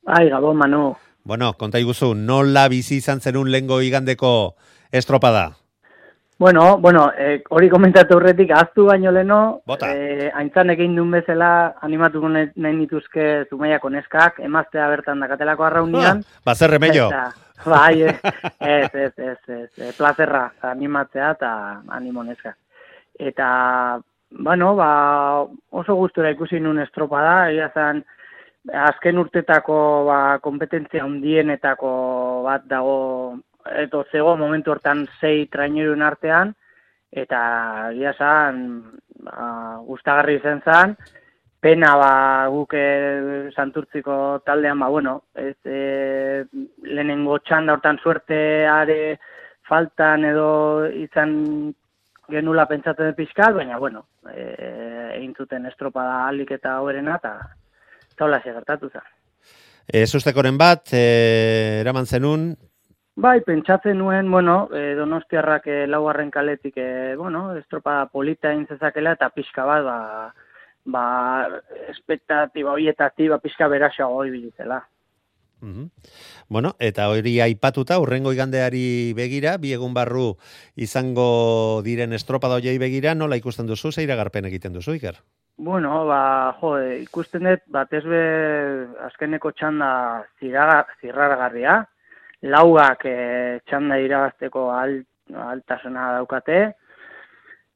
Ai, 0.05 0.29
Gabon, 0.29 0.57
Manu. 0.61 0.81
Bueno, 1.27 1.51
konta 1.57 1.81
iguzu, 1.81 2.13
nola 2.15 2.67
bizi 2.71 3.01
izan 3.01 3.19
zenun 3.19 3.49
lengo 3.51 3.81
igandeko 3.81 4.55
estropada? 4.91 5.57
Bueno, 6.39 6.77
bueno, 6.77 7.11
eh, 7.17 7.41
hori 7.49 7.67
komentatu 7.69 8.17
horretik, 8.17 8.51
aztu 8.53 8.85
baino 8.85 9.11
leno, 9.11 9.61
Bota. 9.65 9.89
eh, 9.89 10.29
aintzan 10.33 10.69
egin 10.69 10.93
duen 10.95 11.15
bezala 11.15 11.73
animatuko 11.81 12.29
nahi 12.29 12.75
nituzke 12.75 13.47
zumeiako 13.49 13.89
neskak, 13.89 14.39
emaztea 14.45 14.87
bertan 14.87 15.19
dakatelako 15.19 15.65
arraunian. 15.65 16.21
Ah, 16.21 16.41
ba, 16.45 16.55
zer 16.55 16.69
remello. 16.69 17.09
Bai, 17.65 18.03
eh, 18.03 18.19
ez, 18.59 18.93
ez, 18.93 19.13
ez, 19.17 19.37
ez, 19.47 19.71
ez, 19.81 19.95
plazerra 19.97 20.51
animatzea 20.61 21.31
eta 21.31 21.81
animo 21.89 22.23
neska. 22.23 22.53
Eta, 23.17 23.99
bueno, 24.29 24.75
ba, 24.75 24.91
oso 25.71 25.95
gustura 25.95 26.29
ikusi 26.29 26.59
nun 26.59 26.77
estropada, 26.85 27.49
egia 27.49 27.71
zen, 27.73 28.03
azken 28.73 29.17
urtetako 29.17 29.79
ba, 30.05 30.19
kompetentzia 30.43 31.05
hundienetako 31.05 32.43
bat 32.45 32.69
dago, 32.69 33.39
eto 33.75 34.05
zego 34.11 34.35
momentu 34.37 34.71
hortan 34.71 35.05
sei 35.19 35.45
trainerun 35.51 36.01
artean, 36.01 36.53
eta 37.11 37.39
egia 37.91 38.13
zen, 38.17 38.65
ba, 39.23 39.79
gustagarri 39.87 40.37
izan 40.39 40.61
zen, 40.65 40.95
pena 41.59 41.95
ba 41.97 42.11
guk 42.53 42.73
e, 42.77 43.49
santurtziko 43.55 44.41
taldean 44.45 44.79
ba 44.79 44.87
bueno 44.93 45.23
ez 45.33 45.57
e, 45.65 46.45
lehenengo 46.83 47.39
txanda 47.39 47.73
hortan 47.73 47.97
suerteare 48.03 49.17
faltan 49.67 50.25
edo 50.25 50.85
izan 50.85 51.73
genula 52.29 52.67
pentsatzen 52.67 53.09
dut 53.09 53.17
pixkat, 53.17 53.55
baina 53.55 53.79
bueno 53.79 54.05
e, 54.29 54.45
egin 55.17 55.33
zuten 55.35 55.65
estropada 55.65 56.27
alik 56.27 56.51
eta 56.59 56.79
hoberena 56.81 57.17
eta 57.17 57.33
taula 58.17 58.39
gertatu 58.43 58.89
zen. 58.89 59.13
Ez 59.87 60.13
ustekoren 60.15 60.57
bat, 60.59 60.91
e, 60.91 61.79
eraman 61.81 62.05
zenun, 62.05 62.49
Bai, 63.17 63.41
pentsatzen 63.41 63.97
nuen, 63.97 64.29
bueno, 64.29 64.67
e, 64.69 64.93
donostiarrak 64.93 65.63
e, 65.65 65.77
laugarren 65.89 66.29
kaletik, 66.29 66.75
e, 66.77 67.15
bueno, 67.17 67.55
estropada 67.57 68.03
polita 68.13 68.51
egin 68.53 68.67
zezakela 68.69 69.15
eta 69.17 69.31
pixka 69.33 69.65
bat, 69.65 69.81
ba, 69.87 69.95
ba, 70.85 71.05
espektatiba 71.89 72.75
horietatik, 72.75 73.31
ba, 73.33 73.39
pixka 73.41 73.71
beraxago 73.73 74.19
hori 74.19 74.35
bilitela. 74.35 74.83
Mhm. 75.61 75.89
Bueno, 76.47 76.75
eta 76.77 77.09
hori 77.09 77.39
aipatuta, 77.41 77.97
urrengo 77.97 78.35
igandeari 78.37 79.13
begira, 79.17 79.57
bi 79.57 79.73
egun 79.73 79.97
barru 79.97 80.35
izango 80.75 81.81
diren 81.81 82.13
estropada 82.13 82.61
hoiei 82.61 82.77
begira, 82.77 83.17
nola 83.17 83.41
ikusten 83.41 83.65
duzu, 83.65 83.91
zeira 83.91 84.15
garpen 84.15 84.45
egiten 84.45 84.77
duzu, 84.77 84.93
Iker? 84.93 85.23
Bueno, 85.57 86.05
ba, 86.05 86.53
jo, 86.61 86.77
ikusten 87.01 87.49
dut, 87.49 87.65
batez 87.65 88.05
be, 88.05 88.23
azkeneko 89.09 89.57
txanda 89.57 89.89
zirraga, 90.37 90.83
zirraragarria, 91.01 91.79
lauak 92.43 93.05
e, 93.05 93.59
txanda 93.67 93.97
irabazteko 94.03 94.67
al, 94.73 94.99
altasuna 95.33 96.11
daukate, 96.17 96.59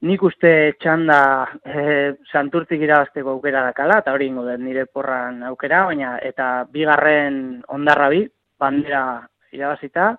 nik 0.07 0.23
uste 0.25 0.51
txanda 0.81 1.19
e, 1.61 1.85
santurtik 2.31 2.81
irabazteko 2.81 3.35
aukera 3.35 3.63
dakala, 3.69 3.99
eta 4.01 4.13
hori 4.13 4.29
ingo 4.31 4.45
dut 4.47 4.61
nire 4.61 4.85
porran 4.85 5.41
aukera, 5.49 5.85
baina 5.89 6.17
eta 6.25 6.51
bigarren 6.71 7.61
ondarra 7.69 8.09
bi, 8.13 8.25
bandera 8.61 9.03
irabazita, 9.51 10.13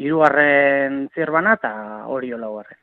hirugarren 0.00 1.08
zirbana 1.14 1.56
eta 1.58 1.72
hori 2.08 2.30
laugarren. 2.30 2.78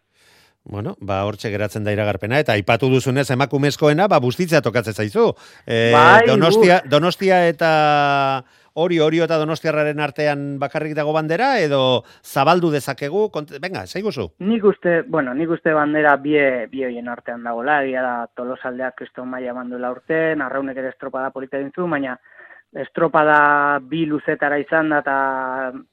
Bueno, 0.67 0.97
ba, 0.99 1.21
hortxe 1.23 1.47
geratzen 1.47 1.85
da 1.85 1.93
iragarpena, 1.95 2.41
eta 2.43 2.51
aipatu 2.57 2.89
duzunez 2.91 3.29
emakumezkoena, 3.31 4.09
ba, 4.11 4.19
bustitzea 4.19 4.59
tokatzen 4.61 4.93
zaizu. 4.93 5.29
E, 5.63 5.93
Bai, 5.93 6.27
donostia, 6.27 6.81
donostia 6.91 7.45
eta 7.47 7.69
hori, 8.77 8.99
hori 9.01 9.21
eta 9.23 9.39
donostiarraren 9.41 9.99
artean 10.03 10.45
bakarrik 10.61 10.93
dago 10.97 11.13
bandera, 11.15 11.55
edo 11.63 12.03
zabaldu 12.23 12.69
dezakegu, 12.73 13.27
kont... 13.33 13.55
venga, 13.63 13.85
zaiguzu. 13.87 14.29
Nik 14.45 14.65
uste, 14.69 15.01
bueno, 15.07 15.33
nik 15.33 15.51
uste 15.57 15.73
bandera 15.73 16.15
bie, 16.21 16.67
bie 16.71 16.85
hoien 16.89 17.09
artean 17.09 17.43
dagoela, 17.47 17.81
egia 17.85 18.05
da 18.05 18.15
tolosaldeak 18.37 18.99
kristo 19.01 19.25
maia 19.25 19.55
manduela 19.57 19.91
urten, 19.95 20.43
arraunek 20.45 20.77
ere 20.77 20.93
estropada 20.93 21.33
polita 21.33 21.61
dintzu, 21.61 21.89
baina 21.89 22.17
estropada 22.77 23.79
bi 23.81 24.05
luzetara 24.05 24.59
izan 24.61 24.91
da, 24.93 25.01
eta 25.01 25.17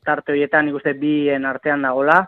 tarte 0.04 0.34
horietan 0.34 0.68
nik 0.68 0.80
uste 0.80 0.92
bien 0.98 1.46
artean 1.48 1.86
dagoela. 1.86 2.24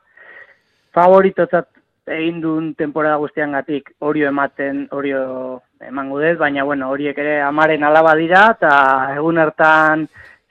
Favoritotzat 0.97 1.69
egin 2.17 2.39
duen 2.41 2.71
temporada 2.79 3.19
guztian 3.21 3.53
gatik 3.53 3.91
orio 4.07 4.29
ematen, 4.31 4.87
orio 4.95 5.61
emango 5.85 6.21
dut, 6.23 6.39
baina 6.41 6.65
bueno, 6.65 6.89
horiek 6.95 7.19
ere 7.19 7.41
amaren 7.43 7.85
alaba 7.85 8.15
dira, 8.17 8.47
eta 8.55 8.71
egun 9.17 9.43
hartan 9.43 10.07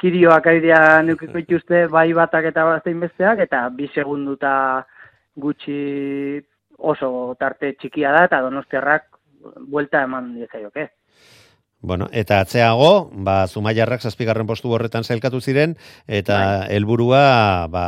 kirioak 0.05 0.45
airea 0.51 1.01
nukiko 1.01 1.39
ituzte 1.41 1.87
bai 1.89 2.11
batak 2.13 2.51
eta 2.51 2.65
baztein 2.67 2.99
besteak, 3.01 3.39
eta 3.47 3.63
bi 3.73 3.87
segunduta 3.89 4.51
gutxi 5.41 5.79
oso 6.77 7.09
tarte 7.39 7.73
txikia 7.79 8.11
da, 8.13 8.25
eta 8.27 8.43
donostiarrak 8.45 9.07
buelta 9.71 10.03
eman 10.05 10.35
diezaioke. 10.35 10.91
Bueno, 11.85 12.07
eta 12.13 12.39
atzeago, 12.41 13.09
ba, 13.25 13.45
Zumaiarrak 13.47 14.05
zazpigarren 14.05 14.47
postu 14.49 14.71
horretan 14.73 15.03
zailkatu 15.05 15.41
ziren, 15.41 15.75
eta 16.07 16.37
helburua 16.73 17.65
ba, 17.69 17.85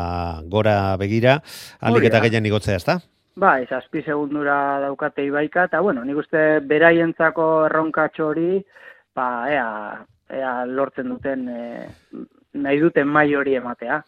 gora 0.50 0.98
begira, 1.02 1.40
alik 1.82 2.10
eta 2.10 2.22
gehien 2.26 2.50
igotzea, 2.50 2.82
ezta? 2.82 3.00
Bai, 3.38 3.66
zazpi 3.70 4.02
segundura 4.02 4.58
daukate 4.82 5.26
ibaika, 5.26 5.70
eta 5.70 5.82
bueno, 5.86 6.04
nik 6.06 6.18
uste 6.26 6.44
beraientzako 6.66 7.48
erronkatxo 7.70 8.30
hori, 8.32 8.62
ba, 9.18 9.28
ea, 9.54 9.68
ea 10.30 10.66
lortzen 10.66 11.10
duten, 11.10 11.48
e, 11.50 11.88
nahi 12.54 12.80
duten 12.80 13.08
mai 13.08 13.34
hori 13.36 13.56
ematea. 13.56 14.04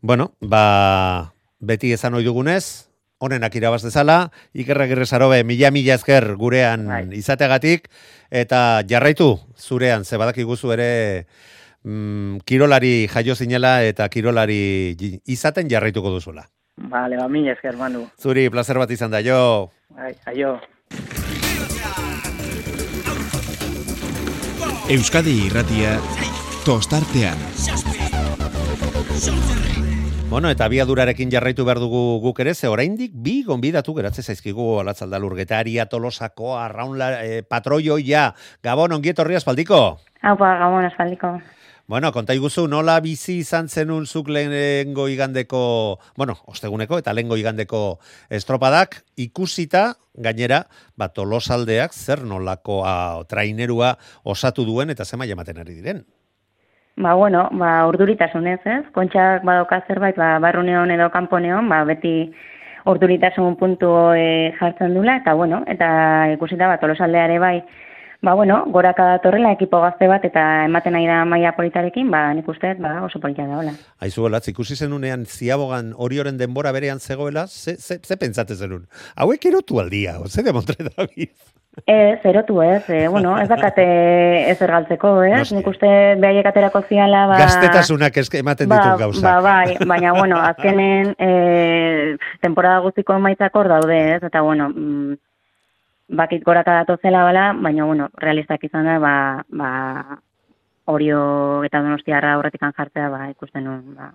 Bueno, 0.00 0.32
ba, 0.40 1.32
beti 1.60 1.92
esan 1.94 2.14
ohi 2.18 2.24
dugunez, 2.26 2.88
honenak 3.22 3.54
irabaz 3.54 3.84
dezala, 3.84 4.32
ikerra 4.52 4.88
gerrezarobe, 4.90 5.44
mila 5.46 5.70
mila 5.70 5.94
esker 5.94 6.32
gurean 6.40 6.88
Bai. 6.90 7.04
izateagatik, 7.14 7.86
eta 8.30 8.82
jarraitu 8.88 9.36
zurean, 9.56 10.04
ze 10.04 10.18
badakiguzu 10.18 10.72
ere 10.74 10.90
mm, 11.84 12.42
kirolari 12.44 13.06
jaio 13.06 13.36
zinela 13.36 13.82
eta 13.86 14.08
kirolari 14.08 14.96
izaten 15.26 15.70
jarraituko 15.70 16.10
duzula. 16.10 16.48
Bale, 16.76 17.16
ba, 17.20 17.28
mila 17.28 17.52
esker, 17.54 17.76
Manu. 17.76 18.08
Zuri, 18.18 18.48
placer 18.50 18.78
bat 18.80 18.90
izan 18.90 19.12
da, 19.14 19.22
jo. 19.22 19.70
Bai, 19.94 20.16
aio. 20.26 20.56
Euskadi 24.92 25.46
irratia 25.46 25.94
tostartean. 26.66 27.38
Bueno, 30.28 30.50
eta 30.52 30.66
abiadurarekin 30.68 31.32
jarraitu 31.32 31.64
behar 31.64 31.80
dugu 31.80 32.18
guk 32.20 32.42
ere, 32.44 32.52
ze 32.52 32.68
oraindik 32.68 33.14
bi 33.24 33.38
gonbidatu 33.46 33.94
geratze 33.96 34.20
zaizkigu 34.20 34.66
alatzaldalur 34.82 35.32
getaria, 35.38 35.86
tolosako, 35.88 36.58
arraunla, 36.60 37.08
eh, 37.24 37.40
patroioia, 37.40 38.34
gabon 38.60 38.92
ongietorri 38.98 39.40
aspaldiko. 39.40 39.80
Haupa, 40.20 40.58
gabon 40.60 40.84
aspaldiko. 40.90 41.38
Bueno, 41.88 42.12
konta 42.12 42.34
iguzu, 42.34 42.68
nola 42.70 43.00
bizi 43.02 43.40
izan 43.42 43.66
zenun 43.68 44.06
zuk 44.06 44.28
lehengo 44.30 45.08
igandeko, 45.10 45.98
bueno, 46.16 46.36
osteguneko 46.46 47.00
eta 47.02 47.12
lehengo 47.12 47.36
igandeko 47.36 47.98
estropadak, 48.30 49.00
ikusita, 49.18 49.96
gainera, 50.14 50.62
ba, 50.96 51.10
tolosaldeak 51.10 51.92
zer 51.92 52.22
nolako 52.22 52.84
a, 52.86 52.94
trainerua 53.28 53.96
osatu 54.22 54.64
duen 54.64 54.94
eta 54.94 55.04
zema 55.04 55.26
ematen 55.26 55.58
ari 55.58 55.74
diren. 55.74 56.04
Ba, 56.96 57.14
bueno, 57.14 57.48
ba, 57.58 57.86
urduritasunez, 57.90 58.60
ez? 58.64 58.82
Kontxak 58.94 59.42
badoka 59.44 59.82
zerbait, 59.88 60.16
ba, 60.16 60.38
barruneon 60.38 60.90
edo 60.94 61.10
kanponeon, 61.10 61.68
ba, 61.68 61.82
beti 61.88 62.30
urduritasun 62.86 63.56
puntu 63.58 64.12
e, 64.14 64.52
jartzen 64.58 64.94
dula, 64.94 65.16
eta 65.22 65.34
bueno, 65.34 65.64
eta 65.66 65.88
ikusita, 66.36 66.68
ba, 66.68 66.78
tolosaldeare 66.78 67.38
bai, 67.42 67.56
ba, 68.22 68.34
bueno, 68.34 68.62
goraka 68.70 69.04
datorrela 69.16 69.52
ekipo 69.52 69.80
gazte 69.82 70.06
bat 70.08 70.24
eta 70.24 70.64
ematen 70.68 70.94
nahi 70.94 71.08
da 71.10 71.22
maila 71.28 71.52
politarekin, 71.56 72.10
ba, 72.10 72.28
nik 72.38 72.48
uste, 72.48 72.74
ba, 72.80 73.00
oso 73.06 73.20
polita 73.20 73.46
da, 73.48 73.58
hola. 73.58 73.74
Aizu 74.00 74.22
golatz, 74.24 74.46
ikusi 74.52 74.78
zenunean 74.78 75.26
ziabogan 75.26 75.90
hori 75.98 76.22
oren 76.22 76.38
denbora 76.38 76.72
berean 76.72 77.00
zegoela, 77.00 77.48
ze, 77.48 77.76
ze, 77.76 77.98
ze 77.98 78.16
pentsate 78.16 78.54
zenun? 78.54 78.86
Hauek 79.16 79.50
erotu 79.50 79.82
aldia, 79.82 80.20
ze 80.28 80.46
demontre 80.46 80.78
da 80.86 81.08
Ez, 81.86 82.20
erotu 82.28 82.60
ez, 82.60 82.84
e, 82.90 83.08
bueno, 83.08 83.32
ez 83.40 83.48
dakate 83.48 83.84
ez 84.50 84.58
ergaltzeko, 84.60 85.14
ez? 85.24 85.38
Noski. 85.38 85.56
Nik 85.56 85.70
uste 85.70 85.88
behaiek 86.20 86.46
aterako 86.50 86.82
ziala, 86.84 87.24
ba... 87.30 87.38
Gaztetasunak 87.40 88.18
eske 88.20 88.42
ematen 88.44 88.68
ba, 88.68 88.76
ditut 88.76 89.00
gauzak. 89.00 89.24
Ba, 89.24 89.38
bai, 89.40 89.88
baina, 89.88 90.12
bueno, 90.12 90.36
azkenen 90.36 91.14
e, 91.16 92.18
temporada 92.44 92.84
guztiko 92.84 93.16
emaitzak 93.16 93.56
hor 93.56 93.72
daude, 93.72 94.02
ez? 94.18 94.20
Eta, 94.20 94.44
bueno, 94.44 94.68
mm, 94.68 95.16
bakit 96.12 96.44
goraka 96.44 96.82
datozela 96.82 97.24
bala, 97.24 97.50
baina, 97.56 97.86
bueno, 97.88 98.08
realistak 98.20 98.64
izan 98.68 98.86
da, 98.86 98.98
ba, 99.02 99.14
ba, 99.48 99.72
orio 100.92 101.64
eta 101.66 101.82
donostiarra 101.82 102.36
horretikan 102.38 102.74
jartzea, 102.76 103.08
ba, 103.12 103.26
ikusten 103.32 103.64
nuen, 103.64 103.94
ba, 103.96 104.12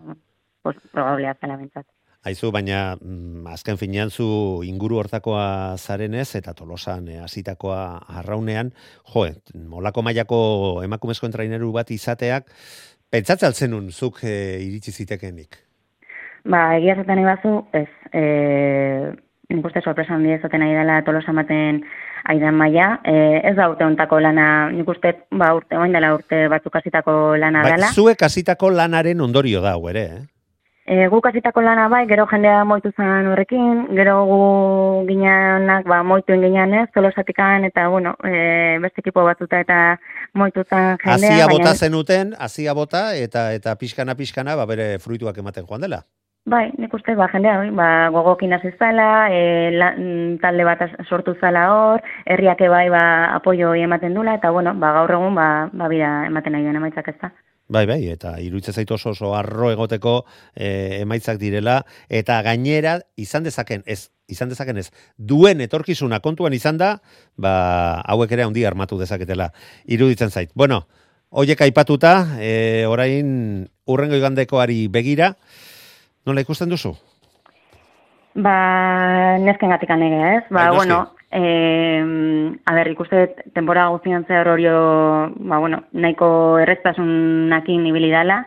pues, 0.63 0.77
probablea 0.93 1.35
zela 1.41 1.57
bentsat. 1.57 1.87
Aizu, 2.27 2.51
baina 2.51 2.97
mm, 2.99 3.45
azken 3.53 3.77
finean 3.79 4.09
zu 4.11 4.63
inguru 4.67 4.97
hortakoa 4.99 5.77
zarenez 5.77 6.27
eta 6.35 6.53
tolosan 6.57 7.07
eh, 7.13 7.21
hasitakoa 7.23 8.01
arraunean, 8.19 8.73
jo, 9.13 9.27
molako 9.69 10.03
mailako 10.03 10.39
emakumezko 10.83 11.29
entraineru 11.29 11.71
bat 11.75 11.91
izateak, 11.93 12.51
pentsatzen 13.09 13.53
zenun 13.53 13.91
zuk 13.91 14.23
eh, 14.23 14.59
iritsi 14.65 14.91
zitekenik. 14.91 15.63
Ba, 16.47 16.77
egia 16.77 16.95
zaten 16.95 17.17
nahi 17.19 17.27
bazu, 17.27 17.53
ez, 17.75 17.89
e, 18.15 18.21
nik 19.49 19.65
uste 19.65 19.81
sorpresa 19.81 20.13
handia 20.15 20.35
izaten 20.37 20.59
nahi 20.59 20.73
dela 20.75 20.97
tolosa 21.07 21.31
ematen 21.31 21.81
aidan 22.27 22.55
maila. 22.59 22.87
E, 23.07 23.41
ez 23.47 23.55
da 23.55 23.69
urte 23.71 23.85
ontako 23.87 24.19
lana, 24.19 24.69
nik 24.75 24.87
uste, 24.91 25.13
ba, 25.31 25.53
urte, 25.55 25.77
oain 25.79 25.93
dela 25.95 26.13
urte 26.17 26.47
batzuk 26.51 26.75
hasitako 26.75 27.37
lana 27.39 27.63
Bai, 27.63 27.75
dela. 27.77 27.91
zuek 27.95 28.21
hasitako 28.27 28.71
lanaren 28.75 29.21
ondorio 29.21 29.61
da, 29.63 29.77
ere, 29.89 30.03
eh? 30.17 30.25
E, 30.87 31.07
guk 31.11 31.25
hasitako 31.27 31.61
lana 31.63 31.87
bai, 31.91 32.05
gero 32.07 32.23
jendea 32.31 32.61
moitu 32.63 32.91
zen 32.95 33.27
horrekin, 33.27 33.87
gero 33.95 34.21
gu 34.27 34.37
gineanak 35.09 35.87
ba, 35.87 36.01
moituen 36.03 36.43
ginean 36.43 36.73
ez, 36.79 36.85
tolosatikan, 36.95 37.65
eta 37.67 37.87
bueno, 37.91 38.15
e, 38.23 38.77
beste 38.83 39.03
ekipo 39.03 39.23
batzuta 39.27 39.59
eta 39.63 39.79
moitu 40.33 40.63
zen 40.63 40.95
jendea. 41.03 41.33
Baina- 41.43 41.49
bota 41.51 41.73
zenuten, 41.75 42.35
hasia 42.39 42.73
bota, 42.73 43.09
eta 43.15 43.49
eta 43.55 43.75
pixkana 43.75 44.15
pixkana, 44.15 44.55
ba, 44.55 44.65
bere 44.65 44.97
fruituak 44.99 45.37
ematen 45.43 45.67
joan 45.67 45.81
dela. 45.87 46.03
Bai, 46.47 46.69
nik 46.79 46.93
uste, 46.95 47.11
ba, 47.19 47.25
jendea, 47.27 47.57
bai, 47.59 47.71
ba, 47.75 47.87
gogokin 48.15 48.53
hasi 48.55 48.69
zala, 48.79 49.27
e, 49.35 49.75
talde 50.39 50.63
bat 50.63 50.79
sortu 51.03 51.33
zala 51.41 51.65
hor, 51.73 52.05
herriak 52.23 52.63
bai, 52.71 52.85
ba, 52.87 53.01
apoio 53.35 53.73
ematen 53.75 54.15
dula, 54.15 54.37
eta 54.39 54.53
bueno, 54.55 54.71
ba, 54.79 54.93
gaur 54.95 55.11
egun, 55.17 55.35
ba, 55.35 55.67
ba, 55.73 55.89
bida 55.91 56.23
ematen 56.29 56.55
nahi 56.55 56.63
den 56.63 56.79
emaitzak 56.79 57.11
ez 57.11 57.17
da. 57.19 57.33
Bai, 57.67 57.83
bai, 57.85 57.99
eta 58.13 58.37
iruditzen 58.39 58.79
zaitu 58.79 58.95
oso 58.95 59.11
oso 59.11 59.33
arro 59.35 59.73
egoteko 59.73 60.21
eh, 60.55 61.01
emaitzak 61.01 61.35
direla, 61.43 61.81
eta 62.07 62.39
gainera 62.47 63.01
izan 63.19 63.43
dezaken, 63.43 63.83
ez, 63.83 64.07
izan 64.31 64.47
dezaken 64.47 64.79
ez, 64.79 64.87
duen 65.17 65.59
etorkizuna 65.59 66.23
kontuan 66.23 66.55
izan 66.55 66.79
da, 66.79 66.93
ba, 67.35 67.57
hauek 68.07 68.31
ere 68.31 68.47
handi 68.47 68.63
armatu 68.63 68.95
dezaketela, 69.03 69.51
iruditzen 69.83 70.31
zait. 70.31 70.55
Bueno, 70.55 70.85
hoiek 71.27 71.67
aipatuta, 71.67 72.39
e, 72.39 72.85
orain 72.87 73.67
urrengo 73.83 74.15
igandekoari 74.15 74.85
begira, 74.87 75.33
nola 76.27 76.43
ikusten 76.43 76.69
duzu? 76.69 76.93
Ba, 78.37 78.57
nesken 79.41 79.73
gatik 79.73 79.89
anege, 79.89 80.19
ez? 80.35 80.43
Ba, 80.51 80.67
noski. 80.67 80.77
bueno, 80.77 80.97
eh, 81.31 82.03
a 82.65 82.73
ber, 82.75 82.91
ikuste 82.91 83.27
temporada 83.55 83.89
guztian 83.95 84.27
zehar 84.27 84.47
horio, 84.47 84.77
ba, 85.39 85.57
bueno, 85.57 85.83
nahiko 85.91 86.59
erreztasunakin 86.61 87.87
ibili 87.89 88.11
dala, 88.13 88.43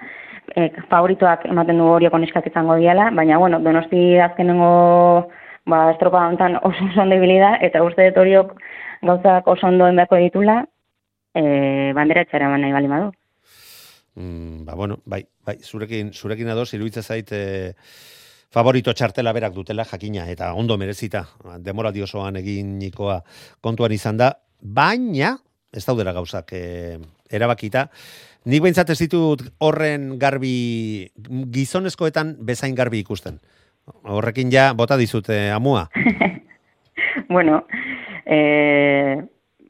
e, 0.54 0.70
favoritoak 0.90 1.46
ematen 1.50 1.78
du 1.78 1.88
horioko 1.90 2.18
neskak 2.18 2.46
izango 2.50 2.76
diala, 2.78 3.10
baina, 3.10 3.38
bueno, 3.38 3.60
donosti 3.60 4.18
azkenengo, 4.22 5.30
ba, 5.66 5.90
estropa 5.94 6.26
hontan 6.28 6.58
oso 6.62 6.86
oso 6.90 7.02
ondo 7.02 7.18
ibili 7.18 7.38
da, 7.42 7.56
eta 7.60 7.82
uste 7.84 8.10
dut 8.10 8.22
horiok 8.22 8.54
gauzak 9.02 9.48
oso 9.48 9.66
ondo 9.66 9.88
enbeako 9.90 10.20
ditula, 10.22 10.60
e, 11.34 11.92
bandera 11.96 12.22
etxera 12.26 12.50
nahi 12.56 12.72
bali 12.72 12.88
badu. 12.88 13.12
Mm, 14.16 14.64
ba, 14.66 14.74
bueno, 14.74 14.98
bai, 15.06 15.24
bai, 15.50 15.58
zurekin, 15.62 16.14
zurekin 16.14 16.50
ados, 16.52 16.70
iruditzen 16.76 17.02
zait, 17.04 17.32
e, 17.32 17.74
favorito 18.50 18.94
txartela 18.94 19.34
berak 19.34 19.54
dutela 19.54 19.86
jakina, 19.86 20.26
eta 20.30 20.52
ondo 20.58 20.78
merezita, 20.78 21.24
demoraldi 21.62 22.02
osoan 22.06 22.40
eginikoa 22.40 23.20
kontuan 23.62 23.94
izan 23.94 24.18
da, 24.20 24.32
baina, 24.60 25.36
ez 25.74 25.84
daudela 25.86 26.14
gauzak 26.16 26.52
e, 26.56 26.98
erabakita, 27.30 27.86
nik 28.50 28.62
behintzat 28.64 28.90
ez 28.94 28.98
ditut 29.02 29.44
horren 29.62 30.14
garbi, 30.18 31.08
gizonezkoetan 31.54 32.36
bezain 32.46 32.74
garbi 32.74 33.02
ikusten. 33.04 33.38
Horrekin 34.06 34.50
ja, 34.52 34.70
bota 34.76 34.96
dizute 34.98 35.50
amua. 35.50 35.88
bueno, 37.34 37.64
eh, 38.26 39.18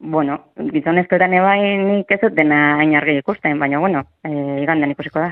bueno, 0.01 0.39
gizonezkoetan 0.73 1.33
ebai 1.37 1.59
nik 1.77 2.11
ez 2.11 2.33
dena 2.33 2.61
hain 2.79 2.95
argi 2.97 3.19
ikusten, 3.21 3.59
baina 3.59 3.79
bueno, 3.79 4.05
eh, 4.25 4.61
igandan 4.63 4.93
ikusiko 4.95 5.21
da. 5.21 5.31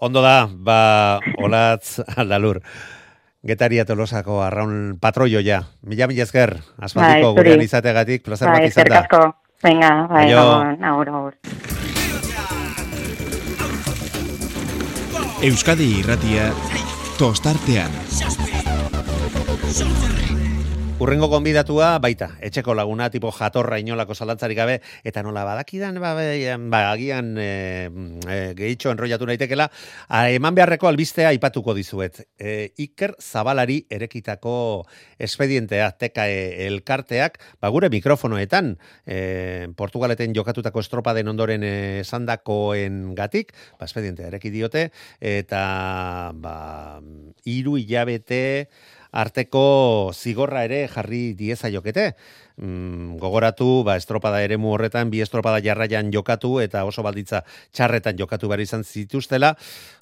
Ondo 0.00 0.22
da, 0.24 0.48
ba, 0.48 1.20
olatz 1.44 2.00
aldalur. 2.16 2.62
Getaria 3.44 3.84
tolosako 3.88 4.40
arraun 4.44 4.96
patroio 5.00 5.40
ja. 5.44 5.62
Mila 5.84 6.08
mila 6.08 6.24
esker, 6.24 6.54
asfaltiko 6.80 7.04
Bai, 7.04 7.20
zuri. 7.22 7.36
gurean 7.36 7.64
izateagatik, 7.64 8.24
plazer 8.24 8.48
Bai, 8.48 8.62
bat 8.64 8.72
izan 8.72 8.88
da. 8.88 9.02
Venga, 9.60 9.90
bai, 10.08 10.24
agur, 10.32 11.12
agur. 11.20 11.34
Euskadi 15.44 15.88
irratia 16.00 16.50
tostartean. 17.20 17.92
Urrengo 21.00 21.30
gonbidatua 21.32 21.94
baita, 21.96 22.26
etxeko 22.44 22.74
laguna, 22.76 23.06
tipo 23.08 23.30
jatorra 23.32 23.78
inolako 23.80 24.12
zalantzarik 24.12 24.58
gabe, 24.58 24.74
eta 25.00 25.22
nola 25.24 25.46
badakidan, 25.48 25.96
ba, 25.96 26.10
ba, 26.12 26.80
agian 26.90 27.30
e, 27.40 27.88
e, 28.28 28.36
gehitxo 28.58 28.92
enrollatu 28.92 29.24
naitekela, 29.24 29.70
a, 30.12 30.20
eman 30.28 30.58
beharreko 30.58 30.90
albistea 30.90 31.30
aipatuko 31.32 31.72
dizuet. 31.72 32.20
E, 32.36 32.74
Iker 32.84 33.14
Zabalari 33.16 33.78
erekitako 33.88 34.52
espedientea, 35.16 35.88
TKE 35.96 36.66
elkarteak, 36.66 37.40
ba, 37.64 37.72
gure 37.72 37.88
mikrofonoetan, 37.88 38.74
e, 39.08 39.72
Portugaleten 39.80 40.36
jokatutako 40.36 40.84
estropaden 40.84 41.32
ondoren 41.32 41.64
esandakoen 41.64 43.14
gatik, 43.16 43.56
ba, 43.80 43.88
espedientea 43.88 44.28
ereki 44.28 44.52
diote, 44.52 44.90
eta 45.32 45.64
ba, 46.36 46.56
hiru 47.48 47.80
hilabete, 47.80 48.44
arteko 49.12 50.12
zigorra 50.14 50.64
ere 50.64 50.86
jarri 50.88 51.34
dieza 51.34 51.70
jokete. 51.70 52.14
Mm, 52.56 53.16
gogoratu, 53.18 53.82
ba, 53.84 53.96
estropada 53.96 54.42
eremu 54.44 54.74
horretan, 54.74 55.10
bi 55.10 55.22
estropada 55.24 55.62
jarraian 55.64 56.12
jokatu 56.12 56.58
eta 56.60 56.84
oso 56.84 57.02
balditza 57.02 57.42
txarretan 57.72 58.18
jokatu 58.18 58.50
behar 58.50 58.60
izan 58.60 58.84
zituztela, 58.84 59.54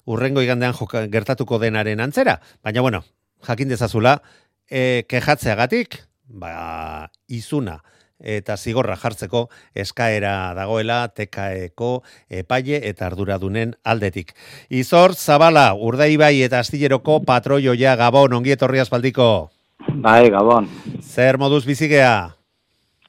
urrengo 0.05 0.43
igandean 0.43 0.75
joka, 0.75 1.05
gertatuko 1.07 1.59
denaren 1.59 1.99
antzera. 2.03 2.39
Baina, 2.63 2.81
bueno, 2.81 3.03
jakin 3.47 3.69
dezazula, 3.71 4.19
e, 4.69 5.05
kejatzeagatik, 5.07 6.01
ba, 6.27 7.09
izuna, 7.27 7.79
eta 8.19 8.57
zigorra 8.57 8.95
jartzeko 8.99 9.47
eskaera 9.75 10.53
dagoela 10.57 11.07
TKEko 11.07 11.91
epaile 12.29 12.81
eta 12.89 13.07
arduradunen 13.07 13.75
aldetik. 13.83 14.33
Izor 14.69 15.15
Zabala, 15.15 15.73
Urdaibai 15.73 16.41
eta 16.43 16.59
Astilleroko 16.59 17.21
patroioia 17.25 17.95
Gabon 17.95 18.33
ongi 18.33 18.55
etorri 18.55 18.79
aspaldiko. 18.79 19.49
Bai, 19.95 20.29
Gabon. 20.29 20.67
Zer 21.01 21.37
moduz 21.37 21.65
bizigea? 21.65 22.35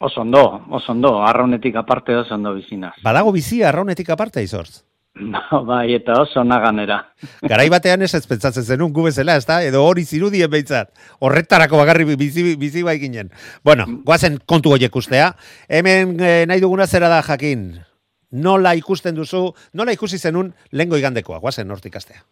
Oso 0.00 0.22
ondo, 0.22 0.62
oso 0.70 0.92
ondo, 0.92 1.18
arraunetik 1.22 1.74
aparte 1.76 2.16
oso 2.16 2.34
ondo 2.34 2.54
bizinaz. 2.54 2.94
Badago 3.04 3.32
bizi 3.36 3.62
arraunetik 3.62 4.08
aparte, 4.08 4.42
Izortz? 4.42 4.89
bai, 5.66 5.94
eta 5.94 6.20
oso 6.22 6.44
naganera. 6.44 7.00
Garai 7.50 7.68
batean 7.72 8.02
ez 8.02 8.14
ez 8.14 8.26
pentsatzen 8.30 8.64
zenun 8.64 8.92
gu 8.92 9.04
bezala, 9.08 9.36
ezta? 9.36 9.60
Edo 9.66 9.82
hori 9.84 10.04
zirudien 10.04 10.50
behintzat. 10.50 10.92
Horretarako 11.20 11.80
bagarri 11.80 12.16
bizi, 12.16 12.54
bizi 12.56 12.82
bai 12.86 12.98
ginen. 13.02 13.30
Bueno, 13.64 13.86
goazen 14.06 14.38
kontu 14.46 14.72
horiek 14.76 14.96
ustea. 14.96 15.32
Hemen 15.68 16.16
eh, 16.20 16.44
nahi 16.48 16.62
duguna 16.62 16.86
zera 16.86 17.08
da 17.08 17.22
jakin. 17.26 17.72
Nola 18.30 18.76
ikusten 18.78 19.16
duzu, 19.16 19.48
nola 19.74 19.92
ikusi 19.92 20.18
zenun 20.18 20.52
lehengo 20.70 20.96
igandekoa, 20.96 21.40
goazen 21.42 21.70
hortik 21.70 21.96
astea. 21.98 22.22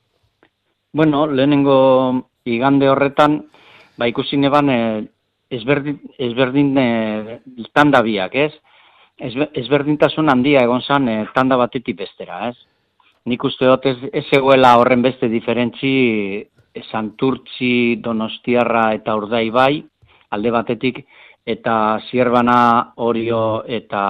Bueno, 0.94 1.26
lehenengo 1.26 2.30
igande 2.46 2.88
horretan, 2.88 3.42
ba 3.98 4.06
ikusi 4.06 4.38
neban 4.38 4.70
eh, 4.70 5.02
ezberdin, 5.50 5.98
ezberdin 6.18 6.72
eh, 6.78 8.02
biak, 8.04 8.34
ez? 8.34 8.52
Ezbe- 9.18 9.50
ezberdintasun 9.58 10.30
handia 10.30 10.62
egon 10.62 10.80
zan 10.80 11.08
eh, 11.08 11.26
tanda 11.34 11.56
batetik 11.56 11.96
bestera, 11.98 12.48
ez? 12.48 12.56
Nik 13.26 13.44
uste 13.44 13.66
dut 13.66 13.86
ez, 13.86 13.96
ez 14.12 14.26
egoela 14.32 14.76
horren 14.78 15.02
beste 15.02 15.28
diferentzi 15.28 15.94
eh, 16.74 16.82
Santurtzi, 16.90 17.96
Donostiarra 18.02 18.92
eta 18.94 19.16
Urdaibai, 19.18 19.82
alde 20.30 20.52
batetik, 20.54 21.02
eta 21.48 21.74
zierbana 22.10 22.92
orio 22.96 23.64
eta 23.66 24.04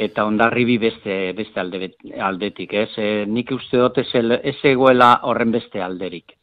eta 0.00 0.24
ondarribi 0.24 0.78
beste 0.80 1.32
beste 1.36 1.60
alde, 1.60 1.90
aldetik, 2.24 2.72
ez? 2.72 2.90
E, 2.96 3.08
nik 3.28 3.52
uste 3.52 3.78
dut 3.78 4.00
ez, 4.00 4.08
ez 4.42 4.56
egoela 4.72 5.18
horren 5.28 5.52
beste 5.52 5.82
alderik. 5.84 6.36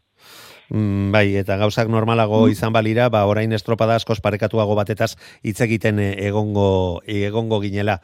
Mm, 0.70 1.14
bai, 1.16 1.32
eta 1.40 1.56
gauzak 1.58 1.88
normalago 1.90 2.44
mm. 2.46 2.54
izan 2.54 2.76
balira, 2.76 3.08
ba, 3.10 3.24
orain 3.26 3.56
estropada 3.56 3.96
askoz 3.96 4.20
parekatuago 4.24 4.76
batetaz 4.76 5.16
hitz 5.42 5.62
egiten 5.64 6.02
eh, 6.04 6.12
egongo, 6.28 7.02
egongo 7.08 7.62
ginela. 7.64 8.02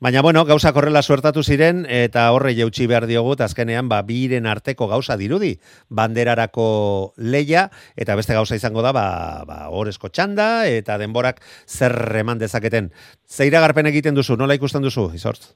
Baina 0.00 0.22
bueno, 0.22 0.44
gauza 0.44 0.72
korrela 0.74 1.02
suertatu 1.02 1.42
ziren 1.42 1.84
eta 1.88 2.26
horre 2.34 2.54
jautsi 2.56 2.86
behar 2.90 3.06
diogu 3.06 3.36
azkenean 3.38 3.88
ba 3.88 4.02
biren 4.02 4.46
arteko 4.46 4.88
gauza 4.88 5.16
dirudi 5.16 5.54
banderarako 5.88 7.14
leia 7.16 7.70
eta 7.96 8.16
beste 8.16 8.34
gauza 8.34 8.56
izango 8.56 8.82
da 8.82 8.92
ba 8.92 9.44
ba 9.46 9.68
orezko 9.70 10.08
txanda 10.08 10.66
eta 10.66 10.98
denborak 10.98 11.40
zer 11.66 11.94
eman 12.16 12.38
dezaketen. 12.38 12.90
Zeira 13.26 13.60
garpen 13.60 13.86
egiten 13.86 14.14
duzu, 14.14 14.36
nola 14.36 14.54
ikusten 14.54 14.82
duzu, 14.82 15.10
Izortz? 15.14 15.54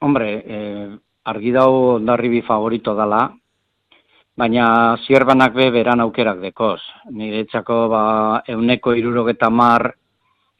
Hombre, 0.00 0.42
eh, 0.44 0.88
argi 1.24 1.52
dau 1.52 2.00
darribi 2.02 2.42
favorito 2.42 2.94
dala, 2.94 3.30
baina 4.36 4.96
zierbanak 5.06 5.54
be 5.54 5.70
beran 5.70 6.00
aukerak 6.00 6.40
dekoz. 6.40 6.80
Niretzako 7.10 7.88
ba, 7.88 8.04
euneko 8.48 8.94
irurogeta 8.98 9.50
mar 9.50 9.92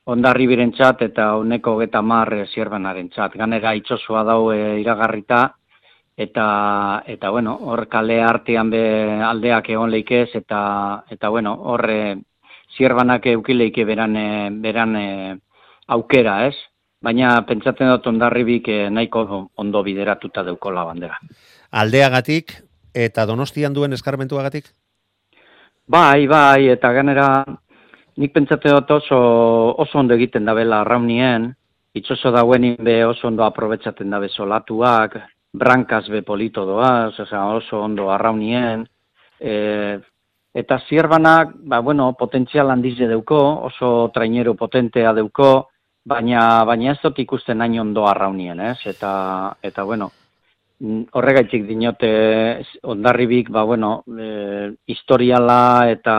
ondarri 0.04 0.46
birentzat 0.50 1.02
eta 1.06 1.28
euneko 1.38 1.76
geta 1.80 2.02
mar 2.02 2.32
e, 2.34 2.46
zierbanaren 2.54 3.08
txat. 3.12 3.36
Ganera 3.38 3.74
itxosua 3.78 4.24
dau 4.26 4.50
e, 4.52 4.80
iragarrita, 4.80 5.44
eta, 6.16 6.46
eta 7.06 7.30
bueno, 7.30 7.54
hor 7.70 7.86
kale 7.88 8.20
artean 8.22 8.70
be 8.70 8.82
aldeak 9.22 9.70
egon 9.70 9.90
leikez, 9.90 10.28
eta, 10.34 11.04
eta 11.10 11.30
bueno, 11.30 11.54
hor 11.54 11.86
e, 11.90 12.02
zierbanak 12.76 13.26
eukileike 13.34 13.84
beran, 13.84 14.18
beran 14.62 14.96
e, 14.96 15.08
aukera, 15.88 16.46
ez? 16.48 16.56
Baina 17.02 17.34
pentsatzen 17.46 17.90
dut 17.90 18.06
ondarribik 18.06 18.68
e, 18.70 18.84
nahiko 18.90 19.48
ondo 19.58 19.82
bideratuta 19.82 20.44
deukola 20.46 20.84
bandera. 20.86 21.18
Aldeagatik, 21.72 22.54
eta 22.94 23.26
donostian 23.26 23.74
duen 23.74 23.92
eskarmentuagatik? 23.92 24.70
Bai, 25.92 26.26
bai, 26.30 26.68
eta 26.70 26.92
ganera 26.94 27.26
nik 28.16 28.32
pentsate 28.32 28.68
dut 28.68 28.90
oso, 28.90 29.18
oso 29.80 29.98
ondo 29.98 30.14
egiten 30.14 30.44
dabela 30.44 30.82
arraunien, 30.82 31.48
itxoso 31.94 32.32
dauen 32.32 32.74
be 32.80 33.02
oso 33.04 33.28
ondo 33.28 33.44
aprobetsaten 33.44 34.10
dabe 34.10 34.28
solatuak, 34.28 35.16
brankaz 35.52 36.08
be 36.08 36.22
polito 36.22 36.64
doaz, 36.66 37.18
oso 37.20 37.80
ondo 37.80 38.10
arraunien, 38.10 38.86
e, 39.40 39.98
eta 40.54 40.80
zierbanak, 40.88 41.54
ba, 41.64 41.80
bueno, 41.80 42.12
potentzial 42.18 42.70
handize 42.70 43.08
deuko, 43.08 43.40
oso 43.68 44.10
trainero 44.12 44.54
potentea 44.54 45.12
deuko, 45.12 45.68
baina, 46.04 46.64
baina 46.64 46.92
ez 46.92 47.00
dut 47.02 47.18
ikusten 47.22 47.60
hain 47.60 47.78
ondo 47.80 48.06
arraunien, 48.08 48.60
ez? 48.60 48.78
Eta, 48.86 49.56
eta 49.62 49.84
bueno, 49.84 50.10
horregaitik 51.12 51.64
dinote 51.66 52.12
ondarribik, 52.82 53.50
ba, 53.50 53.64
bueno, 53.64 54.02
e, 54.08 54.72
historiala 54.86 55.88
eta 55.92 56.16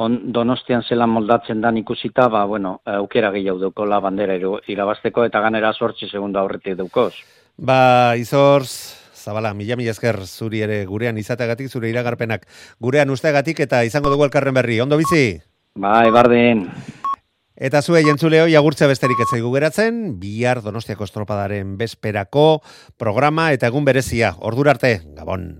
on, 0.00 0.32
donostian 0.32 0.82
zela 0.88 1.06
moldatzen 1.06 1.60
dan 1.60 1.78
ikusita, 1.80 2.28
ba, 2.32 2.44
bueno, 2.48 2.80
aukera 2.84 3.30
gehiago 3.34 3.60
deukola 3.66 4.00
bandera 4.00 4.38
irabasteko 4.66 5.26
eta 5.28 5.42
ganera 5.44 5.72
sortzi 5.72 6.08
segundo 6.08 6.40
aurretik 6.40 6.78
deukoz. 6.80 7.12
Ba, 7.60 8.16
izorz, 8.16 8.96
Zabala, 9.20 9.52
mila 9.52 9.76
mila 9.76 9.92
esker 9.92 10.16
zuri 10.24 10.62
ere 10.64 10.78
gurean 10.88 11.18
izateagatik, 11.20 11.68
zure 11.68 11.90
iragarpenak 11.90 12.46
gurean 12.80 13.10
usteagatik 13.12 13.60
eta 13.66 13.82
izango 13.84 14.08
dugu 14.08 14.24
elkarren 14.24 14.56
berri. 14.56 14.80
Ondo 14.80 14.96
bizi? 14.96 15.36
Bai, 15.76 16.08
bardin. 16.10 16.64
Eta 17.60 17.82
zuei 17.84 18.06
entzuleo 18.08 18.46
jagurtza 18.48 18.88
besterik 18.88 19.20
ez 19.20 19.28
zaigu 19.34 19.52
geratzen, 19.52 20.14
bihar 20.22 20.62
Donostiako 20.64 21.04
estropadaren 21.04 21.76
besperako 21.76 22.62
programa 22.96 23.50
eta 23.52 23.68
egun 23.68 23.84
berezia. 23.84 24.32
Ordura 24.40 24.72
arte, 24.72 25.02
Gabon. 25.18 25.50